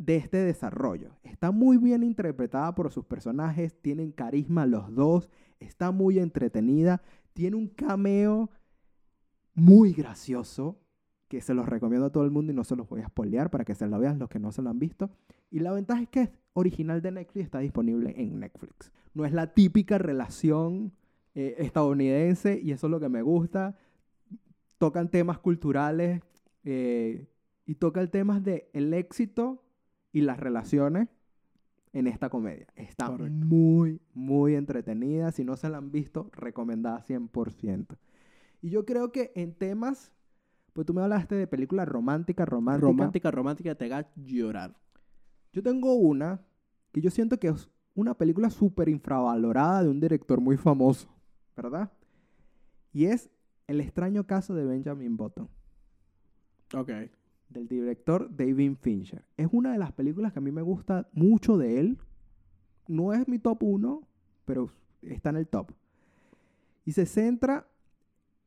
de 0.00 0.16
este 0.16 0.38
desarrollo. 0.38 1.10
Está 1.22 1.50
muy 1.50 1.76
bien 1.76 2.02
interpretada 2.02 2.74
por 2.74 2.90
sus 2.90 3.04
personajes, 3.04 3.74
tienen 3.82 4.12
carisma 4.12 4.64
los 4.64 4.94
dos, 4.94 5.28
está 5.58 5.90
muy 5.90 6.18
entretenida, 6.18 7.02
tiene 7.34 7.56
un 7.56 7.68
cameo 7.68 8.48
muy 9.52 9.92
gracioso 9.92 10.80
que 11.28 11.42
se 11.42 11.52
los 11.52 11.68
recomiendo 11.68 12.06
a 12.06 12.12
todo 12.12 12.24
el 12.24 12.30
mundo 12.30 12.50
y 12.50 12.54
no 12.54 12.64
se 12.64 12.76
los 12.76 12.88
voy 12.88 13.02
a 13.02 13.08
spoilear 13.08 13.50
para 13.50 13.66
que 13.66 13.74
se 13.74 13.86
lo 13.86 13.98
vean 13.98 14.18
los 14.18 14.30
que 14.30 14.38
no 14.38 14.52
se 14.52 14.62
lo 14.62 14.70
han 14.70 14.78
visto. 14.78 15.10
Y 15.50 15.60
la 15.60 15.70
ventaja 15.70 16.00
es 16.00 16.08
que 16.08 16.22
es 16.22 16.30
original 16.54 17.02
de 17.02 17.12
Netflix 17.12 17.44
está 17.44 17.58
disponible 17.58 18.14
en 18.16 18.40
Netflix. 18.40 18.90
No 19.12 19.26
es 19.26 19.34
la 19.34 19.52
típica 19.52 19.98
relación 19.98 20.94
eh, 21.34 21.56
estadounidense 21.58 22.58
y 22.58 22.72
eso 22.72 22.86
es 22.86 22.90
lo 22.90 23.00
que 23.00 23.10
me 23.10 23.20
gusta. 23.20 23.76
Tocan 24.78 25.10
temas 25.10 25.38
culturales 25.40 26.22
eh, 26.64 27.28
y 27.66 27.74
tocan 27.74 28.10
temas 28.10 28.42
de 28.42 28.70
el 28.72 28.94
éxito 28.94 29.62
y 30.12 30.22
las 30.22 30.38
relaciones 30.38 31.08
en 31.92 32.06
esta 32.06 32.28
comedia. 32.28 32.66
Está 32.76 33.06
Correcto. 33.06 33.46
muy, 33.46 34.00
muy 34.14 34.54
entretenida. 34.54 35.32
Si 35.32 35.44
no 35.44 35.56
se 35.56 35.68
la 35.68 35.78
han 35.78 35.90
visto, 35.90 36.30
recomendada 36.32 37.02
100%. 37.02 37.96
Y 38.62 38.70
yo 38.70 38.84
creo 38.84 39.10
que 39.12 39.32
en 39.34 39.54
temas, 39.54 40.12
pues 40.72 40.86
tú 40.86 40.94
me 40.94 41.02
hablaste 41.02 41.34
de 41.34 41.46
películas 41.46 41.88
románticas, 41.88 42.48
románticas. 42.48 42.88
Romántica, 42.88 43.30
romántica, 43.30 43.74
te 43.74 43.86
haga 43.86 44.10
llorar. 44.16 44.76
Yo 45.52 45.62
tengo 45.62 45.94
una 45.94 46.40
que 46.92 47.00
yo 47.00 47.10
siento 47.10 47.38
que 47.38 47.48
es 47.48 47.68
una 47.94 48.14
película 48.16 48.50
súper 48.50 48.88
infravalorada 48.88 49.82
de 49.82 49.88
un 49.88 50.00
director 50.00 50.40
muy 50.40 50.56
famoso, 50.56 51.08
¿verdad? 51.56 51.90
Y 52.92 53.06
es 53.06 53.30
El 53.66 53.80
extraño 53.80 54.26
caso 54.26 54.54
de 54.54 54.64
Benjamin 54.64 55.16
Button, 55.16 55.48
Ok. 56.74 56.90
Del 57.50 57.68
director 57.68 58.34
David 58.34 58.76
Fincher. 58.80 59.24
Es 59.36 59.48
una 59.52 59.72
de 59.72 59.78
las 59.78 59.92
películas 59.92 60.32
que 60.32 60.38
a 60.38 60.42
mí 60.42 60.50
me 60.50 60.62
gusta 60.62 61.08
mucho 61.12 61.58
de 61.58 61.80
él. 61.80 61.98
No 62.88 63.12
es 63.12 63.28
mi 63.28 63.38
top 63.38 63.62
1, 63.62 64.08
pero 64.44 64.70
está 65.02 65.30
en 65.30 65.36
el 65.36 65.48
top. 65.48 65.72
Y 66.84 66.92
se 66.92 67.06
centra 67.06 67.66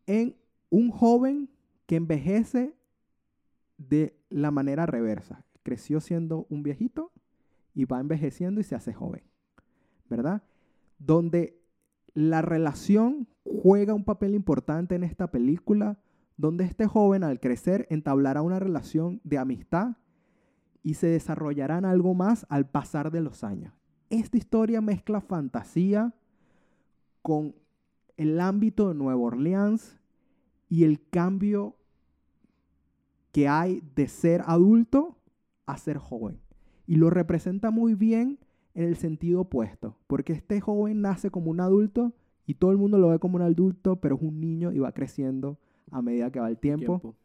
en 0.08 0.36
un 0.70 0.90
joven 0.90 1.50
que 1.86 1.98
envejece 1.98 2.76
de 3.78 4.18
la 4.30 4.52
manera 4.52 4.86
reversa. 4.86 5.46
Creció 5.64 6.00
siendo 6.00 6.48
un 6.50 6.64
viejito 6.64 7.12
y 7.74 7.86
va 7.86 8.00
envejeciendo 8.00 8.62
y 8.62 8.64
se 8.64 8.76
hace 8.76 8.94
joven. 8.94 9.24
¿Verdad? 10.10 10.44
Donde 11.00 11.62
la 12.14 12.42
relación 12.42 13.28
juega 13.44 13.94
un 13.94 14.04
papel 14.04 14.36
importante 14.36 14.96
en 14.96 15.04
esta 15.04 15.32
película, 15.32 16.00
donde 16.38 16.64
este 16.64 16.88
joven 16.88 17.24
al 17.24 17.40
crecer 17.40 17.88
entablará 17.90 18.42
una 18.42 18.60
relación 18.60 19.22
de 19.24 19.38
amistad 19.38 19.98
y 20.82 20.96
se 20.96 21.08
desarrollará 21.08 21.78
en 21.78 21.86
algo 21.86 22.14
más 22.14 22.46
al 22.50 22.70
pasar 22.70 23.12
de 23.12 23.22
los 23.22 23.44
años. 23.44 23.74
Esta 24.10 24.38
historia 24.38 24.82
mezcla 24.82 25.22
fantasía 25.22 26.14
con 27.22 27.56
el 28.18 28.40
ámbito 28.40 28.90
de 28.90 28.96
Nueva 28.96 29.22
Orleans 29.22 29.98
y 30.70 30.84
el 30.84 31.08
cambio 31.10 31.76
que 33.32 33.48
hay 33.48 33.82
de 33.96 34.08
ser 34.08 34.44
adulto 34.46 35.18
a 35.66 35.78
ser 35.78 35.98
joven. 35.98 36.40
Y 36.86 36.96
lo 36.96 37.10
representa 37.10 37.72
muy 37.72 37.96
bien 37.96 38.40
en 38.76 38.86
el 38.86 38.96
sentido 38.98 39.42
opuesto, 39.42 39.98
porque 40.08 40.34
este 40.34 40.60
joven 40.60 41.02
nace 41.02 41.32
como 41.32 41.50
un 41.50 41.60
adulto 41.60 42.14
y 42.46 42.56
todo 42.56 42.72
el 42.72 42.78
mundo 42.78 42.98
lo 42.98 43.10
ve 43.10 43.20
como 43.20 43.38
un 43.38 43.42
adulto, 43.42 44.02
pero 44.02 44.16
es 44.16 44.22
un 44.22 44.40
niño 44.42 44.72
y 44.72 44.80
va 44.80 44.92
creciendo 44.92 45.58
a 45.94 46.02
medida 46.02 46.32
que 46.32 46.40
va 46.40 46.50
el 46.50 46.58
tiempo, 46.58 47.16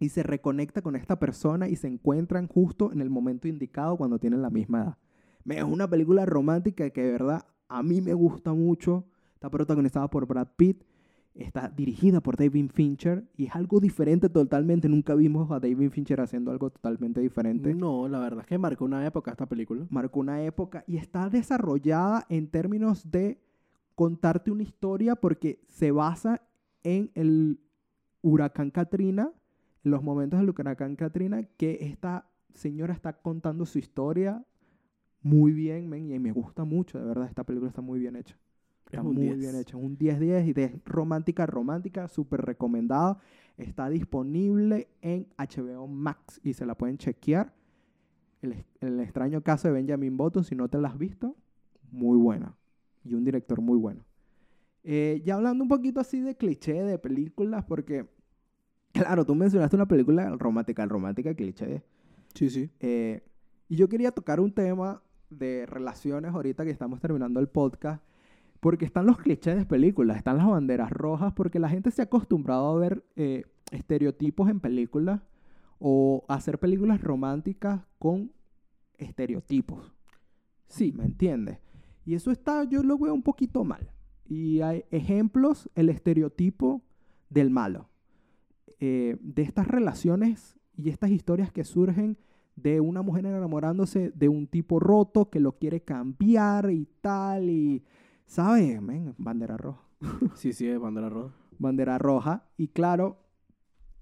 y 0.00 0.10
se 0.10 0.22
reconecta 0.22 0.80
con 0.80 0.96
esta 0.96 1.18
persona 1.18 1.68
y 1.68 1.76
se 1.76 1.88
encuentran 1.88 2.46
justo 2.46 2.92
en 2.92 3.00
el 3.00 3.10
momento 3.10 3.48
indicado 3.48 3.96
cuando 3.96 4.18
tienen 4.18 4.42
la 4.42 4.50
misma 4.50 4.82
edad. 4.82 4.98
Es 5.44 5.64
una 5.64 5.88
película 5.88 6.24
romántica 6.24 6.88
que 6.90 7.02
de 7.02 7.12
verdad 7.12 7.44
a 7.68 7.82
mí 7.82 8.00
me 8.00 8.14
gusta 8.14 8.52
mucho. 8.52 9.04
Está 9.34 9.50
protagonizada 9.50 10.08
por 10.08 10.26
Brad 10.26 10.48
Pitt. 10.56 10.84
Está 11.34 11.68
dirigida 11.68 12.20
por 12.20 12.36
David 12.36 12.70
Fincher 12.72 13.28
y 13.36 13.46
es 13.46 13.54
algo 13.54 13.78
diferente 13.80 14.28
totalmente. 14.28 14.88
Nunca 14.88 15.14
vimos 15.14 15.50
a 15.50 15.60
David 15.60 15.90
Fincher 15.90 16.20
haciendo 16.20 16.50
algo 16.50 16.70
totalmente 16.70 17.20
diferente. 17.20 17.74
No, 17.74 18.08
la 18.08 18.18
verdad 18.18 18.40
es 18.40 18.46
que 18.46 18.58
marcó 18.58 18.84
una 18.84 19.06
época 19.06 19.30
esta 19.30 19.46
película. 19.46 19.86
Marcó 19.90 20.20
una 20.20 20.42
época 20.42 20.84
y 20.86 20.96
está 20.96 21.28
desarrollada 21.28 22.26
en 22.28 22.48
términos 22.48 23.10
de 23.10 23.40
contarte 23.94 24.50
una 24.50 24.64
historia 24.64 25.14
porque 25.16 25.60
se 25.68 25.92
basa 25.92 26.42
en 26.82 27.10
el 27.14 27.60
huracán 28.22 28.70
Katrina, 28.70 29.32
en 29.84 29.90
los 29.90 30.02
momentos 30.02 30.40
del 30.40 30.50
huracán 30.50 30.96
Katrina, 30.96 31.42
que 31.56 31.78
esta 31.82 32.26
señora 32.54 32.94
está 32.94 33.14
contando 33.20 33.66
su 33.66 33.78
historia 33.78 34.44
muy 35.22 35.52
bien, 35.52 35.88
men, 35.88 36.10
y 36.10 36.18
me 36.18 36.32
gusta 36.32 36.64
mucho, 36.64 36.98
de 36.98 37.04
verdad, 37.06 37.26
esta 37.28 37.44
película 37.44 37.68
está 37.70 37.82
muy 37.82 37.98
bien 37.98 38.16
hecha. 38.16 38.36
Está 38.86 39.02
Es 39.02 39.04
muy 39.04 39.16
10. 39.18 39.38
bien 39.38 39.56
hecha, 39.56 39.76
un 39.76 39.98
10-10 39.98 40.46
y 40.46 40.52
de 40.54 40.80
romántica, 40.86 41.46
romántica, 41.46 42.08
súper 42.08 42.42
recomendada. 42.42 43.18
Está 43.58 43.88
disponible 43.90 44.88
en 45.02 45.28
HBO 45.36 45.86
Max 45.86 46.40
y 46.42 46.54
se 46.54 46.64
la 46.66 46.76
pueden 46.76 46.96
chequear. 46.98 47.54
El, 48.42 48.52
es- 48.52 48.66
el 48.80 49.00
extraño 49.00 49.42
caso 49.42 49.68
de 49.68 49.74
Benjamin 49.74 50.16
Button, 50.16 50.44
si 50.44 50.54
no 50.56 50.68
te 50.68 50.78
la 50.78 50.88
has 50.88 50.98
visto, 50.98 51.36
muy 51.90 52.18
buena. 52.18 52.56
Y 53.04 53.14
un 53.14 53.24
director 53.24 53.60
muy 53.60 53.78
bueno. 53.78 54.04
Eh, 54.90 55.20
ya 55.22 55.34
hablando 55.34 55.62
un 55.64 55.68
poquito 55.68 56.00
así 56.00 56.18
de 56.18 56.34
cliché 56.34 56.82
de 56.82 56.98
películas, 56.98 57.62
porque, 57.66 58.08
claro, 58.92 59.26
tú 59.26 59.34
mencionaste 59.34 59.76
una 59.76 59.86
película 59.86 60.30
romántica, 60.30 60.86
romántica 60.86 61.34
cliché. 61.34 61.82
Sí, 62.32 62.48
sí. 62.48 62.70
Eh, 62.80 63.22
y 63.68 63.76
yo 63.76 63.86
quería 63.90 64.12
tocar 64.12 64.40
un 64.40 64.50
tema 64.50 65.02
de 65.28 65.66
relaciones 65.66 66.32
ahorita 66.32 66.64
que 66.64 66.70
estamos 66.70 67.00
terminando 67.00 67.38
el 67.38 67.48
podcast, 67.48 68.02
porque 68.60 68.86
están 68.86 69.04
los 69.04 69.18
clichés 69.18 69.58
de 69.58 69.66
películas, 69.66 70.16
están 70.16 70.38
las 70.38 70.46
banderas 70.46 70.90
rojas, 70.90 71.34
porque 71.34 71.58
la 71.58 71.68
gente 71.68 71.90
se 71.90 72.00
ha 72.00 72.06
acostumbrado 72.06 72.74
a 72.74 72.78
ver 72.80 73.04
eh, 73.14 73.44
estereotipos 73.70 74.48
en 74.48 74.58
películas 74.58 75.20
o 75.78 76.24
hacer 76.28 76.58
películas 76.58 77.02
románticas 77.02 77.82
con 77.98 78.32
estereotipos. 78.96 79.92
Sí, 80.66 80.94
¿me 80.96 81.04
entiendes? 81.04 81.58
Y 82.06 82.14
eso 82.14 82.30
está, 82.30 82.64
yo 82.64 82.82
lo 82.82 82.96
veo 82.96 83.12
un 83.12 83.22
poquito 83.22 83.64
mal. 83.64 83.92
Y 84.28 84.60
hay 84.60 84.84
ejemplos, 84.90 85.70
el 85.74 85.88
estereotipo 85.88 86.82
del 87.30 87.50
malo. 87.50 87.88
Eh, 88.80 89.16
de 89.20 89.42
estas 89.42 89.66
relaciones 89.66 90.56
y 90.76 90.90
estas 90.90 91.10
historias 91.10 91.50
que 91.50 91.64
surgen 91.64 92.16
de 92.54 92.80
una 92.80 93.02
mujer 93.02 93.26
enamorándose 93.26 94.10
de 94.14 94.28
un 94.28 94.46
tipo 94.46 94.78
roto 94.78 95.30
que 95.30 95.40
lo 95.40 95.52
quiere 95.52 95.80
cambiar 95.80 96.70
y 96.70 96.86
tal. 97.00 97.48
Y, 97.48 97.84
¿sabes? 98.26 98.80
Men, 98.82 99.14
bandera 99.18 99.56
roja. 99.56 99.82
Sí, 100.34 100.52
sí, 100.52 100.68
es 100.68 100.78
bandera 100.78 101.08
roja. 101.08 101.34
Bandera 101.58 101.98
roja. 101.98 102.44
Y 102.56 102.68
claro, 102.68 103.18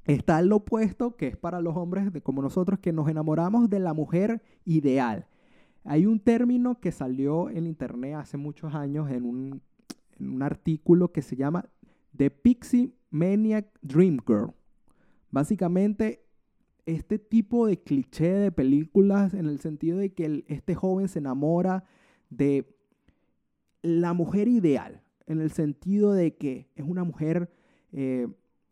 está 0.04 0.38
el 0.40 0.52
opuesto, 0.52 1.16
que 1.16 1.28
es 1.28 1.36
para 1.36 1.60
los 1.60 1.76
hombres 1.76 2.12
de, 2.12 2.20
como 2.20 2.42
nosotros, 2.42 2.78
que 2.80 2.92
nos 2.92 3.08
enamoramos 3.08 3.70
de 3.70 3.80
la 3.80 3.94
mujer 3.94 4.42
ideal. 4.64 5.26
Hay 5.84 6.04
un 6.04 6.18
término 6.18 6.80
que 6.80 6.92
salió 6.92 7.48
en 7.48 7.66
internet 7.66 8.16
hace 8.16 8.36
muchos 8.36 8.74
años 8.74 9.10
en 9.10 9.24
un, 9.24 9.62
en 10.18 10.30
un 10.30 10.42
artículo 10.42 11.12
que 11.12 11.22
se 11.22 11.36
llama 11.36 11.68
The 12.16 12.30
Pixie 12.30 12.92
Maniac 13.10 13.66
Dream 13.82 14.18
Girl. 14.26 14.52
Básicamente, 15.30 16.24
este 16.86 17.18
tipo 17.18 17.66
de 17.66 17.82
cliché 17.82 18.32
de 18.32 18.52
películas 18.52 19.34
en 19.34 19.46
el 19.46 19.60
sentido 19.60 19.98
de 19.98 20.12
que 20.12 20.44
este 20.48 20.74
joven 20.74 21.08
se 21.08 21.18
enamora 21.18 21.84
de 22.30 22.76
la 23.82 24.12
mujer 24.12 24.48
ideal, 24.48 25.02
en 25.26 25.40
el 25.40 25.50
sentido 25.50 26.12
de 26.12 26.36
que 26.36 26.70
es 26.74 26.84
una 26.86 27.04
mujer 27.04 27.50
eh, 27.92 28.28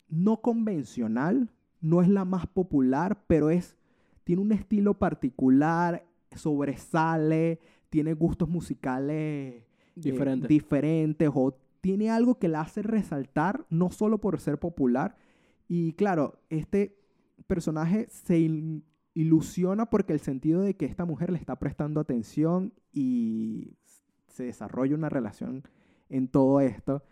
no 0.07 0.41
convencional, 0.41 1.49
no 1.81 2.01
es 2.01 2.07
la 2.07 2.25
más 2.25 2.47
popular, 2.47 3.23
pero 3.27 3.49
es, 3.49 3.75
tiene 4.23 4.41
un 4.41 4.51
estilo 4.51 4.97
particular, 4.97 6.05
sobresale, 6.35 7.59
tiene 7.89 8.13
gustos 8.13 8.49
musicales 8.49 9.64
eh, 9.95 10.01
Diferente. 10.01 10.47
diferentes 10.47 11.29
o 11.33 11.57
tiene 11.81 12.09
algo 12.09 12.39
que 12.39 12.47
la 12.47 12.61
hace 12.61 12.81
resaltar, 12.81 13.65
no 13.69 13.91
solo 13.91 14.19
por 14.19 14.39
ser 14.39 14.57
popular. 14.59 15.15
Y 15.67 15.93
claro, 15.93 16.39
este 16.49 16.97
personaje 17.47 18.07
se 18.09 18.39
il- 18.39 18.83
ilusiona 19.13 19.85
porque 19.89 20.13
el 20.13 20.19
sentido 20.19 20.61
de 20.61 20.75
que 20.75 20.85
esta 20.85 21.05
mujer 21.05 21.31
le 21.31 21.37
está 21.37 21.57
prestando 21.57 21.99
atención 21.99 22.73
y 22.91 23.73
se 24.27 24.45
desarrolla 24.45 24.95
una 24.95 25.09
relación 25.09 25.63
en 26.09 26.27
todo 26.27 26.59
esto. 26.59 27.03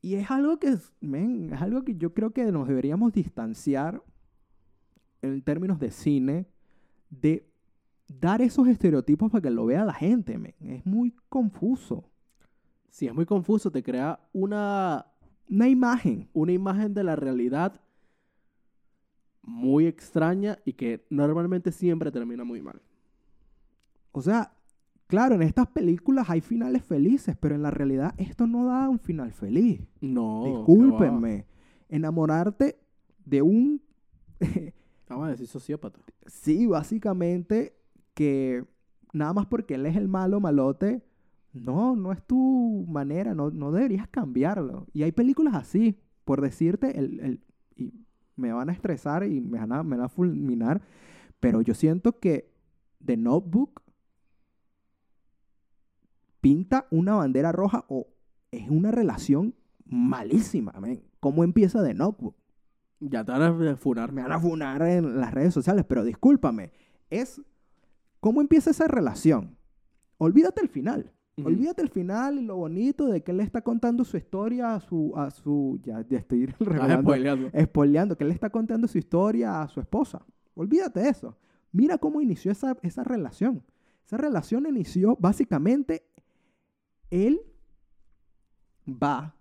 Y 0.00 0.14
es 0.14 0.30
algo 0.30 0.58
que, 0.58 0.76
men, 1.00 1.52
es 1.52 1.60
algo 1.60 1.84
que 1.84 1.96
yo 1.96 2.14
creo 2.14 2.30
que 2.30 2.50
nos 2.52 2.68
deberíamos 2.68 3.12
distanciar 3.12 4.02
en 5.22 5.42
términos 5.42 5.80
de 5.80 5.90
cine 5.90 6.46
de 7.10 7.47
dar 8.08 8.40
esos 8.40 8.66
estereotipos 8.68 9.30
para 9.30 9.42
que 9.42 9.50
lo 9.50 9.66
vea 9.66 9.84
la 9.84 9.92
gente, 9.94 10.38
men. 10.38 10.54
Es 10.60 10.84
muy 10.86 11.14
confuso. 11.28 12.10
Sí, 12.88 13.06
es 13.06 13.14
muy 13.14 13.26
confuso, 13.26 13.70
te 13.70 13.82
crea 13.82 14.18
una, 14.32 15.06
Una 15.48 15.68
imagen. 15.68 16.28
una 16.32 16.52
imagen 16.52 16.94
de 16.94 17.04
la 17.04 17.16
realidad 17.16 17.80
muy 19.42 19.86
extraña 19.86 20.58
y 20.64 20.72
que 20.72 21.06
normalmente 21.10 21.70
siempre 21.72 22.10
termina 22.10 22.44
muy 22.44 22.60
mal. 22.60 22.80
O 24.12 24.20
sea, 24.22 24.52
claro, 25.06 25.34
en 25.34 25.42
estas 25.42 25.68
películas 25.68 26.28
hay 26.28 26.40
finales 26.40 26.82
felices, 26.84 27.36
pero 27.38 27.54
en 27.54 27.62
la 27.62 27.70
realidad 27.70 28.14
esto 28.16 28.46
no 28.46 28.66
da 28.66 28.88
un 28.88 28.98
final 28.98 29.32
feliz. 29.32 29.80
No. 30.00 30.44
Discúlpenme. 30.44 31.46
Enamorarte 31.88 32.78
de 33.24 33.42
un... 33.42 33.82
Vamos 35.08 35.28
a 35.28 35.30
decir 35.30 35.46
sociópata. 35.46 36.00
sí, 36.26 36.66
básicamente 36.66 37.77
que 38.18 38.64
nada 39.12 39.32
más 39.32 39.46
porque 39.46 39.74
él 39.74 39.86
es 39.86 39.94
el 39.94 40.08
malo, 40.08 40.40
malote, 40.40 41.04
no, 41.52 41.94
no 41.94 42.10
es 42.10 42.20
tu 42.26 42.84
manera, 42.88 43.32
no, 43.32 43.50
no 43.50 43.70
deberías 43.70 44.08
cambiarlo. 44.08 44.88
Y 44.92 45.04
hay 45.04 45.12
películas 45.12 45.54
así, 45.54 45.96
por 46.24 46.40
decirte, 46.40 46.98
el, 46.98 47.20
el- 47.20 47.40
y 47.76 47.92
me 48.34 48.52
van 48.52 48.70
a 48.70 48.72
estresar 48.72 49.22
y 49.22 49.40
me 49.40 49.60
van 49.60 49.72
a, 49.72 49.84
me 49.84 49.96
van 49.96 50.06
a 50.06 50.08
fulminar, 50.08 50.82
pero 51.38 51.60
yo 51.60 51.74
siento 51.74 52.18
que 52.18 52.50
The 53.04 53.16
Notebook 53.16 53.82
pinta 56.40 56.88
una 56.90 57.14
bandera 57.14 57.52
roja 57.52 57.84
o 57.88 58.08
es 58.50 58.68
una 58.68 58.90
relación 58.90 59.54
malísima. 59.84 60.72
men. 60.80 61.04
¿Cómo 61.20 61.44
empieza 61.44 61.84
The 61.84 61.94
Notebook? 61.94 62.34
Ya 62.98 63.24
te 63.24 63.30
van 63.30 63.42
a 63.42 63.76
funar. 63.76 64.10
me 64.10 64.22
van 64.22 64.32
a 64.32 64.40
funar 64.40 64.82
en 64.82 65.20
las 65.20 65.32
redes 65.32 65.54
sociales, 65.54 65.84
pero 65.88 66.02
discúlpame, 66.02 66.72
es 67.10 67.40
cómo 68.28 68.42
empieza 68.42 68.68
esa 68.68 68.86
relación. 68.86 69.56
Olvídate 70.18 70.60
el 70.60 70.68
final. 70.68 71.14
Olvídate 71.42 71.80
el 71.80 71.88
final 71.88 72.38
y 72.38 72.42
lo 72.42 72.56
bonito 72.56 73.06
de 73.06 73.22
que 73.22 73.30
él 73.30 73.38
le 73.38 73.42
está 73.42 73.62
contando 73.62 74.04
su 74.04 74.18
historia 74.18 74.74
a 74.74 74.80
su... 74.80 75.14
A 75.16 75.30
su 75.30 75.80
ya, 75.82 76.06
ya 76.06 76.18
estoy 76.18 76.44
Estás 76.44 76.58
revelando, 76.68 77.50
spoileando, 77.58 78.18
que 78.18 78.24
él 78.24 78.28
le 78.28 78.34
está 78.34 78.50
contando 78.50 78.86
su 78.86 78.98
historia 78.98 79.62
a 79.62 79.68
su 79.68 79.80
esposa. 79.80 80.26
Olvídate 80.52 81.08
eso. 81.08 81.38
Mira 81.72 81.96
cómo 81.96 82.20
inició 82.20 82.52
esa, 82.52 82.76
esa 82.82 83.02
relación. 83.02 83.64
Esa 84.04 84.18
relación 84.18 84.66
inició 84.66 85.16
básicamente, 85.18 86.04
él 87.08 87.40
va 88.86 89.34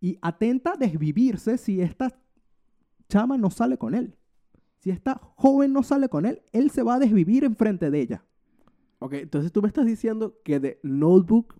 y 0.00 0.18
atenta 0.22 0.74
a 0.74 0.76
desvivirse 0.76 1.58
si 1.58 1.80
esta 1.80 2.16
chama 3.08 3.36
no 3.36 3.50
sale 3.50 3.76
con 3.76 3.96
él. 3.96 4.16
Si 4.82 4.90
esta 4.90 5.20
joven 5.36 5.72
no 5.72 5.84
sale 5.84 6.08
con 6.08 6.26
él, 6.26 6.42
él 6.50 6.72
se 6.72 6.82
va 6.82 6.94
a 6.96 6.98
desvivir 6.98 7.44
enfrente 7.44 7.88
de 7.88 8.00
ella. 8.00 8.24
Ok, 8.98 9.12
entonces 9.12 9.52
tú 9.52 9.62
me 9.62 9.68
estás 9.68 9.86
diciendo 9.86 10.34
que 10.42 10.58
The 10.58 10.80
Notebook 10.82 11.54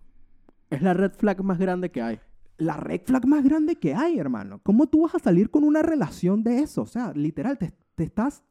es 0.69 0.81
la 0.81 0.93
red 0.93 1.13
flag 1.13 1.41
más 1.41 1.57
grande 1.57 1.89
que 1.89 2.01
hay. 2.01 2.19
la 2.57 2.75
red 2.75 2.99
flag 3.05 3.25
más 3.25 3.41
grande 3.45 3.77
que 3.77 3.93
hay, 3.93 4.19
hermano. 4.19 4.59
¿Cómo 4.61 4.87
tú 4.87 5.03
vas 5.03 5.15
a 5.15 5.19
salir 5.19 5.49
con 5.49 5.63
una 5.63 5.81
relación 5.81 6.43
de 6.43 6.59
eso? 6.59 6.81
O 6.81 6.85
sea, 6.85 7.13
literal, 7.13 7.57
te, 7.57 7.73
te 7.95 8.03
estás, 8.03 8.43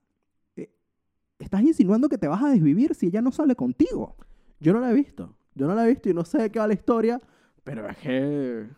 eh, 0.57 0.73
estás 1.39 1.61
insinuando 1.61 2.09
que 2.09 2.17
te 2.17 2.29
vas 2.29 2.43
a 2.43 2.49
desvivir 2.49 2.95
si 2.95 3.09
ella 3.09 3.21
no 3.21 3.31
sale 3.31 3.55
contigo. 3.55 4.17
Yo 4.59 4.73
no 4.73 4.81
la 4.81 4.91
he 4.91 4.95
visto. 4.95 5.37
Yo 5.55 5.67
no 5.67 5.75
la 5.75 5.85
he 5.85 5.91
visto 5.91 6.09
y 6.09 6.15
no 6.15 6.25
sé 6.25 6.39
de 6.39 6.51
qué 6.51 6.59
va 6.59 6.67
la 6.67 6.73
historia, 6.73 7.21
pero 7.63 7.87
es 7.87 7.97
que 7.99 8.69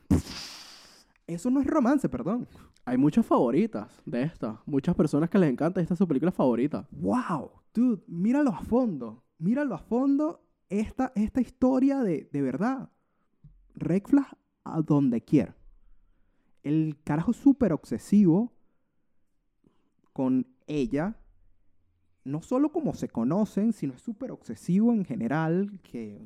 Eso 1.28 1.50
no 1.50 1.60
es 1.60 1.66
romance, 1.68 2.08
perdón. 2.08 2.48
Hay 2.84 2.98
muchas 2.98 3.24
favoritas 3.24 4.02
de 4.04 4.22
esta. 4.22 4.60
Muchas 4.66 4.94
personas 4.94 5.30
que 5.30 5.38
les 5.38 5.50
encanta. 5.50 5.80
Esta 5.80 5.94
es 5.94 5.98
su 5.98 6.06
película 6.06 6.32
favorita. 6.32 6.86
Wow, 6.90 7.50
dude, 7.72 8.02
míralo 8.06 8.50
a 8.50 8.60
fondo. 8.60 9.24
Míralo 9.38 9.74
a 9.74 9.78
fondo 9.78 10.42
esta, 10.68 11.12
esta 11.14 11.40
historia 11.40 12.00
de, 12.00 12.28
de 12.30 12.42
verdad. 12.42 12.90
Red 13.74 14.02
flag 14.04 14.36
a 14.64 14.82
donde 14.82 15.22
quiera. 15.22 15.56
El 16.62 16.96
carajo 17.04 17.32
súper 17.32 17.72
obsesivo 17.72 18.52
con 20.12 20.46
ella. 20.66 21.16
No 22.24 22.40
solo 22.40 22.72
como 22.72 22.94
se 22.94 23.08
conocen, 23.08 23.74
sino 23.74 23.94
es 23.94 24.00
súper 24.00 24.30
obsesivo 24.30 24.92
en 24.92 25.04
general, 25.04 25.78
que 25.82 26.18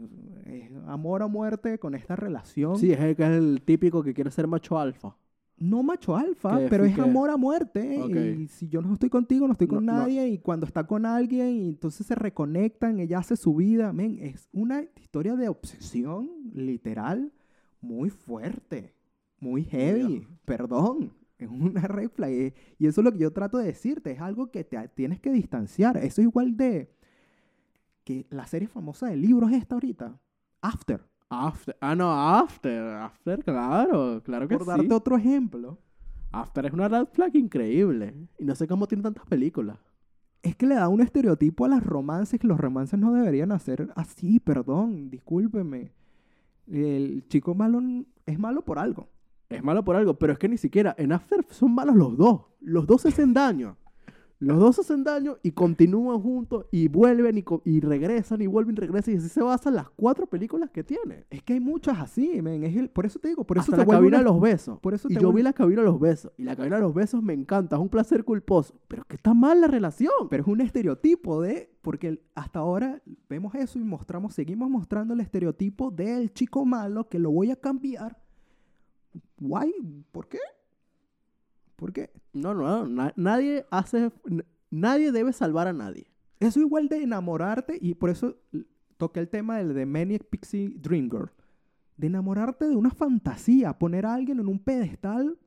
es 0.47 0.71
amor 0.87 1.23
a 1.23 1.27
muerte 1.27 1.79
con 1.79 1.97
esta 1.97 2.15
relación. 2.15 2.77
Sí, 2.79 2.93
es 2.93 3.01
el, 3.01 3.17
que 3.17 3.25
es 3.25 3.31
el 3.31 3.63
típico 3.65 4.05
que 4.05 4.15
quiere 4.15 4.31
ser 4.31 4.47
macho 4.47 4.79
alfa. 4.79 5.17
No 5.61 5.83
macho 5.83 6.17
alfa, 6.17 6.61
pero 6.71 6.85
es 6.85 6.95
que- 6.95 7.01
amor 7.01 7.31
a 7.31 7.37
muerte. 7.37 8.01
Ok. 8.03 8.17
Y 8.43 8.49
si 8.49 8.69
yo 8.69 8.81
no 8.81 8.93
estoy 8.93 9.11
contigo, 9.11 9.47
no 9.47 9.53
estoy 9.53 9.67
con 9.67 9.85
No, 9.85 9.93
no. 9.93 9.99
nadie. 10.01 10.29
Y 10.29 10.39
cuando 10.39 10.67
está 10.67 10.87
con 10.87 11.05
alguien, 11.05 11.49
y 11.49 11.69
entonces 11.69 12.07
se 12.07 12.15
reconectan, 12.15 13.01
ella 13.01 13.19
hace 13.19 13.37
su 13.37 13.55
vida. 13.57 13.93
Men, 13.93 14.19
es 14.21 14.49
una 14.53 14.83
historia 15.01 15.35
de 15.35 15.49
obsesión, 15.49 16.31
literal, 16.55 17.33
muy 17.81 18.11
fuerte, 18.11 18.95
muy 19.41 19.65
heavy. 19.65 20.27
Perdón, 20.45 21.13
es 21.39 21.49
una 21.51 21.83
red 21.83 22.09
flag. 22.11 22.31
eh, 22.31 22.55
Y 22.79 22.87
eso 22.87 23.01
es 23.01 23.05
lo 23.05 23.13
que 23.13 23.19
yo 23.19 23.33
trato 23.33 23.59
de 23.59 23.67
decirte. 23.67 24.13
Es 24.13 24.21
algo 24.21 24.51
que 24.53 24.63
te 24.65 24.87
tienes 24.89 25.19
que 25.21 25.33
distanciar. 25.33 25.97
Eso 25.97 26.21
es 26.21 26.29
igual 26.29 26.57
de 26.57 26.91
que 28.05 28.27
la 28.31 28.47
serie 28.47 28.69
famosa 28.69 29.07
de 29.09 29.17
libros 29.17 29.53
esta 29.53 29.75
ahorita, 29.75 30.21
After. 30.63 31.05
After. 31.31 31.77
Ah, 31.81 31.95
no, 31.95 32.11
After. 32.11 32.83
After, 32.95 33.45
claro. 33.45 34.23
Claro 34.25 34.49
que 34.49 34.57
Por 34.57 34.65
sí. 34.65 34.71
darte 34.71 34.95
otro 34.95 35.17
ejemplo. 35.17 35.79
After 36.33 36.67
es 36.67 36.73
una 36.73 36.89
red 36.89 37.07
flag 37.13 37.35
increíble. 37.37 38.15
Y 38.39 38.45
no 38.45 38.55
sé 38.55 38.67
cómo 38.67 38.87
tiene 38.87 39.03
tantas 39.03 39.27
películas. 39.27 39.79
Es 40.43 40.55
que 40.57 40.67
le 40.67 40.77
da 40.77 40.89
un 40.89 41.01
estereotipo 41.01 41.65
a 41.65 41.69
las 41.69 41.85
romances 41.85 42.39
que 42.41 42.47
los 42.47 42.59
romances 42.61 42.99
no 42.99 43.13
deberían 43.13 43.53
hacer 43.53 43.91
así, 43.97 44.39
perdón, 44.41 45.11
discúlpeme. 45.11 45.93
El 46.67 47.27
chico 47.29 47.55
malo 47.55 47.81
es 48.25 48.39
malo 48.39 48.63
por 48.65 48.79
algo. 48.79 49.09
Es 49.49 49.65
malo 49.65 49.83
por 49.85 49.97
algo, 49.97 50.19
pero 50.19 50.35
es 50.35 50.39
que 50.39 50.49
ni 50.49 50.59
siquiera 50.59 50.95
en 50.99 51.13
After 51.13 51.45
son 51.51 51.75
malos 51.75 51.97
los 51.97 52.17
dos. 52.17 52.43
Los 52.61 52.87
dos 52.87 53.03
se 53.03 53.09
hacen 53.09 53.33
daño. 53.33 53.77
Los 54.41 54.61
dos 54.61 54.77
se 54.77 54.83
hacen 54.83 55.03
daño 55.03 55.39
y 55.43 55.51
continúan 55.51 56.21
juntos 56.21 56.67
y 56.71 56.87
vuelven 56.87 57.39
y, 57.39 57.45
y 57.65 57.81
regresan 57.81 58.41
y 58.41 58.47
vuelven 58.47 58.77
y 58.77 58.81
regresan. 58.81 59.15
Y 59.15 59.17
así 59.17 59.29
se 59.29 59.43
basan 59.43 59.75
las 59.75 59.91
cuatro 59.91 60.29
películas 60.29 60.71
que 60.71 60.85
tiene. 60.85 61.25
Es 61.29 61.43
que 61.43 61.55
hay 61.55 61.61
muchas 61.61 61.99
así, 61.99 62.41
men. 62.41 62.63
Es 62.63 62.77
el, 62.77 62.89
por 62.89 63.05
eso 63.05 63.19
te 63.19 63.27
digo, 63.29 63.43
por 63.45 63.57
eso 63.59 63.73
Hasta 63.73 63.83
te 63.85 63.87
la 63.91 63.93
cabina 63.97 64.09
una- 64.09 64.19
de 64.19 64.25
los 64.25 64.41
besos. 64.41 64.79
por 64.79 64.95
eso 64.95 65.09
y 65.11 65.15
te 65.15 65.21
yo 65.21 65.33
vi 65.33 65.43
la 65.43 65.53
cabina 65.53 65.81
de 65.83 65.87
los 65.89 65.99
besos. 65.99 66.31
Y 66.37 66.45
la 66.45 66.55
cabina 66.55 66.77
de 66.77 66.83
los 66.83 66.95
besos 66.95 67.21
me 67.21 67.33
encanta. 67.33 67.75
Es 67.75 67.83
un 67.83 67.89
placer 67.89 68.23
culposo. 68.25 68.75
Pero 68.87 69.03
que 69.09 69.17
está 69.17 69.35
mal 69.35 69.61
la 69.61 69.67
relación. 69.67 70.13
Pero 70.31 70.45
es 70.45 70.49
un 70.49 70.61
estereotipo 70.61 71.43
de, 71.43 71.69
porque 71.83 72.23
hasta 72.37 72.61
ahora 72.61 73.03
vemos 73.29 73.57
eso 73.57 73.81
y 73.81 73.83
mostramos, 73.83 74.35
seguimos 74.35 74.71
mostrando 74.71 75.15
el 75.15 75.21
estereotipo 75.21 75.91
del 75.91 76.33
chico 76.33 76.65
malo 76.65 77.09
que 77.09 77.19
lo 77.19 77.33
voy 77.33 77.51
a 77.51 77.57
cambiar. 77.57 78.17
Guay, 79.41 79.73
¿por 80.13 80.29
qué? 80.29 80.39
¿Por 81.79 81.93
qué? 81.93 82.11
No, 82.33 82.55
no, 82.55 82.89
na- 82.89 83.13
nadie 83.17 83.65
hace... 83.71 84.11
Nadie 84.71 85.13
debe 85.13 85.33
salvar 85.33 85.69
a 85.69 85.73
nadie. 85.73 86.11
Eso 86.41 86.59
igual 86.61 86.89
de 86.89 87.03
enamorarte, 87.05 87.79
y 87.81 87.95
por 87.95 88.11
eso 88.11 88.37
toqué 88.97 89.21
el 89.21 89.29
tema 89.29 89.59
del 89.59 89.75
de 89.75 89.87
Maniac 89.87 90.25
Pixie 90.25 90.71
Dream 90.77 91.09
Girl. 91.09 91.31
De 91.97 92.09
enamorarte 92.09 92.67
de 92.69 92.75
una 92.77 92.91
fantasía, 92.91 93.79
poner 93.79 94.07
a 94.07 94.15
alguien 94.15 94.41
en 94.41 94.49
un 94.49 94.59
pedestal. 94.59 95.39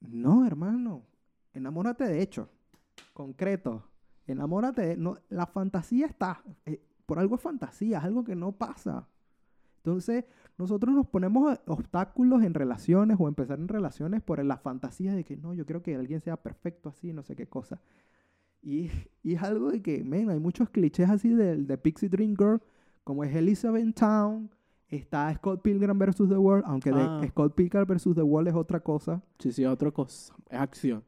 No, 0.00 0.44
hermano. 0.46 1.06
Enamórate 1.54 2.04
de 2.04 2.20
hecho. 2.20 2.48
Concreto. 3.12 3.84
Enamórate 4.26 4.82
de. 4.82 4.96
No, 4.96 5.16
la 5.28 5.46
fantasía 5.46 6.06
está. 6.06 6.42
eh, 6.66 6.82
por 7.06 7.18
algo 7.20 7.36
es 7.36 7.40
fantasía, 7.40 7.98
es 7.98 8.04
algo 8.04 8.24
que 8.24 8.34
no 8.34 8.52
pasa. 8.52 9.06
Entonces, 9.84 10.24
nosotros 10.56 10.94
nos 10.94 11.06
ponemos 11.06 11.52
eh, 11.52 11.60
obstáculos 11.66 12.42
en 12.42 12.54
relaciones 12.54 13.18
o 13.20 13.28
empezar 13.28 13.58
en 13.58 13.68
relaciones 13.68 14.22
por 14.22 14.42
la 14.42 14.56
fantasía 14.56 15.14
de 15.14 15.24
que 15.24 15.36
no, 15.36 15.52
yo 15.52 15.66
quiero 15.66 15.82
que 15.82 15.94
alguien 15.94 16.22
sea 16.22 16.38
perfecto 16.38 16.88
así, 16.88 17.12
no 17.12 17.22
sé 17.22 17.36
qué 17.36 17.46
cosa. 17.46 17.78
Y, 18.62 18.90
y 19.22 19.34
es 19.34 19.42
algo 19.42 19.70
de 19.70 19.82
que, 19.82 20.02
men, 20.02 20.30
hay 20.30 20.38
muchos 20.40 20.70
clichés 20.70 21.10
así 21.10 21.28
de, 21.34 21.56
de 21.56 21.76
Pixie 21.76 22.08
Dream 22.08 22.34
Girl, 22.34 22.62
como 23.04 23.24
es 23.24 23.36
Elizabeth 23.36 23.94
Town, 23.94 24.50
está 24.88 25.34
Scott 25.34 25.60
Pilgrim 25.60 25.98
vs. 25.98 26.16
The 26.30 26.38
World, 26.38 26.64
aunque 26.66 26.90
de 26.90 27.02
Ah. 27.02 27.20
Scott 27.28 27.54
Pilgrim 27.54 27.84
vs. 27.86 28.14
The 28.14 28.22
World 28.22 28.48
es 28.48 28.54
otra 28.54 28.80
cosa. 28.80 29.22
Sí, 29.38 29.52
sí, 29.52 29.66
otra 29.66 29.90
cosa. 29.90 30.34
Es 30.48 30.58
acción. 30.58 31.04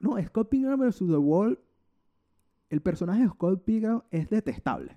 No, 0.00 0.16
Scott 0.22 0.48
Pilgrim 0.48 0.78
vs. 0.78 1.00
The 1.00 1.18
World, 1.18 1.58
el 2.70 2.80
personaje 2.80 3.24
de 3.24 3.28
Scott 3.28 3.62
Pilgrim 3.62 4.00
es 4.10 4.30
detestable. 4.30 4.96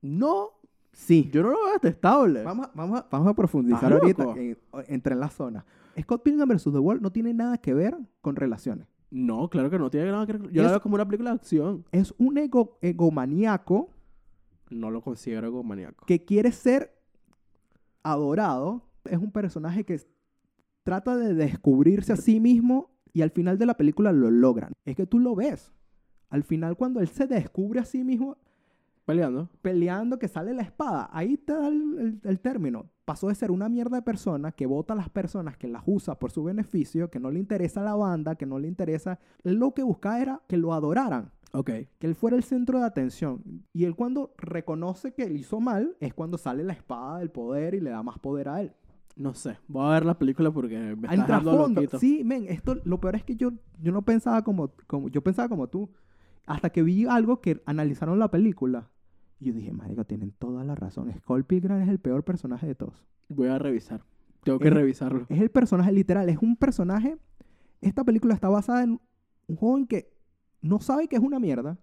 No, 0.00 0.50
Sí. 0.94 1.28
yo 1.32 1.42
no 1.42 1.50
lo 1.50 1.62
veo 1.64 1.72
detestable. 1.74 2.42
Vamos, 2.44 2.66
a- 2.66 2.70
vamos, 2.74 3.00
a, 3.00 3.06
vamos 3.10 3.28
a 3.28 3.34
profundizar 3.34 3.92
¿Estás 3.92 4.00
ahorita 4.02 4.24
loco? 4.24 4.36
en- 4.38 4.56
entre 4.88 5.12
en 5.14 5.20
la 5.20 5.28
zona. 5.28 5.64
Scott 6.00 6.22
Pilgrim 6.22 6.48
vs. 6.48 6.64
The 6.64 6.78
World 6.78 7.02
no 7.02 7.12
tiene 7.12 7.34
nada 7.34 7.58
que 7.58 7.74
ver 7.74 7.96
con 8.20 8.36
relaciones. 8.36 8.86
No, 9.10 9.48
claro 9.48 9.70
que 9.70 9.78
no 9.78 9.90
tiene 9.90 10.10
nada 10.10 10.26
que 10.26 10.32
ver. 10.32 10.42
Yo 10.50 10.62
Es- 10.62 10.66
la 10.66 10.70
veo 10.72 10.80
como 10.80 10.94
una 10.96 11.04
película 11.06 11.30
de 11.30 11.36
acción. 11.36 11.84
Es 11.92 12.14
un 12.18 12.36
ego, 12.38 12.78
egomaníaco 12.80 13.90
No 14.70 14.90
lo 14.90 15.02
considero 15.02 15.50
como 15.50 15.62
maníaco. 15.64 16.04
que 16.06 16.24
quiere 16.24 16.50
ser 16.52 16.94
adorado. 18.02 18.82
Es 19.04 19.18
un 19.18 19.30
personaje 19.30 19.84
que 19.84 20.00
trata 20.82 21.16
de 21.16 21.34
descubrirse 21.34 22.12
a 22.12 22.16
sí 22.16 22.40
mismo 22.40 22.90
y 23.12 23.22
al 23.22 23.30
final 23.30 23.58
de 23.58 23.66
la 23.66 23.76
película 23.76 24.12
lo 24.12 24.30
logran. 24.30 24.72
Es 24.84 24.96
que 24.96 25.06
tú 25.06 25.18
lo 25.18 25.34
ves. 25.34 25.72
Al 26.30 26.42
final 26.42 26.76
cuando 26.76 27.00
él 27.00 27.08
se 27.08 27.26
descubre 27.26 27.80
a 27.80 27.84
sí 27.84 28.02
mismo 28.02 28.36
Peleando. 29.04 29.50
peleando 29.60 30.18
que 30.18 30.28
sale 30.28 30.54
la 30.54 30.62
espada, 30.62 31.10
ahí 31.12 31.36
te 31.36 31.52
da 31.52 31.68
el, 31.68 31.98
el- 31.98 32.20
el 32.24 32.40
término. 32.40 32.86
Pasó 33.04 33.28
de 33.28 33.34
ser 33.34 33.50
una 33.50 33.68
mierda 33.68 33.96
de 33.96 34.02
persona 34.02 34.52
que 34.52 34.64
vota 34.66 34.94
a 34.94 34.96
las 34.96 35.10
personas, 35.10 35.58
que 35.58 35.68
las 35.68 35.82
usa 35.84 36.18
por 36.18 36.30
su 36.30 36.42
beneficio, 36.44 37.10
que 37.10 37.20
no 37.20 37.30
le 37.30 37.38
interesa 37.38 37.82
la 37.82 37.94
banda, 37.94 38.34
que 38.36 38.46
no 38.46 38.58
le 38.58 38.66
interesa. 38.68 39.18
Él 39.42 39.56
lo 39.56 39.74
que 39.74 39.82
buscaba 39.82 40.20
era 40.20 40.40
que 40.48 40.56
lo 40.56 40.72
adoraran 40.72 41.30
Ok. 41.52 41.66
que 41.98 42.06
él 42.06 42.14
fuera 42.14 42.34
el 42.36 42.42
centro 42.44 42.78
de 42.78 42.86
atención. 42.86 43.42
Y 43.74 43.84
él 43.84 43.94
cuando 43.94 44.32
reconoce 44.38 45.12
que 45.12 45.24
él 45.24 45.36
hizo 45.36 45.60
mal, 45.60 45.96
es 46.00 46.14
cuando 46.14 46.38
sale 46.38 46.64
la 46.64 46.72
espada 46.72 47.18
del 47.18 47.30
poder 47.30 47.74
y 47.74 47.80
le 47.80 47.90
da 47.90 48.02
más 48.02 48.18
poder 48.18 48.48
a 48.48 48.62
él. 48.62 48.72
No 49.16 49.34
sé. 49.34 49.58
Voy 49.68 49.84
a 49.86 49.90
ver 49.90 50.06
la 50.06 50.18
película 50.18 50.50
porque 50.50 50.78
me 50.96 51.06
está 51.08 51.26
trasfondo. 51.26 51.82
Sí, 52.00 52.22
men, 52.24 52.46
esto, 52.48 52.76
lo 52.84 52.98
peor 53.00 53.16
es 53.16 53.22
que 53.22 53.36
yo, 53.36 53.52
yo 53.80 53.92
no 53.92 54.02
pensaba 54.02 54.42
como, 54.42 54.72
como, 54.86 55.08
yo 55.08 55.22
pensaba 55.22 55.48
como 55.50 55.68
tú. 55.68 55.90
Hasta 56.46 56.70
que 56.70 56.82
vi 56.82 57.06
algo 57.06 57.40
que 57.40 57.62
analizaron 57.66 58.18
la 58.18 58.30
película. 58.30 58.90
Y 59.40 59.46
yo 59.46 59.52
dije, 59.54 59.72
marico, 59.72 60.04
tienen 60.04 60.32
toda 60.32 60.64
la 60.64 60.74
razón. 60.74 61.12
Skull 61.18 61.44
Pilgrim 61.44 61.80
es 61.82 61.88
el 61.88 61.98
peor 61.98 62.24
personaje 62.24 62.66
de 62.66 62.74
todos. 62.74 63.04
Voy 63.28 63.48
a 63.48 63.58
revisar. 63.58 64.02
Tengo 64.44 64.58
que 64.58 64.68
Es- 64.68 64.74
revisarlo. 64.74 65.26
Es 65.28 65.40
el 65.40 65.50
personaje 65.50 65.92
literal, 65.92 66.28
es 66.28 66.38
un 66.38 66.56
personaje. 66.56 67.16
Esta 67.80 68.04
película 68.04 68.34
está 68.34 68.48
basada 68.48 68.82
en 68.84 69.00
un 69.46 69.56
joven 69.56 69.86
que 69.86 70.10
no 70.62 70.80
sabe 70.80 71.08
que 71.08 71.16
es 71.16 71.22
una 71.22 71.38
mierda, 71.38 71.78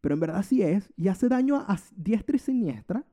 pero 0.00 0.14
en 0.14 0.20
verdad 0.20 0.42
sí 0.42 0.62
es, 0.62 0.92
y 0.96 1.08
hace 1.08 1.28
daño 1.28 1.56
a, 1.56 1.72
a 1.74 1.78
diestra 1.96 2.36
y 2.36 2.38
siniestra, 2.38 3.04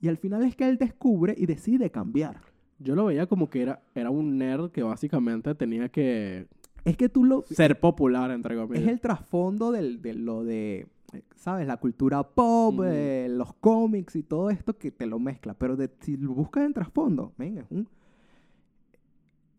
y 0.00 0.08
al 0.08 0.16
final 0.16 0.44
es 0.44 0.56
que 0.56 0.68
él 0.68 0.76
descubre 0.78 1.34
y 1.36 1.46
decide 1.46 1.90
cambiar. 1.90 2.40
Yo 2.78 2.94
lo 2.96 3.06
veía 3.06 3.26
como 3.26 3.48
que 3.50 3.62
era, 3.62 3.82
era 3.94 4.10
un 4.10 4.36
nerd 4.38 4.70
que 4.70 4.82
básicamente 4.82 5.54
tenía 5.54 5.88
que 5.88 6.48
Es 6.84 6.96
que 6.96 7.08
tú 7.08 7.24
lo... 7.24 7.42
ser 7.42 7.78
popular, 7.80 8.30
entre 8.32 8.56
comillas. 8.56 8.82
Es 8.84 8.88
el 8.90 9.00
trasfondo 9.00 9.70
del- 9.72 10.02
de 10.02 10.14
lo 10.14 10.44
de 10.44 10.86
¿sabes? 11.36 11.66
La 11.66 11.76
cultura 11.76 12.22
pop, 12.22 12.80
eh, 12.84 13.28
los 13.30 13.52
cómics 13.54 14.16
y 14.16 14.22
todo 14.22 14.50
esto 14.50 14.76
que 14.78 14.90
te 14.90 15.06
lo 15.06 15.18
mezcla. 15.18 15.54
Pero 15.54 15.76
de- 15.76 15.90
si 16.00 16.16
lo 16.16 16.34
buscas 16.34 16.64
en 16.64 16.72
trasfondo, 16.72 17.32
men, 17.36 17.58
es 17.58 17.66
un... 17.70 17.88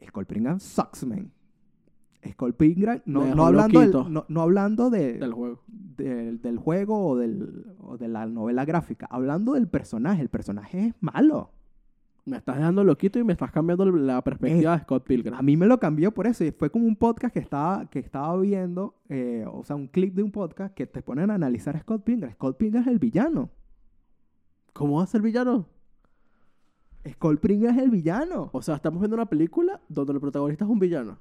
Skullpringan 0.05 0.59
sucks, 0.59 1.05
man. 1.05 1.31
Me 3.05 3.13
no, 3.13 3.35
no 3.35 3.45
hablando, 3.45 3.79
del, 3.81 3.91
no, 4.13 4.25
no 4.27 4.41
hablando 4.41 4.89
de, 4.89 5.13
Del 5.19 5.31
juego. 5.33 5.59
del, 5.67 6.41
del 6.41 6.57
juego 6.57 7.07
o, 7.09 7.17
del, 7.17 7.65
o 7.79 7.97
de 7.97 8.07
la 8.07 8.25
novela 8.25 8.65
gráfica. 8.65 9.07
Hablando 9.11 9.53
del 9.53 9.67
personaje. 9.67 10.21
El 10.23 10.29
personaje 10.29 10.87
es 10.87 10.95
malo. 11.01 11.51
Me 12.25 12.37
estás 12.37 12.57
dejando 12.57 12.83
loquito 12.83 13.19
y 13.19 13.23
me 13.23 13.33
estás 13.33 13.51
cambiando 13.51 13.85
la 13.85 14.23
perspectiva 14.23 14.75
de 14.75 14.81
Scott 14.81 15.05
Pilgrim. 15.05 15.35
A 15.35 15.43
mí 15.43 15.55
me 15.55 15.67
lo 15.67 15.79
cambió 15.79 16.11
por 16.11 16.25
eso. 16.25 16.43
Y 16.43 16.51
fue 16.51 16.71
como 16.71 16.87
un 16.87 16.95
podcast 16.95 17.31
que 17.31 17.39
estaba, 17.39 17.87
que 17.87 17.99
estaba 17.99 18.35
viendo, 18.39 18.95
eh, 19.09 19.45
o 19.47 19.63
sea, 19.63 19.75
un 19.75 19.87
clip 19.87 20.15
de 20.15 20.23
un 20.23 20.31
podcast 20.31 20.73
que 20.73 20.87
te 20.87 21.03
ponen 21.03 21.29
a 21.29 21.35
analizar 21.35 21.75
a 21.75 21.81
Scott 21.81 22.03
Pilgrim. 22.03 22.31
Scott 22.31 22.57
Pilgrim 22.57 22.81
es 22.81 22.87
el 22.87 22.97
villano. 22.97 23.51
¿Cómo 24.73 24.97
va 24.97 25.03
a 25.03 25.07
ser 25.07 25.21
villano? 25.21 25.67
Scott 27.07 27.39
Pilgrim 27.39 27.69
es 27.69 27.77
el 27.77 27.91
villano. 27.91 28.49
O 28.53 28.61
sea, 28.63 28.75
estamos 28.75 29.01
viendo 29.01 29.15
una 29.15 29.27
película 29.27 29.79
donde 29.87 30.13
el 30.13 30.19
protagonista 30.19 30.65
es 30.65 30.71
un 30.71 30.79
villano. 30.79 31.19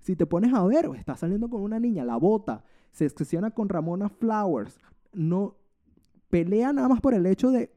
Si 0.00 0.14
te 0.14 0.26
pones 0.26 0.52
a 0.52 0.62
ver, 0.66 0.90
está 0.94 1.16
saliendo 1.16 1.48
con 1.48 1.62
una 1.62 1.80
niña, 1.80 2.04
la 2.04 2.16
bota, 2.16 2.64
se 2.92 3.06
obsesiona 3.06 3.50
con 3.50 3.70
Ramona 3.70 4.10
Flowers. 4.10 4.78
No 5.14 5.56
pelea 6.28 6.74
nada 6.74 6.88
más 6.88 7.00
por 7.00 7.14
el 7.14 7.24
hecho 7.24 7.50
de. 7.50 7.74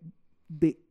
¿De, 0.50 0.84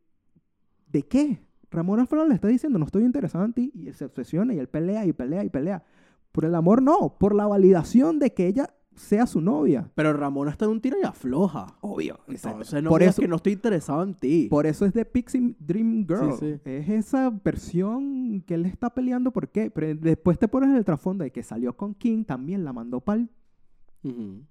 ¿de 0.87 1.03
qué? 1.03 1.50
Ramona 1.71 2.05
Flowers 2.05 2.29
le 2.29 2.35
está 2.35 2.47
diciendo, 2.47 2.77
no 2.77 2.85
estoy 2.85 3.03
interesado 3.03 3.45
en 3.45 3.53
ti, 3.53 3.71
y 3.73 3.87
él 3.87 3.95
se 3.95 4.05
obsesiona 4.05 4.53
y 4.53 4.59
él 4.59 4.67
pelea 4.67 5.05
y 5.05 5.13
pelea 5.13 5.43
y 5.43 5.49
pelea. 5.49 5.83
Por 6.31 6.45
el 6.45 6.53
amor, 6.55 6.81
no, 6.81 7.17
por 7.17 7.33
la 7.33 7.47
validación 7.47 8.19
de 8.19 8.33
que 8.33 8.47
ella 8.47 8.69
sea 8.95 9.25
su 9.25 9.41
novia. 9.41 9.89
Pero 9.95 10.13
Ramona 10.13 10.51
está 10.51 10.65
en 10.65 10.71
un 10.71 10.81
tiro 10.81 10.97
y 11.01 11.05
afloja. 11.05 11.77
Obvio. 11.81 12.19
Entonces 12.27 12.83
no 12.83 12.89
por, 12.89 13.01
eso, 13.01 13.21
que 13.21 13.27
no 13.27 13.37
estoy 13.37 13.53
interesado 13.53 14.03
en 14.03 14.13
ti. 14.13 14.47
por 14.49 14.65
eso 14.65 14.85
es 14.85 14.93
de 14.93 15.05
Pixie 15.05 15.55
Dream 15.59 16.05
Girl. 16.07 16.33
Sí, 16.39 16.55
sí. 16.55 16.59
Es 16.65 16.89
esa 16.89 17.29
versión 17.29 18.41
que 18.45 18.53
él 18.55 18.65
está 18.65 18.93
peleando. 18.93 19.31
¿Por 19.31 19.49
qué? 19.49 19.71
Pero 19.71 19.95
después 19.95 20.37
te 20.37 20.47
pones 20.47 20.75
el 20.75 20.85
trasfondo 20.85 21.23
de 21.23 21.31
que 21.31 21.41
salió 21.41 21.75
con 21.75 21.93
King, 21.95 22.25
también 22.25 22.63
la 22.63 22.73
mandó 22.73 22.99
para 22.99 23.21
el 23.21 23.29
Ujú. 24.03 24.43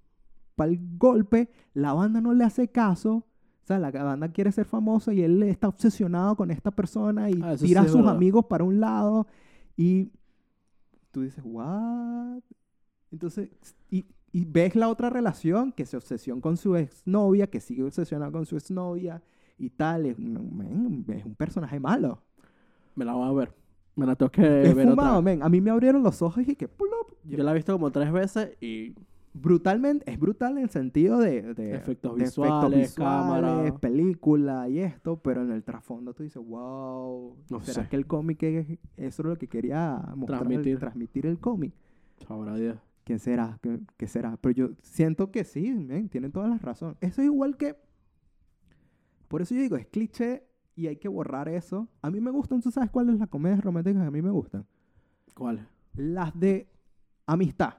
para 0.54 0.70
el 0.70 0.80
golpe, 0.96 1.50
la 1.74 1.92
banda 1.92 2.20
no 2.20 2.32
le 2.32 2.44
hace 2.44 2.68
caso. 2.68 3.26
Sea, 3.70 3.78
la 3.78 3.90
banda 3.92 4.28
quiere 4.32 4.50
ser 4.50 4.64
famosa 4.66 5.12
y 5.14 5.22
él 5.22 5.42
está 5.44 5.68
obsesionado 5.68 6.34
con 6.36 6.50
esta 6.50 6.70
persona 6.72 7.30
y 7.30 7.34
Ah, 7.42 7.54
tira 7.56 7.82
sí 7.82 7.86
a 7.86 7.90
sus 7.92 7.96
verdad. 8.00 8.16
amigos 8.16 8.46
para 8.46 8.64
un 8.64 8.80
lado 8.80 9.26
y 9.76 10.10
tú 11.12 11.22
dices, 11.22 11.42
¿what? 11.44 12.40
Entonces, 13.12 13.50
y, 13.90 14.06
y 14.32 14.44
ves 14.44 14.74
la 14.74 14.88
otra 14.88 15.08
relación 15.10 15.70
que 15.72 15.86
se 15.86 15.96
obsesiona 15.96 16.40
con 16.40 16.56
su 16.56 16.74
exnovia, 16.74 17.48
que 17.48 17.60
sigue 17.60 17.84
obsesionado 17.84 18.32
con 18.32 18.44
su 18.46 18.56
exnovia 18.56 19.22
y 19.58 19.70
tal. 19.70 20.06
Es, 20.06 20.16
es 20.18 21.24
un 21.24 21.34
personaje 21.36 21.78
malo. 21.78 22.22
Me 22.96 23.04
la 23.04 23.12
voy 23.14 23.28
a 23.28 23.32
ver. 23.32 23.54
Me 23.96 24.06
la 24.06 24.16
tengo 24.16 24.30
que 24.32 24.62
es 24.62 24.74
ver 24.74 24.88
otra 24.88 25.20
vez. 25.20 25.40
A 25.42 25.48
mí 25.48 25.60
me 25.60 25.70
abrieron 25.70 26.02
los 26.02 26.22
ojos 26.22 26.46
y 26.46 26.56
que, 26.56 26.66
pull 26.68 26.88
up. 26.88 27.16
Yo 27.24 27.42
la 27.44 27.50
he 27.52 27.54
visto 27.54 27.72
como 27.72 27.90
tres 27.92 28.10
veces 28.12 28.56
y 28.60 28.94
brutalmente, 29.32 30.10
es 30.10 30.18
brutal 30.18 30.58
en 30.58 30.64
el 30.64 30.70
sentido 30.70 31.18
de, 31.18 31.54
de- 31.54 31.74
Efectos 31.76 32.16
de 32.16 32.24
visuales, 32.24 32.94
cámara. 32.94 33.74
película 33.80 34.68
y 34.68 34.80
esto, 34.80 35.16
pero 35.22 35.42
en 35.42 35.52
el 35.52 35.62
trasfondo 35.62 36.14
tú 36.14 36.22
dices, 36.22 36.42
wow, 36.44 37.36
No 37.50 37.60
¿será 37.60 37.82
sé. 37.84 37.88
que 37.88 37.96
el 37.96 38.06
cómic 38.06 38.42
es, 38.42 38.66
eso 38.96 39.22
es 39.22 39.28
lo 39.28 39.36
que 39.36 39.48
quería 39.48 40.02
mostrar, 40.16 40.40
Transmitir. 40.40 40.78
transmitir 40.78 41.26
el 41.26 41.38
cómic? 41.38 41.72
sabrá 42.26 42.54
Dios. 42.56 42.78
¿Quién 43.04 43.18
será? 43.18 43.58
¿Qué, 43.62 43.80
qué 43.96 44.06
será? 44.06 44.36
Pero 44.40 44.52
yo 44.54 44.68
siento 44.82 45.30
que 45.32 45.44
sí, 45.44 45.88
tienen 46.10 46.30
toda 46.32 46.46
la 46.48 46.58
razón. 46.58 46.96
Eso 47.00 47.22
es 47.22 47.26
igual 47.26 47.56
que, 47.56 47.76
por 49.28 49.42
eso 49.42 49.54
yo 49.54 49.62
digo, 49.62 49.76
es 49.76 49.86
cliché 49.86 50.46
y 50.76 50.86
hay 50.86 50.96
que 50.96 51.08
borrar 51.08 51.48
eso. 51.48 51.88
A 52.02 52.10
mí 52.10 52.20
me 52.20 52.30
gustan, 52.30 52.60
¿tú 52.60 52.70
sabes 52.70 52.90
cuáles 52.90 53.18
las 53.18 53.28
comedias 53.28 53.60
románticas 53.62 54.02
que 54.02 54.08
a 54.08 54.10
mí 54.10 54.22
me 54.22 54.30
gustan? 54.30 54.66
¿Cuál? 55.34 55.66
las 55.94 56.38
de 56.38 56.68
amistad. 57.26 57.74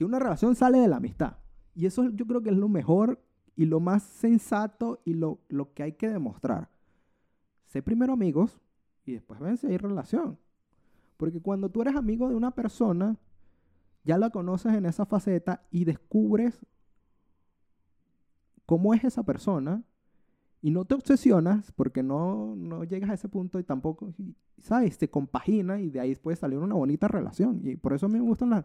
Que 0.00 0.06
una 0.06 0.18
relación 0.18 0.56
sale 0.56 0.78
de 0.78 0.88
la 0.88 0.96
amistad. 0.96 1.36
Y 1.74 1.84
eso 1.84 2.08
yo 2.08 2.26
creo 2.26 2.40
que 2.40 2.48
es 2.48 2.56
lo 2.56 2.70
mejor 2.70 3.22
y 3.54 3.66
lo 3.66 3.80
más 3.80 4.02
sensato 4.02 5.02
y 5.04 5.12
lo, 5.12 5.40
lo 5.48 5.74
que 5.74 5.82
hay 5.82 5.92
que 5.92 6.08
demostrar. 6.08 6.70
Sé 7.66 7.82
primero 7.82 8.14
amigos 8.14 8.62
y 9.04 9.12
después 9.12 9.40
ven 9.40 9.58
si 9.58 9.66
hay 9.66 9.76
relación. 9.76 10.38
Porque 11.18 11.42
cuando 11.42 11.68
tú 11.68 11.82
eres 11.82 11.96
amigo 11.96 12.30
de 12.30 12.34
una 12.34 12.52
persona, 12.52 13.18
ya 14.02 14.16
la 14.16 14.30
conoces 14.30 14.72
en 14.72 14.86
esa 14.86 15.04
faceta 15.04 15.66
y 15.70 15.84
descubres 15.84 16.64
cómo 18.64 18.94
es 18.94 19.04
esa 19.04 19.22
persona 19.22 19.84
y 20.62 20.70
no 20.70 20.86
te 20.86 20.94
obsesionas 20.94 21.72
porque 21.72 22.02
no, 22.02 22.54
no 22.56 22.84
llegas 22.84 23.10
a 23.10 23.14
ese 23.14 23.28
punto 23.28 23.58
y 23.58 23.64
tampoco, 23.64 24.14
¿sabes? 24.60 24.96
Te 24.96 25.10
compagina 25.10 25.78
y 25.78 25.90
de 25.90 26.00
ahí 26.00 26.14
puede 26.14 26.38
salir 26.38 26.58
una 26.58 26.74
bonita 26.74 27.06
relación. 27.06 27.60
Y 27.64 27.76
por 27.76 27.92
eso 27.92 28.06
a 28.06 28.08
mí 28.08 28.18
me 28.18 28.24
gustan 28.24 28.48
las 28.48 28.64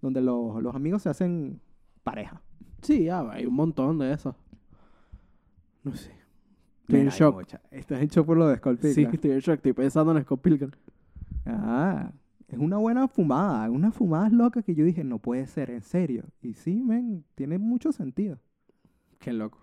donde 0.00 0.20
los, 0.20 0.62
los 0.62 0.74
amigos 0.74 1.02
se 1.02 1.08
hacen 1.08 1.60
pareja. 2.02 2.40
Sí, 2.82 3.04
ya, 3.04 3.20
hay 3.30 3.46
un 3.46 3.54
montón 3.54 3.98
de 3.98 4.12
esos. 4.12 4.34
No 5.84 5.94
sé. 5.94 6.12
Estoy 6.82 7.00
en 7.00 7.08
hay 7.08 7.12
shock. 7.18 7.34
mucha. 7.36 7.60
Estás 7.70 8.00
en 8.00 8.08
shock 8.08 8.26
por 8.26 8.36
lo 8.36 8.48
de 8.48 8.56
Skull 8.56 8.78
Sí, 8.78 8.94
Pilgrim. 8.94 9.14
estoy 9.14 9.30
en 9.32 9.38
shock. 9.40 9.54
Estoy 9.56 9.72
pensando 9.74 10.16
en 10.16 10.22
Scott 10.24 10.40
Pilgrim. 10.40 10.70
Ah, 11.46 12.10
es 12.48 12.58
una 12.58 12.78
buena 12.78 13.06
fumada. 13.08 13.70
Una 13.70 13.92
fumada 13.92 14.28
loca 14.30 14.62
que 14.62 14.74
yo 14.74 14.84
dije, 14.84 15.04
no 15.04 15.18
puede 15.18 15.46
ser, 15.46 15.70
en 15.70 15.82
serio. 15.82 16.24
Y 16.42 16.54
sí, 16.54 16.82
men, 16.82 17.24
tiene 17.34 17.58
mucho 17.58 17.92
sentido. 17.92 18.38
Qué 19.18 19.32
loco. 19.32 19.58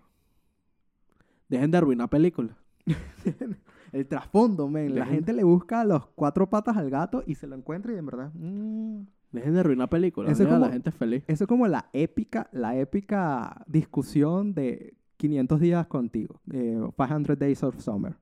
Dejen 1.50 1.72
de 1.72 1.78
arruinar 1.78 2.10
películas. 2.10 2.56
El 3.92 4.08
trasfondo, 4.08 4.68
men. 4.70 4.96
La 4.96 5.06
Dejen- 5.06 5.10
gente 5.10 5.34
le 5.34 5.44
busca 5.44 5.84
los 5.84 6.08
cuatro 6.08 6.50
patas 6.50 6.78
al 6.78 6.90
gato 6.90 7.24
y 7.26 7.36
se 7.36 7.48
lo 7.48 7.56
encuentra 7.56 7.94
y 7.94 7.98
en 7.98 8.06
verdad... 8.06 8.32
mm, 8.34 9.02
Dejen 9.32 9.54
de 9.54 9.60
arruinar 9.60 9.90
películas. 9.90 10.32
Eso 10.32 10.44
a 10.44 10.52
la 10.52 10.60
como- 10.60 10.72
gente 10.72 10.92
feliz. 10.92 11.24
Eso 11.28 11.44
es 11.44 11.48
como 11.48 11.68
la 11.68 11.90
épica, 11.94 12.50
la 12.52 12.78
épica 12.78 13.64
discusión 13.68 14.54
de 14.54 14.96
500 15.18 15.60
días 15.60 15.88
contigo, 15.88 16.40
eh, 16.52 16.80
500 16.96 17.38
Days 17.38 17.64
of 17.64 17.80
Summer, 17.80 18.16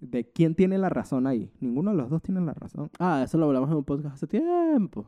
de 0.00 0.24
quién 0.32 0.54
tiene 0.54 0.78
la 0.78 0.88
razón 0.88 1.26
ahí. 1.26 1.50
Ninguno 1.60 1.90
de 1.90 1.96
los 1.98 2.10
dos 2.10 2.22
tiene 2.22 2.40
la 2.40 2.54
razón. 2.54 2.90
Ah, 2.98 3.22
eso 3.24 3.38
lo 3.38 3.46
hablamos 3.46 3.70
en 3.70 3.76
un 3.76 3.84
podcast 3.84 4.14
hace 4.14 4.26
tiempo. 4.26 5.06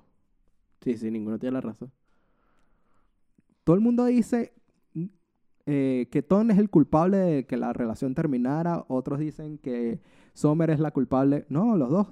Sí, 0.83 0.97
sí, 0.97 1.11
ninguno 1.11 1.39
tiene 1.39 1.55
la 1.55 1.61
razón. 1.63 1.91
Todo 3.65 3.75
el 3.77 3.81
mundo 3.83 4.05
dice 4.05 4.53
mm, 4.93 5.05
eh, 5.67 6.09
que 6.11 6.23
Tom 6.23 6.51
es 6.51 6.59
el 6.59 6.69
culpable 6.69 7.17
de 7.17 7.47
que 7.47 7.57
la 7.57 7.73
relación 7.73 8.15
terminara, 8.15 8.85
otros 8.89 9.19
dicen 9.19 9.57
que 9.59 10.01
Summer 10.35 10.69
es 10.71 10.81
la 10.81 10.91
culpable. 10.91 11.47
No, 11.49 11.77
los 11.77 11.91
dos. 11.91 12.09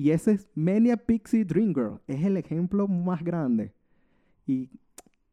Y 0.00 0.12
ese 0.12 0.32
es 0.32 0.48
Maniac 0.54 1.04
Pixie 1.04 1.44
Dream 1.44 1.74
Girl. 1.74 2.00
Es 2.06 2.24
el 2.24 2.38
ejemplo 2.38 2.88
más 2.88 3.22
grande. 3.22 3.74
Y 4.46 4.70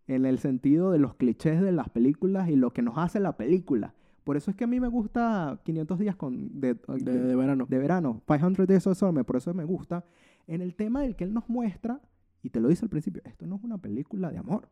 en 0.08 0.26
el 0.26 0.40
sentido 0.40 0.92
de 0.92 1.00
los 1.00 1.16
clichés 1.16 1.62
de 1.62 1.72
las 1.72 1.88
películas 1.90 2.50
y 2.50 2.56
lo 2.58 2.72
que 2.74 2.82
nos 2.82 2.98
hace 2.98 3.22
la 3.22 3.38
película. 3.38 3.94
Por 4.26 4.36
eso 4.36 4.52
es 4.52 4.58
que 4.58 4.66
a 4.66 4.68
mí 4.68 4.82
me 4.82 4.90
gusta 4.90 5.62
500 5.64 6.00
días 6.00 6.16
con, 6.18 6.60
de, 6.60 6.74
De, 6.74 6.98
de- 7.00 7.20
de 7.28 7.36
verano. 7.38 7.66
de 7.70 7.78
verano, 7.78 8.22
500 8.28 8.68
Days 8.68 8.88
of 8.88 8.98
Summer, 8.98 9.24
por 9.24 9.38
eso 9.38 9.54
me 9.54 9.64
gusta. 9.64 10.04
En 10.48 10.62
el 10.62 10.76
tema 10.76 11.02
del 11.02 11.16
que 11.16 11.24
él 11.24 11.34
nos 11.34 11.48
muestra, 11.48 12.02
y 12.44 12.50
te 12.50 12.60
lo 12.60 12.68
dice 12.68 12.84
al 12.84 12.90
principio, 12.90 13.22
esto 13.24 13.48
no 13.48 13.56
es 13.56 13.64
una 13.64 13.78
película 13.78 14.30
de 14.32 14.38
amor. 14.38 14.70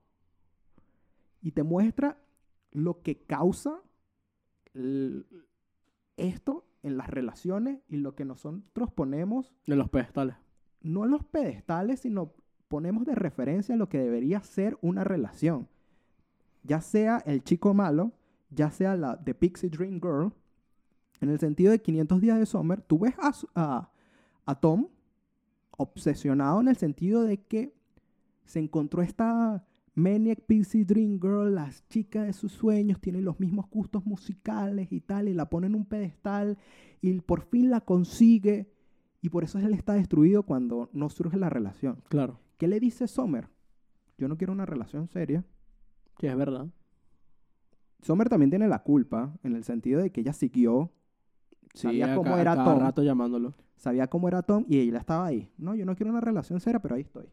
Y 1.42 1.52
te 1.52 1.64
muestra 1.64 2.18
lo 2.72 3.02
que 3.02 3.20
causa 3.22 3.80
el- 4.74 5.26
esto 6.18 6.66
en 6.86 6.98
las 6.98 7.10
relaciones 7.10 7.80
y 7.90 7.98
lo 7.98 8.16
que 8.16 8.24
nosotros 8.26 8.92
ponemos, 8.94 9.54
De 9.68 9.76
los 9.76 9.90
pedestales. 9.90 10.36
no 10.82 11.04
en 11.06 11.12
los 11.12 11.24
pedestales, 11.26 12.00
sino 12.02 12.32
ponemos 12.68 13.06
de 13.06 13.16
referencia 13.16 13.76
lo 13.76 13.90
que 13.90 14.00
debería 14.00 14.42
ser 14.42 14.78
una 14.82 15.04
relación. 15.04 15.68
Ya 16.64 16.82
sea 16.82 17.18
el 17.26 17.44
chico 17.44 17.74
malo, 17.74 18.12
ya 18.50 18.72
sea 18.72 18.96
la 18.96 19.16
de 19.18 19.34
Pixie 19.36 19.70
Dream 19.70 19.96
Girl, 20.02 20.32
en 21.22 21.30
el 21.30 21.40
sentido 21.40 21.72
de 21.72 21.82
500 21.82 22.22
días 22.22 22.40
de 22.40 22.46
Summer, 22.46 22.82
tú 22.82 23.00
ves 23.00 23.16
a, 23.20 23.32
a- 23.56 23.92
a 24.46 24.56
Tom 24.60 24.88
obsesionado 25.78 26.62
en 26.62 26.68
el 26.68 26.76
sentido 26.78 27.24
de 27.24 27.38
que 27.42 27.74
se 28.46 28.60
encontró 28.60 29.02
esta 29.02 29.64
Maniac 29.96 30.42
Pixie 30.46 30.84
Dream 30.86 31.20
Girl, 31.22 31.56
las 31.56 31.88
chicas 31.88 32.26
de 32.28 32.34
sus 32.34 32.52
sueños, 32.52 33.00
tienen 33.00 33.24
los 33.24 33.40
mismos 33.40 33.70
gustos 33.70 34.06
musicales 34.06 34.92
y 34.92 35.00
tal, 35.00 35.30
y 35.30 35.34
la 35.34 35.50
pone 35.50 35.68
en 35.68 35.76
un 35.76 35.86
pedestal, 35.86 36.58
y 37.02 37.14
por 37.22 37.44
fin 37.44 37.70
la 37.70 37.82
consigue, 37.82 38.70
y 39.22 39.30
por 39.30 39.44
eso 39.46 39.58
él 39.58 39.74
está 39.74 39.94
destruido 39.94 40.44
cuando 40.44 40.90
no 40.94 41.10
surge 41.10 41.38
la 41.38 41.50
relación. 41.50 42.04
Claro. 42.10 42.40
¿Qué 42.58 42.68
le 42.68 42.80
dice 42.80 43.08
Summer? 43.08 43.48
Yo 44.18 44.28
no 44.28 44.38
quiero 44.38 44.52
una 44.54 44.66
relación 44.66 45.08
seria. 45.08 45.46
Sí, 46.20 46.28
es 46.28 46.36
verdad. 46.38 46.68
Summer 48.02 48.30
también 48.30 48.50
tiene 48.50 48.68
la 48.68 48.84
culpa 48.84 49.34
en 49.44 49.56
el 49.56 49.64
sentido 49.64 50.02
de 50.02 50.12
que 50.12 50.22
ella 50.22 50.34
siguió, 50.34 50.92
Sí, 51.74 51.88
Sabía 51.88 52.14
a 52.14 52.16
cómo 52.16 52.32
ca- 52.32 52.38
a 52.38 52.42
era 52.42 52.56
cada 52.56 52.74
Tom. 52.74 52.80
rato 52.84 53.04
llamándolo. 53.04 53.54
sabía 53.76 54.08
cómo 54.08 54.30
era 54.30 54.42
Tom 54.44 54.64
y 54.70 54.78
ella 54.80 54.98
estaba 54.98 55.26
ahí. 55.26 55.52
No, 55.58 55.76
yo 55.76 55.86
no 55.86 55.94
quiero 55.96 56.10
una 56.12 56.22
relación 56.22 56.62
seria, 56.62 56.80
pero 56.82 56.96
ahí 56.96 57.02
estoy. 57.02 57.26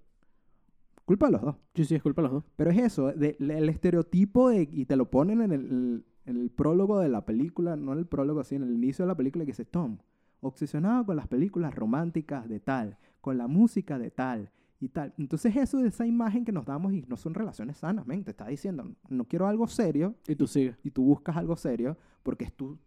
Culpa 1.04 1.26
de 1.26 1.32
los 1.32 1.42
dos. 1.42 1.56
Sí, 1.74 1.84
sí, 1.84 1.94
es 1.96 2.02
culpa 2.02 2.22
de 2.22 2.28
los 2.28 2.32
dos. 2.34 2.44
Pero 2.56 2.70
es 2.70 2.78
eso, 2.78 3.12
de- 3.12 3.36
el 3.38 3.68
estereotipo 3.68 4.48
de, 4.50 4.68
y 4.70 4.86
te 4.86 4.96
lo 4.96 5.10
ponen 5.10 5.42
en 5.42 5.52
el, 5.52 6.04
en 6.26 6.36
el 6.36 6.50
prólogo 6.50 7.00
de 7.00 7.08
la 7.08 7.24
película, 7.24 7.76
no 7.76 7.92
en 7.92 7.98
el 7.98 8.06
prólogo, 8.06 8.40
así 8.40 8.54
en 8.54 8.62
el 8.62 8.72
inicio 8.74 9.04
de 9.04 9.08
la 9.08 9.16
película, 9.16 9.44
que 9.44 9.50
dice 9.52 9.64
Tom, 9.64 9.98
obsesionado 10.40 11.04
con 11.06 11.16
las 11.16 11.26
películas 11.28 11.74
románticas 11.74 12.48
de 12.48 12.60
tal, 12.60 12.98
con 13.20 13.36
la 13.36 13.46
música 13.48 13.98
de 13.98 14.10
tal 14.10 14.50
y 14.80 14.88
tal. 14.88 15.12
Entonces 15.18 15.54
eso 15.56 15.78
de 15.78 15.88
esa 15.88 16.06
imagen 16.06 16.44
que 16.44 16.52
nos 16.52 16.66
damos 16.66 16.92
y 16.92 17.02
no 17.02 17.16
son 17.16 17.34
relaciones 17.34 17.78
sanas, 17.78 18.06
men, 18.06 18.24
te 18.24 18.30
está 18.30 18.46
diciendo, 18.46 18.88
no 19.08 19.24
quiero 19.26 19.46
algo 19.46 19.66
serio 19.66 20.14
Y 20.28 20.36
tú 20.36 20.46
sigues. 20.46 20.76
y 20.84 20.90
tú 20.90 21.02
buscas 21.04 21.36
algo 21.36 21.56
serio 21.56 21.96
porque 22.22 22.44
es 22.44 22.52
tu 22.52 22.78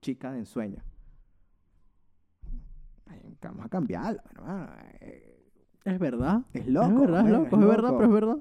chica 0.00 0.32
de 0.32 0.38
ensueño. 0.40 0.82
Vamos 3.42 3.66
a 3.66 3.68
cambiarlo, 3.68 4.20
hermano. 4.30 4.72
Es 5.84 5.98
verdad. 5.98 6.42
Es 6.52 6.66
loco. 6.66 6.86
es 6.86 7.00
verdad, 7.00 7.26
es 7.26 7.32
loco. 7.32 7.56
Es, 7.56 7.66
verdad, 7.66 7.90
loco. 7.90 7.98
pero 7.98 8.08
es 8.08 8.14
verdad. 8.14 8.38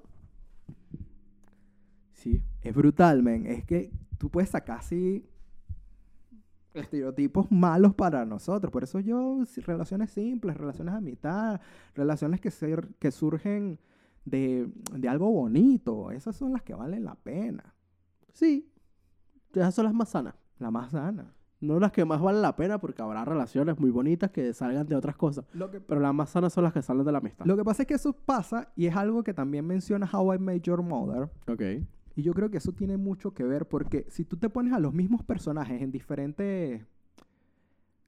Sí. 2.14 2.44
Es 2.62 2.76
brutal, 2.76 3.24
men. 3.24 3.48
Es 3.48 3.66
que 3.66 3.92
tú 4.18 4.30
puedes 4.30 4.50
sacar 4.50 4.80
así 4.80 5.26
estereotipos 6.74 7.52
malos 7.52 7.94
para 7.96 8.26
nosotros. 8.26 8.72
Por 8.72 8.84
eso 8.84 9.00
yo, 9.00 9.44
relaciones 9.66 10.12
simples, 10.12 10.56
relaciones 10.58 10.94
a 10.94 11.02
mitad, 11.02 11.60
relaciones 11.96 12.40
que, 12.40 12.52
ser, 12.52 12.88
que 13.00 13.12
surgen 13.12 13.80
de, 14.26 14.70
de 14.96 15.10
algo 15.10 15.32
bonito. 15.32 16.12
Esas 16.12 16.36
son 16.36 16.54
las 16.54 16.62
que 16.62 16.76
valen 16.76 17.04
la 17.04 17.16
pena. 17.16 17.74
Sí. 18.34 18.72
Esas 19.54 19.74
son 19.74 19.86
las 19.86 19.94
más 19.94 20.10
sanas. 20.10 20.36
La 20.60 20.72
más 20.72 20.92
sana. 20.92 21.34
No 21.62 21.80
las 21.80 21.92
que 21.92 22.04
más 22.06 22.20
valen 22.20 22.42
la 22.42 22.56
pena 22.56 22.80
porque 22.80 23.04
habrá 23.04 23.24
relaciones 23.24 23.80
muy 23.80 23.92
bonitas 23.92 24.32
que 24.32 24.52
salgan 24.54 24.88
de 24.88 24.96
otras 24.96 25.16
cosas. 25.16 25.46
Lo 25.54 25.70
que, 25.70 25.80
Pero 25.80 26.02
las 26.02 26.14
más 26.14 26.32
sanas 26.32 26.52
son 26.52 26.64
las 26.64 26.74
que 26.74 26.82
salen 26.82 27.06
de 27.06 27.12
la 27.12 27.20
amistad. 27.20 27.46
lo 27.46 27.56
que 27.56 27.64
pasa 27.64 27.84
es 27.84 27.88
que 27.88 27.94
eso 27.94 28.14
pasa 28.14 28.72
y 28.76 28.88
es 28.88 28.96
algo 28.96 29.24
que 29.24 29.34
también 29.34 29.66
menciona 29.66 30.10
How 30.12 30.34
I 30.34 30.40
Met 30.40 30.64
Your 30.64 30.82
Mother. 30.82 31.30
Ok. 31.48 31.62
Y 32.16 32.24
yo 32.24 32.34
creo 32.34 32.50
que 32.50 32.58
eso 32.58 32.74
tiene 32.74 32.98
mucho 32.98 33.34
que 33.34 33.44
ver 33.44 33.68
porque 33.68 34.06
si 34.10 34.26
tú 34.26 34.38
te 34.38 34.50
pones 34.50 34.74
a 34.74 34.80
los 34.80 34.94
mismos 34.94 35.24
personajes 35.24 35.82
en 35.82 35.92
diferentes... 35.92 36.86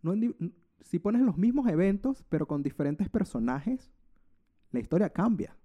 No 0.02 0.14
en 0.14 0.36
si 0.82 1.00
pones 1.00 1.22
los 1.22 1.38
mismos 1.38 1.68
eventos, 1.68 2.26
pero 2.30 2.48
con 2.48 2.62
diferentes 2.62 3.10
personajes, 3.10 3.92
la 4.72 4.80
historia 4.80 5.10
cambia. 5.10 5.56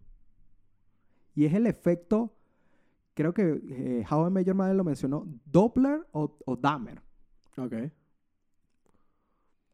Y 1.35 1.45
es 1.45 1.55
el 1.55 1.67
efecto, 1.67 2.37
creo 3.15 3.35
que 3.35 3.61
eh, 3.69 4.05
How 4.09 4.39
I 4.39 4.45
Your 4.45 4.55
Mother 4.55 4.77
lo 4.77 4.85
mencionó, 4.85 5.27
Doppler 5.47 6.07
o, 6.13 6.39
o 6.45 6.57
Dahmer. 6.57 7.03
Ok. 7.59 7.75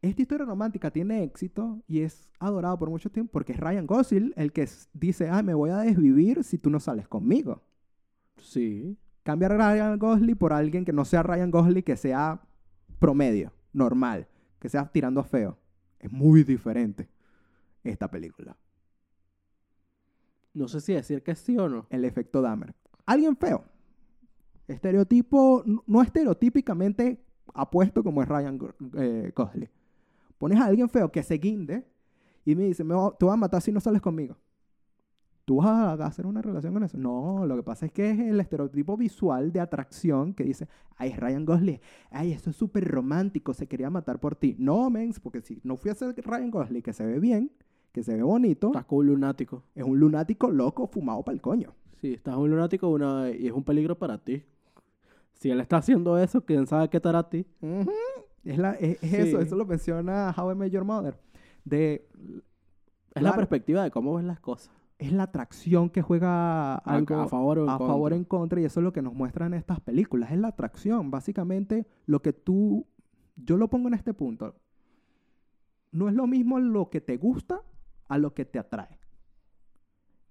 Esta 0.01 0.21
historia 0.21 0.45
romántica 0.45 0.91
tiene 0.91 1.23
éxito 1.23 1.81
y 1.87 2.01
es 2.01 2.29
adorado 2.39 2.77
por 2.77 2.89
mucho 2.89 3.09
tiempo 3.09 3.31
porque 3.31 3.53
es 3.53 3.59
Ryan 3.59 3.87
Gosling 3.87 4.33
el 4.35 4.51
que 4.51 4.69
dice, 4.93 5.29
ay, 5.29 5.43
me 5.43 5.53
voy 5.53 5.71
a 5.71 5.77
desvivir 5.77 6.43
si 6.43 6.57
tú 6.57 6.69
no 6.69 6.79
sales 6.79 7.07
conmigo. 7.07 7.63
Sí. 8.37 8.97
Cambiar 9.23 9.53
a 9.53 9.57
Ryan 9.57 9.97
Gosling 9.97 10.35
por 10.35 10.53
alguien 10.53 10.85
que 10.85 10.93
no 10.93 11.05
sea 11.05 11.23
Ryan 11.23 11.49
Gosling, 11.49 11.81
que 11.81 11.97
sea 11.97 12.39
promedio, 12.99 13.51
normal, 13.73 14.27
que 14.59 14.69
sea 14.69 14.85
tirando 14.91 15.21
a 15.21 15.23
feo. 15.23 15.57
Es 15.99 16.11
muy 16.11 16.43
diferente 16.43 17.09
esta 17.83 18.09
película. 18.09 18.55
No 20.53 20.67
sé 20.67 20.81
si 20.81 20.93
decir 20.93 21.23
que 21.23 21.33
sí 21.33 21.57
o 21.57 21.67
no. 21.67 21.87
El 21.89 22.05
efecto 22.05 22.41
Dahmer. 22.41 22.75
Alguien 23.07 23.35
feo. 23.35 23.65
Estereotipo, 24.67 25.63
no 25.87 26.01
estereotípicamente 26.01 27.24
apuesto 27.53 28.03
como 28.03 28.21
es 28.21 28.27
Ryan 28.27 28.59
eh, 28.97 29.31
Gosling. 29.35 29.69
Pones 30.37 30.59
a 30.59 30.65
alguien 30.65 30.89
feo 30.89 31.11
que 31.11 31.23
se 31.23 31.35
guinde 31.37 31.85
y 32.45 32.55
me 32.55 32.63
dice, 32.63 32.83
me 32.83 32.93
va- 32.95 33.15
te 33.17 33.25
voy 33.25 33.33
a 33.33 33.37
matar 33.37 33.61
si 33.61 33.71
no 33.71 33.79
sales 33.79 34.01
conmigo. 34.01 34.35
¿Tú 35.45 35.57
vas 35.57 35.99
a 35.99 36.05
hacer 36.07 36.25
una 36.25 36.41
relación 36.41 36.73
con 36.73 36.83
eso? 36.83 36.97
No, 36.97 37.45
lo 37.45 37.55
que 37.55 37.61
pasa 37.61 37.85
es 37.85 37.91
que 37.91 38.09
es 38.09 38.19
el 38.19 38.39
estereotipo 38.39 38.97
visual 38.97 39.51
de 39.51 39.59
atracción 39.59 40.33
que 40.33 40.43
dice, 40.43 40.67
ay, 40.97 41.11
es 41.11 41.19
Ryan 41.19 41.45
Gosling, 41.45 41.79
ay, 42.09 42.31
eso 42.31 42.49
es 42.49 42.55
súper 42.55 42.83
romántico, 42.87 43.53
se 43.53 43.67
quería 43.67 43.91
matar 43.91 44.19
por 44.19 44.35
ti. 44.35 44.55
No, 44.57 44.89
mens, 44.89 45.19
porque 45.19 45.41
si 45.41 45.59
no 45.63 45.77
fuese 45.77 46.13
Ryan 46.13 46.49
Gosling, 46.49 46.81
que 46.81 46.93
se 46.93 47.05
ve 47.05 47.19
bien, 47.19 47.51
que 47.91 48.01
se 48.01 48.15
ve 48.15 48.23
bonito, 48.23 48.67
Estás 48.67 48.85
como 48.85 49.01
un 49.01 49.07
lunático. 49.07 49.61
es 49.75 49.83
un 49.83 49.99
lunático 49.99 50.49
loco 50.49 50.87
fumado 50.87 51.21
para 51.23 51.35
el 51.35 51.41
coño. 51.41 51.75
Sí, 52.01 52.13
estás 52.15 52.35
un 52.37 52.49
lunático 52.49 52.89
una... 52.89 53.29
y 53.29 53.45
es 53.45 53.53
un 53.53 53.63
peligro 53.63 53.97
para 53.99 54.17
ti. 54.17 54.43
Si 55.35 55.49
él 55.51 55.59
está 55.61 55.77
haciendo 55.77 56.17
eso, 56.17 56.43
quién 56.43 56.65
sabe 56.67 56.89
qué 56.89 56.99
te 56.99 57.07
hará 57.09 57.19
a 57.19 57.29
ti. 57.29 57.45
Es, 58.43 58.57
la, 58.57 58.73
es, 58.73 59.01
es 59.03 59.13
eso, 59.13 59.37
Sí. 59.39 59.43
eso 59.45 59.55
lo 59.55 59.65
menciona 59.65 60.33
How 60.35 60.51
I 60.51 60.55
Met 60.55 60.71
Your 60.71 60.83
Mother. 60.83 61.17
De, 61.63 62.07
Es 63.13 63.21
la 63.23 63.35
perspectiva 63.35 63.83
de 63.83 63.91
cómo 63.91 64.15
ves 64.15 64.25
las 64.25 64.39
cosas. 64.39 64.71
es 64.97 65.11
la 65.11 65.23
atracción 65.23 65.89
que 65.89 66.01
juega 66.01 66.75
algo 66.75 67.15
a 67.15 67.27
favor 67.27 67.59
o 67.59 67.63
en 67.63 67.69
a 67.69 67.77
favor 67.77 68.13
en 68.13 68.23
contra 68.23 68.61
y 68.61 68.65
eso 68.65 68.79
es 68.79 68.83
lo 68.83 68.93
que 68.93 69.01
nos 69.01 69.13
muestran 69.13 69.53
estas 69.53 69.79
películas. 69.81 70.31
Es 70.31 70.37
la 70.39 70.49
atracción, 70.49 71.11
básicamente 71.11 71.85
lo 72.05 72.21
que 72.21 72.31
tú, 72.33 72.85
yo 73.35 73.57
lo 73.57 73.67
pongo 73.69 73.87
en 73.89 73.93
este 73.95 74.13
punto. 74.13 74.55
No 75.91 76.07
es 76.09 76.15
lo 76.15 76.27
mismo 76.27 76.59
lo 76.59 76.89
que 76.89 77.01
te 77.01 77.17
gusta 77.17 77.61
a 78.07 78.17
lo 78.17 78.33
que 78.33 78.45
te 78.45 78.59
atrae. 78.59 78.99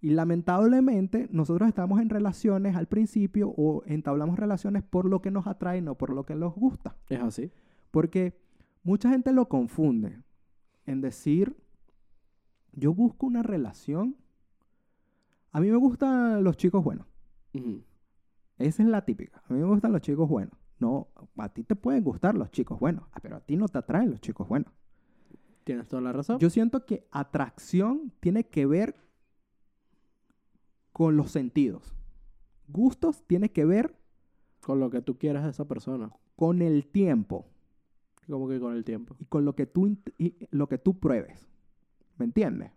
Y 0.04 0.10
lamentablemente 0.10 1.28
nosotros 1.30 1.66
estamos 1.66 1.98
en 1.98 2.10
relaciones 2.10 2.76
al 2.76 2.88
principio 2.88 3.54
o 3.56 3.82
entablamos 3.86 4.38
relaciones 4.38 4.82
por 4.82 5.06
lo 5.06 5.22
que 5.22 5.30
nos 5.30 5.46
atrae, 5.46 5.80
no 5.80 5.94
por 5.94 6.10
lo 6.10 6.26
que 6.26 6.34
nos 6.34 6.54
gusta. 6.54 6.98
Es 7.08 7.22
así. 7.22 7.50
Porque 7.90 8.38
mucha 8.82 9.08
gente 9.08 9.32
lo 9.32 9.48
confunde 9.48 10.22
en 10.84 11.00
decir, 11.00 11.56
yo 12.72 12.92
busco 12.92 13.24
una 13.24 13.42
relación. 13.42 14.18
A 15.52 15.60
mí 15.60 15.70
me 15.70 15.78
gustan 15.78 16.44
los 16.44 16.58
chicos 16.58 16.84
buenos. 16.84 17.06
Esa 18.58 18.82
es 18.82 18.88
la 18.90 19.06
típica. 19.06 19.42
A 19.48 19.54
mí 19.54 19.60
me 19.60 19.66
gustan 19.66 19.90
los 19.90 20.02
chicos 20.02 20.28
buenos. 20.28 20.58
No, 20.80 21.08
a 21.38 21.48
ti 21.48 21.64
te 21.64 21.76
pueden 21.76 22.04
gustar 22.04 22.34
los 22.34 22.50
chicos 22.50 22.78
buenos, 22.78 23.06
ah, 23.12 23.20
pero 23.22 23.36
a 23.36 23.40
ti 23.40 23.56
no 23.56 23.68
te 23.68 23.78
atraen 23.78 24.10
los 24.10 24.20
chicos 24.20 24.46
buenos. 24.46 24.70
Tienes 25.64 25.88
toda 25.88 26.02
la 26.02 26.12
razón. 26.12 26.38
Yo 26.40 26.50
siento 26.50 26.84
que 26.84 27.08
atracción 27.10 28.12
tiene 28.20 28.44
que 28.44 28.66
ver 28.66 28.96
con 30.94 31.16
los 31.18 31.30
sentidos. 31.32 31.94
Gustos 32.68 33.22
tiene 33.26 33.50
que 33.50 33.64
ver 33.66 33.94
Con 34.62 34.78
lo 34.80 34.88
que 34.88 35.02
tú 35.02 35.18
quieras 35.18 35.44
de 35.44 35.50
esa 35.50 35.66
persona. 35.68 36.10
con 36.36 36.62
el 36.62 36.86
tiempo. 36.86 37.44
Como 38.26 38.48
que 38.48 38.58
con 38.58 38.72
el 38.74 38.84
tiempo. 38.84 39.14
y 39.18 39.26
con 39.26 39.44
lo 39.44 39.54
que 39.54 39.66
tú, 39.66 39.98
y 40.18 40.34
lo 40.50 40.66
que 40.68 40.78
tú 40.78 40.98
pruebes. 40.98 41.46
¿Me 42.16 42.24
entiendes? 42.24 42.70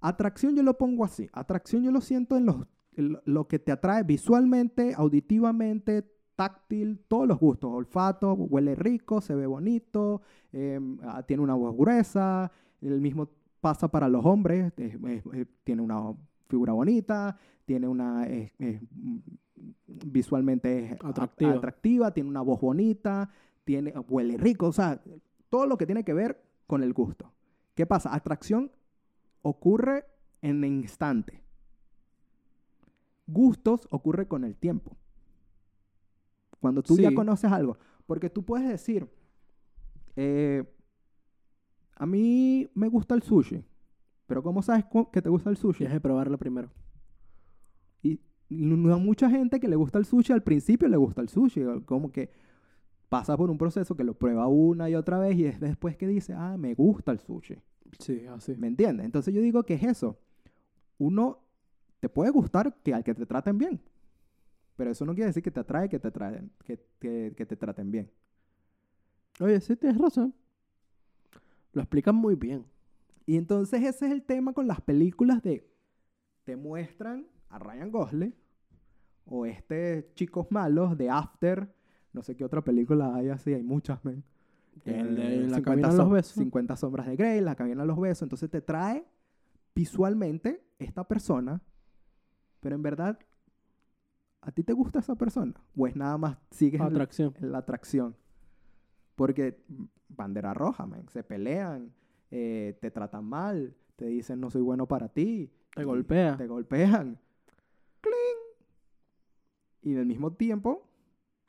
Atracción 0.00 0.54
yo 0.56 0.62
lo 0.62 0.76
pongo 0.78 1.04
así. 1.04 1.28
Atracción 1.32 1.82
yo 1.82 1.90
lo 1.92 2.00
siento 2.00 2.36
en, 2.36 2.46
los, 2.46 2.66
en 2.96 3.16
lo- 3.24 3.48
que 3.48 3.58
te 3.58 3.72
atrae 3.72 4.02
visualmente, 4.02 4.94
auditivamente, 4.94 6.04
táctil, 6.36 6.98
todos 7.08 7.28
los 7.28 7.38
gustos. 7.38 7.70
Olfato, 7.72 8.32
huele 8.34 8.74
rico, 8.74 9.20
se 9.20 9.34
ve 9.34 9.46
bonito, 9.46 10.22
em, 10.52 10.98
ah, 11.02 11.22
tiene 11.22 11.42
una 11.42 11.54
voz 11.54 11.76
gruesa. 11.76 12.50
El 12.80 13.00
mismo 13.00 13.28
pasa 13.60 13.88
para 13.88 14.08
los 14.08 14.24
hombres. 14.24 14.72
es- 14.76 14.94
es- 15.02 15.24
es- 15.34 15.48
tiene 15.64 15.82
una 15.82 16.14
figura 16.50 16.72
bonita, 16.72 17.38
tiene 17.64 17.88
una... 17.88 18.26
mm, 18.58 19.18
visualmente 19.86 20.84
es 20.84 20.92
Atractiva. 21.04 21.52
atractiva, 21.52 22.10
tiene 22.12 22.28
una 22.28 22.40
voz 22.42 22.60
bonita, 22.60 23.30
tiene, 23.64 23.92
huele 24.08 24.36
rico, 24.36 24.66
o 24.66 24.72
sea, 24.72 25.00
todo 25.48 25.66
lo 25.66 25.76
que 25.78 25.86
tiene 25.86 26.04
que 26.04 26.14
ver 26.14 26.42
con 26.66 26.82
el 26.82 26.92
gusto. 26.92 27.32
¿Qué 27.74 27.86
pasa? 27.86 28.14
Atracción 28.14 28.70
ocurre 29.42 30.04
en 30.42 30.64
el 30.64 30.70
instante. 30.70 31.42
Gustos 33.26 33.86
ocurre 33.90 34.26
con 34.26 34.44
el 34.44 34.56
tiempo. 34.56 34.96
Cuando 36.60 36.82
tú 36.82 36.96
ya 36.96 37.14
conoces 37.14 37.50
algo. 37.50 37.78
Porque 38.06 38.28
tú 38.28 38.44
puedes 38.44 38.68
decir, 38.68 39.08
eh, 40.16 40.64
a 41.94 42.06
mí 42.06 42.68
me 42.74 42.88
gusta 42.88 43.14
el 43.14 43.22
sushi, 43.22 43.64
pero 44.30 44.44
¿cómo 44.44 44.62
sabes 44.62 44.84
que 45.12 45.20
te 45.20 45.28
gusta 45.28 45.50
el 45.50 45.56
sushi? 45.56 45.78
Tienes 45.78 45.96
que 45.96 46.00
probarlo 46.00 46.38
primero. 46.38 46.70
Y 48.00 48.20
no 48.48 48.94
a 48.94 48.96
mucha 48.96 49.28
gente 49.28 49.58
que 49.58 49.66
le 49.66 49.74
gusta 49.74 49.98
el 49.98 50.04
sushi, 50.04 50.32
al 50.32 50.44
principio 50.44 50.86
le 50.86 50.96
gusta 50.96 51.20
el 51.20 51.28
sushi, 51.28 51.62
como 51.84 52.12
que 52.12 52.30
pasa 53.08 53.36
por 53.36 53.50
un 53.50 53.58
proceso 53.58 53.96
que 53.96 54.04
lo 54.04 54.14
prueba 54.14 54.46
una 54.46 54.88
y 54.88 54.94
otra 54.94 55.18
vez 55.18 55.36
y 55.36 55.46
es 55.46 55.60
después 55.60 55.96
que 55.96 56.06
dice, 56.06 56.34
ah, 56.34 56.56
me 56.56 56.74
gusta 56.74 57.12
el 57.12 57.18
sushi. 57.18 57.56
Sí, 57.98 58.24
así. 58.26 58.56
¿Me 58.56 58.68
entiendes? 58.68 59.04
Entonces 59.04 59.34
yo 59.34 59.42
digo 59.42 59.64
que 59.64 59.74
es 59.74 59.82
eso. 59.82 60.18
Uno 60.98 61.40
te 62.00 62.08
puede 62.08 62.30
gustar 62.30 62.76
que 62.84 62.94
al 62.94 63.04
que 63.04 63.14
te 63.14 63.26
traten 63.26 63.58
bien, 63.58 63.80
pero 64.76 64.90
eso 64.90 65.06
no 65.06 65.14
quiere 65.14 65.28
decir 65.28 65.42
que 65.42 65.50
te 65.50 65.60
atrae 65.60 65.88
que 65.88 65.98
te, 65.98 66.10
traen, 66.12 66.52
que, 66.64 66.80
que- 67.00 67.34
que 67.36 67.46
te 67.46 67.56
traten 67.56 67.90
bien. 67.90 68.10
Oye, 69.40 69.60
sí, 69.60 69.74
tienes 69.76 69.98
razón. 70.00 70.34
Lo 71.72 71.82
explican 71.82 72.14
muy 72.14 72.34
bien. 72.34 72.64
Y 73.26 73.36
entonces 73.36 73.82
ese 73.82 74.06
es 74.06 74.12
el 74.12 74.22
tema 74.22 74.52
con 74.52 74.66
las 74.66 74.80
películas 74.80 75.42
de 75.42 75.68
te 76.44 76.56
muestran 76.56 77.26
a 77.48 77.58
Ryan 77.58 77.90
Gosling 77.90 78.34
o 79.26 79.46
este 79.46 80.10
chicos 80.14 80.46
malos 80.50 80.96
de 80.98 81.10
After, 81.10 81.72
no 82.12 82.22
sé 82.22 82.34
qué 82.36 82.44
otra 82.44 82.62
película 82.62 83.14
hay 83.14 83.28
así, 83.28 83.52
hay 83.54 83.62
muchas, 83.62 84.04
men. 84.04 84.24
El 84.84 85.16
de 85.16 85.44
Eh, 85.44 85.48
La 85.48 85.56
50 85.58 85.62
cabina 85.62 85.88
de 85.90 85.96
los 85.96 86.06
som- 86.06 86.12
besos. 86.12 86.32
50 86.34 86.76
sombras 86.76 87.06
de 87.06 87.16
Grey, 87.16 87.40
La 87.40 87.54
cabina 87.54 87.82
de 87.82 87.86
los 87.88 88.00
besos, 88.00 88.22
entonces 88.22 88.50
te 88.50 88.60
trae 88.60 89.04
visualmente 89.74 90.64
esta 90.78 91.04
persona, 91.06 91.60
pero 92.60 92.74
en 92.74 92.82
verdad, 92.82 93.18
¿a 94.40 94.50
ti 94.50 94.62
te 94.64 94.72
gusta 94.72 94.98
esa 95.00 95.14
persona? 95.14 95.54
¿O 95.76 95.86
es 95.86 95.94
nada 95.94 96.18
más 96.18 96.38
sigues 96.50 96.80
Atracción. 96.80 97.34
la 97.40 97.58
atracción? 97.58 98.16
Porque 99.14 99.62
mm, 99.68 99.84
bandera 100.08 100.54
roja, 100.54 100.86
man, 100.86 101.08
se 101.08 101.22
pelean, 101.22 101.92
eh, 102.30 102.78
te 102.80 102.90
tratan 102.90 103.24
mal, 103.24 103.74
te 103.96 104.06
dicen 104.06 104.40
no 104.40 104.50
soy 104.50 104.62
bueno 104.62 104.86
para 104.86 105.08
ti. 105.08 105.50
Te 105.74 105.82
y 105.82 105.84
golpea. 105.84 106.36
Te 106.36 106.46
golpean. 106.46 107.18
¡Cling! 108.00 108.40
Y 109.82 109.96
al 109.96 110.06
mismo 110.06 110.32
tiempo, 110.32 110.88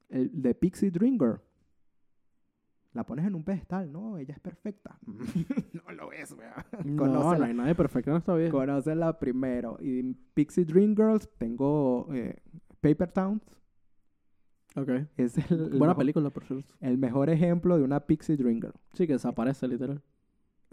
el 0.10 0.42
de 0.42 0.54
Pixie 0.56 0.92
Dream 0.92 1.18
Girl. 1.18 1.40
La 2.94 3.06
pones 3.06 3.26
en 3.26 3.36
un 3.36 3.44
pedestal, 3.44 3.90
no, 3.90 4.18
ella 4.18 4.34
es 4.34 4.40
perfecta. 4.42 5.00
no 5.08 5.92
lo 5.94 6.12
es, 6.12 6.34
weón. 6.34 6.98
No, 6.98 7.36
no 7.38 7.44
hay 7.44 7.54
nadie 7.54 7.74
perfecto 7.74 8.12
en 8.12 8.18
esta 8.18 8.36
vida. 8.36 8.50
Conócela 8.50 9.18
primero. 9.18 9.78
Y 9.80 10.14
Pixie 10.34 10.66
Dream 10.66 10.94
Girls 10.94 11.30
tengo 11.38 12.08
eh, 12.12 12.36
Paper 12.82 13.10
Towns. 13.12 13.44
Ok. 14.76 14.90
Es 15.16 15.38
el, 15.50 15.78
Buena 15.78 15.96
película, 15.96 16.30
por 16.30 16.44
cierto. 16.44 16.74
el 16.82 16.98
mejor 16.98 17.30
ejemplo 17.30 17.78
de 17.78 17.84
una 17.84 18.02
Pixie 18.02 18.36
Dream 18.36 18.60
Girl. 18.60 18.74
Sí, 18.94 19.08
que 19.08 19.14
desaparece, 19.14 19.70
literal. 19.70 20.02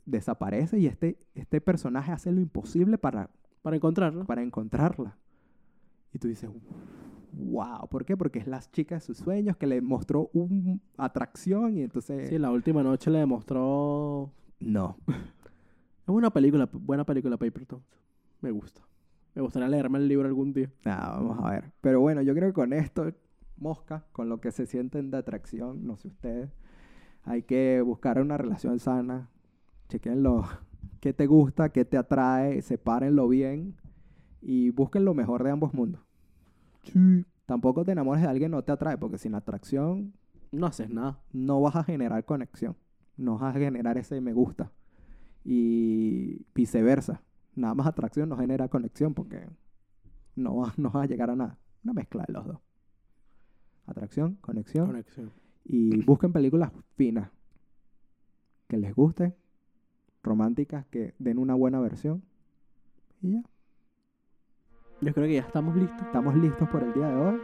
Desaparece 0.09 0.79
y 0.79 0.87
este, 0.87 1.19
este 1.35 1.61
personaje 1.61 2.13
hace 2.13 2.33
lo 2.33 2.41
imposible 2.41 2.97
para, 2.99 3.31
Para 3.63 3.77
encontrarlo. 3.77 4.25
para 4.25 4.43
encontrarla. 4.43 5.17
Y 6.13 6.19
tú 6.19 6.29
dices, 6.29 6.51
wow, 7.33 7.89
¿por 7.89 8.05
qué? 8.05 8.17
Porque 8.17 8.39
es 8.39 8.47
la 8.47 8.61
chica 8.61 8.95
de 8.95 9.01
sus 9.03 9.19
sueños 9.19 9.57
que 9.57 9.67
le 9.67 9.81
mostró 9.83 10.31
una 10.33 10.79
atracción 10.97 11.77
y 11.77 11.83
entonces... 11.83 12.29
Sí, 12.31 12.39
la 12.39 12.51
última 12.51 12.83
noche 12.83 13.11
le 13.11 13.19
demostró... 13.19 14.33
No. 14.61 14.97
Es 15.07 16.09
una 16.09 16.31
película, 16.31 16.69
buena 16.73 17.05
película, 17.05 17.37
Paper 17.37 17.67
Towns. 17.67 18.01
Me 18.41 18.51
gusta. 18.51 18.81
Me 19.35 19.43
gustaría 19.43 19.69
leerme 19.69 19.99
el 19.99 20.09
libro 20.09 20.27
algún 20.27 20.55
día. 20.55 20.73
Nada, 20.85 21.11
vamos 21.19 21.39
a 21.45 21.51
ver. 21.51 21.73
Pero 21.83 22.01
bueno, 22.01 22.23
yo 22.23 22.35
creo 22.35 22.49
que 22.49 22.55
con 22.55 22.73
esto, 22.73 23.13
mosca, 23.59 24.07
con 24.13 24.31
lo 24.31 24.41
que 24.41 24.51
se 24.51 24.65
sienten 24.65 25.11
de 25.11 25.19
atracción, 25.19 25.87
no 25.87 25.97
sé 25.97 26.09
ustedes, 26.09 26.51
hay 27.25 27.43
que 27.43 27.83
buscar 27.83 28.21
una 28.23 28.39
relación 28.39 28.79
sana. 28.79 29.29
Chequenlo. 29.89 30.47
¿Qué 31.01 31.12
te 31.12 31.26
gusta? 31.26 31.70
¿Qué 31.70 31.84
te 31.84 31.97
atrae? 31.97 32.61
Sepárenlo 32.62 33.28
bien 33.28 33.76
y 34.41 34.70
busquen 34.70 35.05
lo 35.05 35.14
mejor 35.14 35.45
de 35.45 35.51
ambos 35.51 35.74
mundos. 35.74 36.01
Sí. 36.84 37.24
Tampoco 37.47 37.84
te 37.84 37.93
enamores 37.93 38.22
de 38.22 38.28
alguien 38.28 38.51
que 38.51 38.57
no 38.57 38.62
te 38.62 38.72
atrae, 38.72 38.99
porque 38.99 39.18
sin 39.18 39.34
atracción 39.34 40.12
No 40.53 40.66
haces 40.66 40.91
nada. 40.91 41.20
no 41.32 41.61
vas 41.61 41.76
a 41.76 41.84
generar 41.84 42.24
conexión. 42.24 42.76
No 43.16 43.39
vas 43.39 43.55
a 43.55 43.59
generar 43.59 43.97
ese 43.99 44.20
me 44.20 44.32
gusta. 44.32 44.70
Y 45.45 46.45
viceversa. 46.55 47.22
Nada 47.55 47.74
más 47.74 47.86
atracción 47.86 48.28
no 48.28 48.36
genera 48.36 48.68
conexión 48.68 49.14
porque 49.14 49.49
no 50.36 50.57
vas, 50.57 50.78
no 50.78 50.91
vas 50.91 51.05
a 51.05 51.07
llegar 51.07 51.30
a 51.30 51.36
nada. 51.36 51.59
Una 51.84 51.93
mezcla 51.95 52.24
de 52.26 52.32
los 52.32 52.47
dos. 52.47 52.59
Atracción, 53.86 54.34
conexión. 54.41 54.86
Conexión. 54.86 55.32
y 55.64 56.05
busquen 56.05 56.32
películas 56.32 56.70
finas. 56.97 57.30
Que 58.66 58.76
les 58.76 58.95
gusten. 58.95 59.34
Románticas 60.29 60.85
que 60.91 61.14
den 61.18 61.39
una 61.39 61.55
buena 61.55 61.81
versión. 61.81 62.22
Y 63.22 63.33
ya. 63.33 63.43
Yo 65.01 65.14
creo 65.14 65.26
que 65.26 65.35
ya 65.35 65.41
estamos 65.41 65.74
listos. 65.74 66.03
Estamos 66.03 66.37
listos 66.37 66.68
por 66.68 66.83
el 66.83 66.93
día 66.93 67.09
de 67.09 67.14
hoy. 67.16 67.41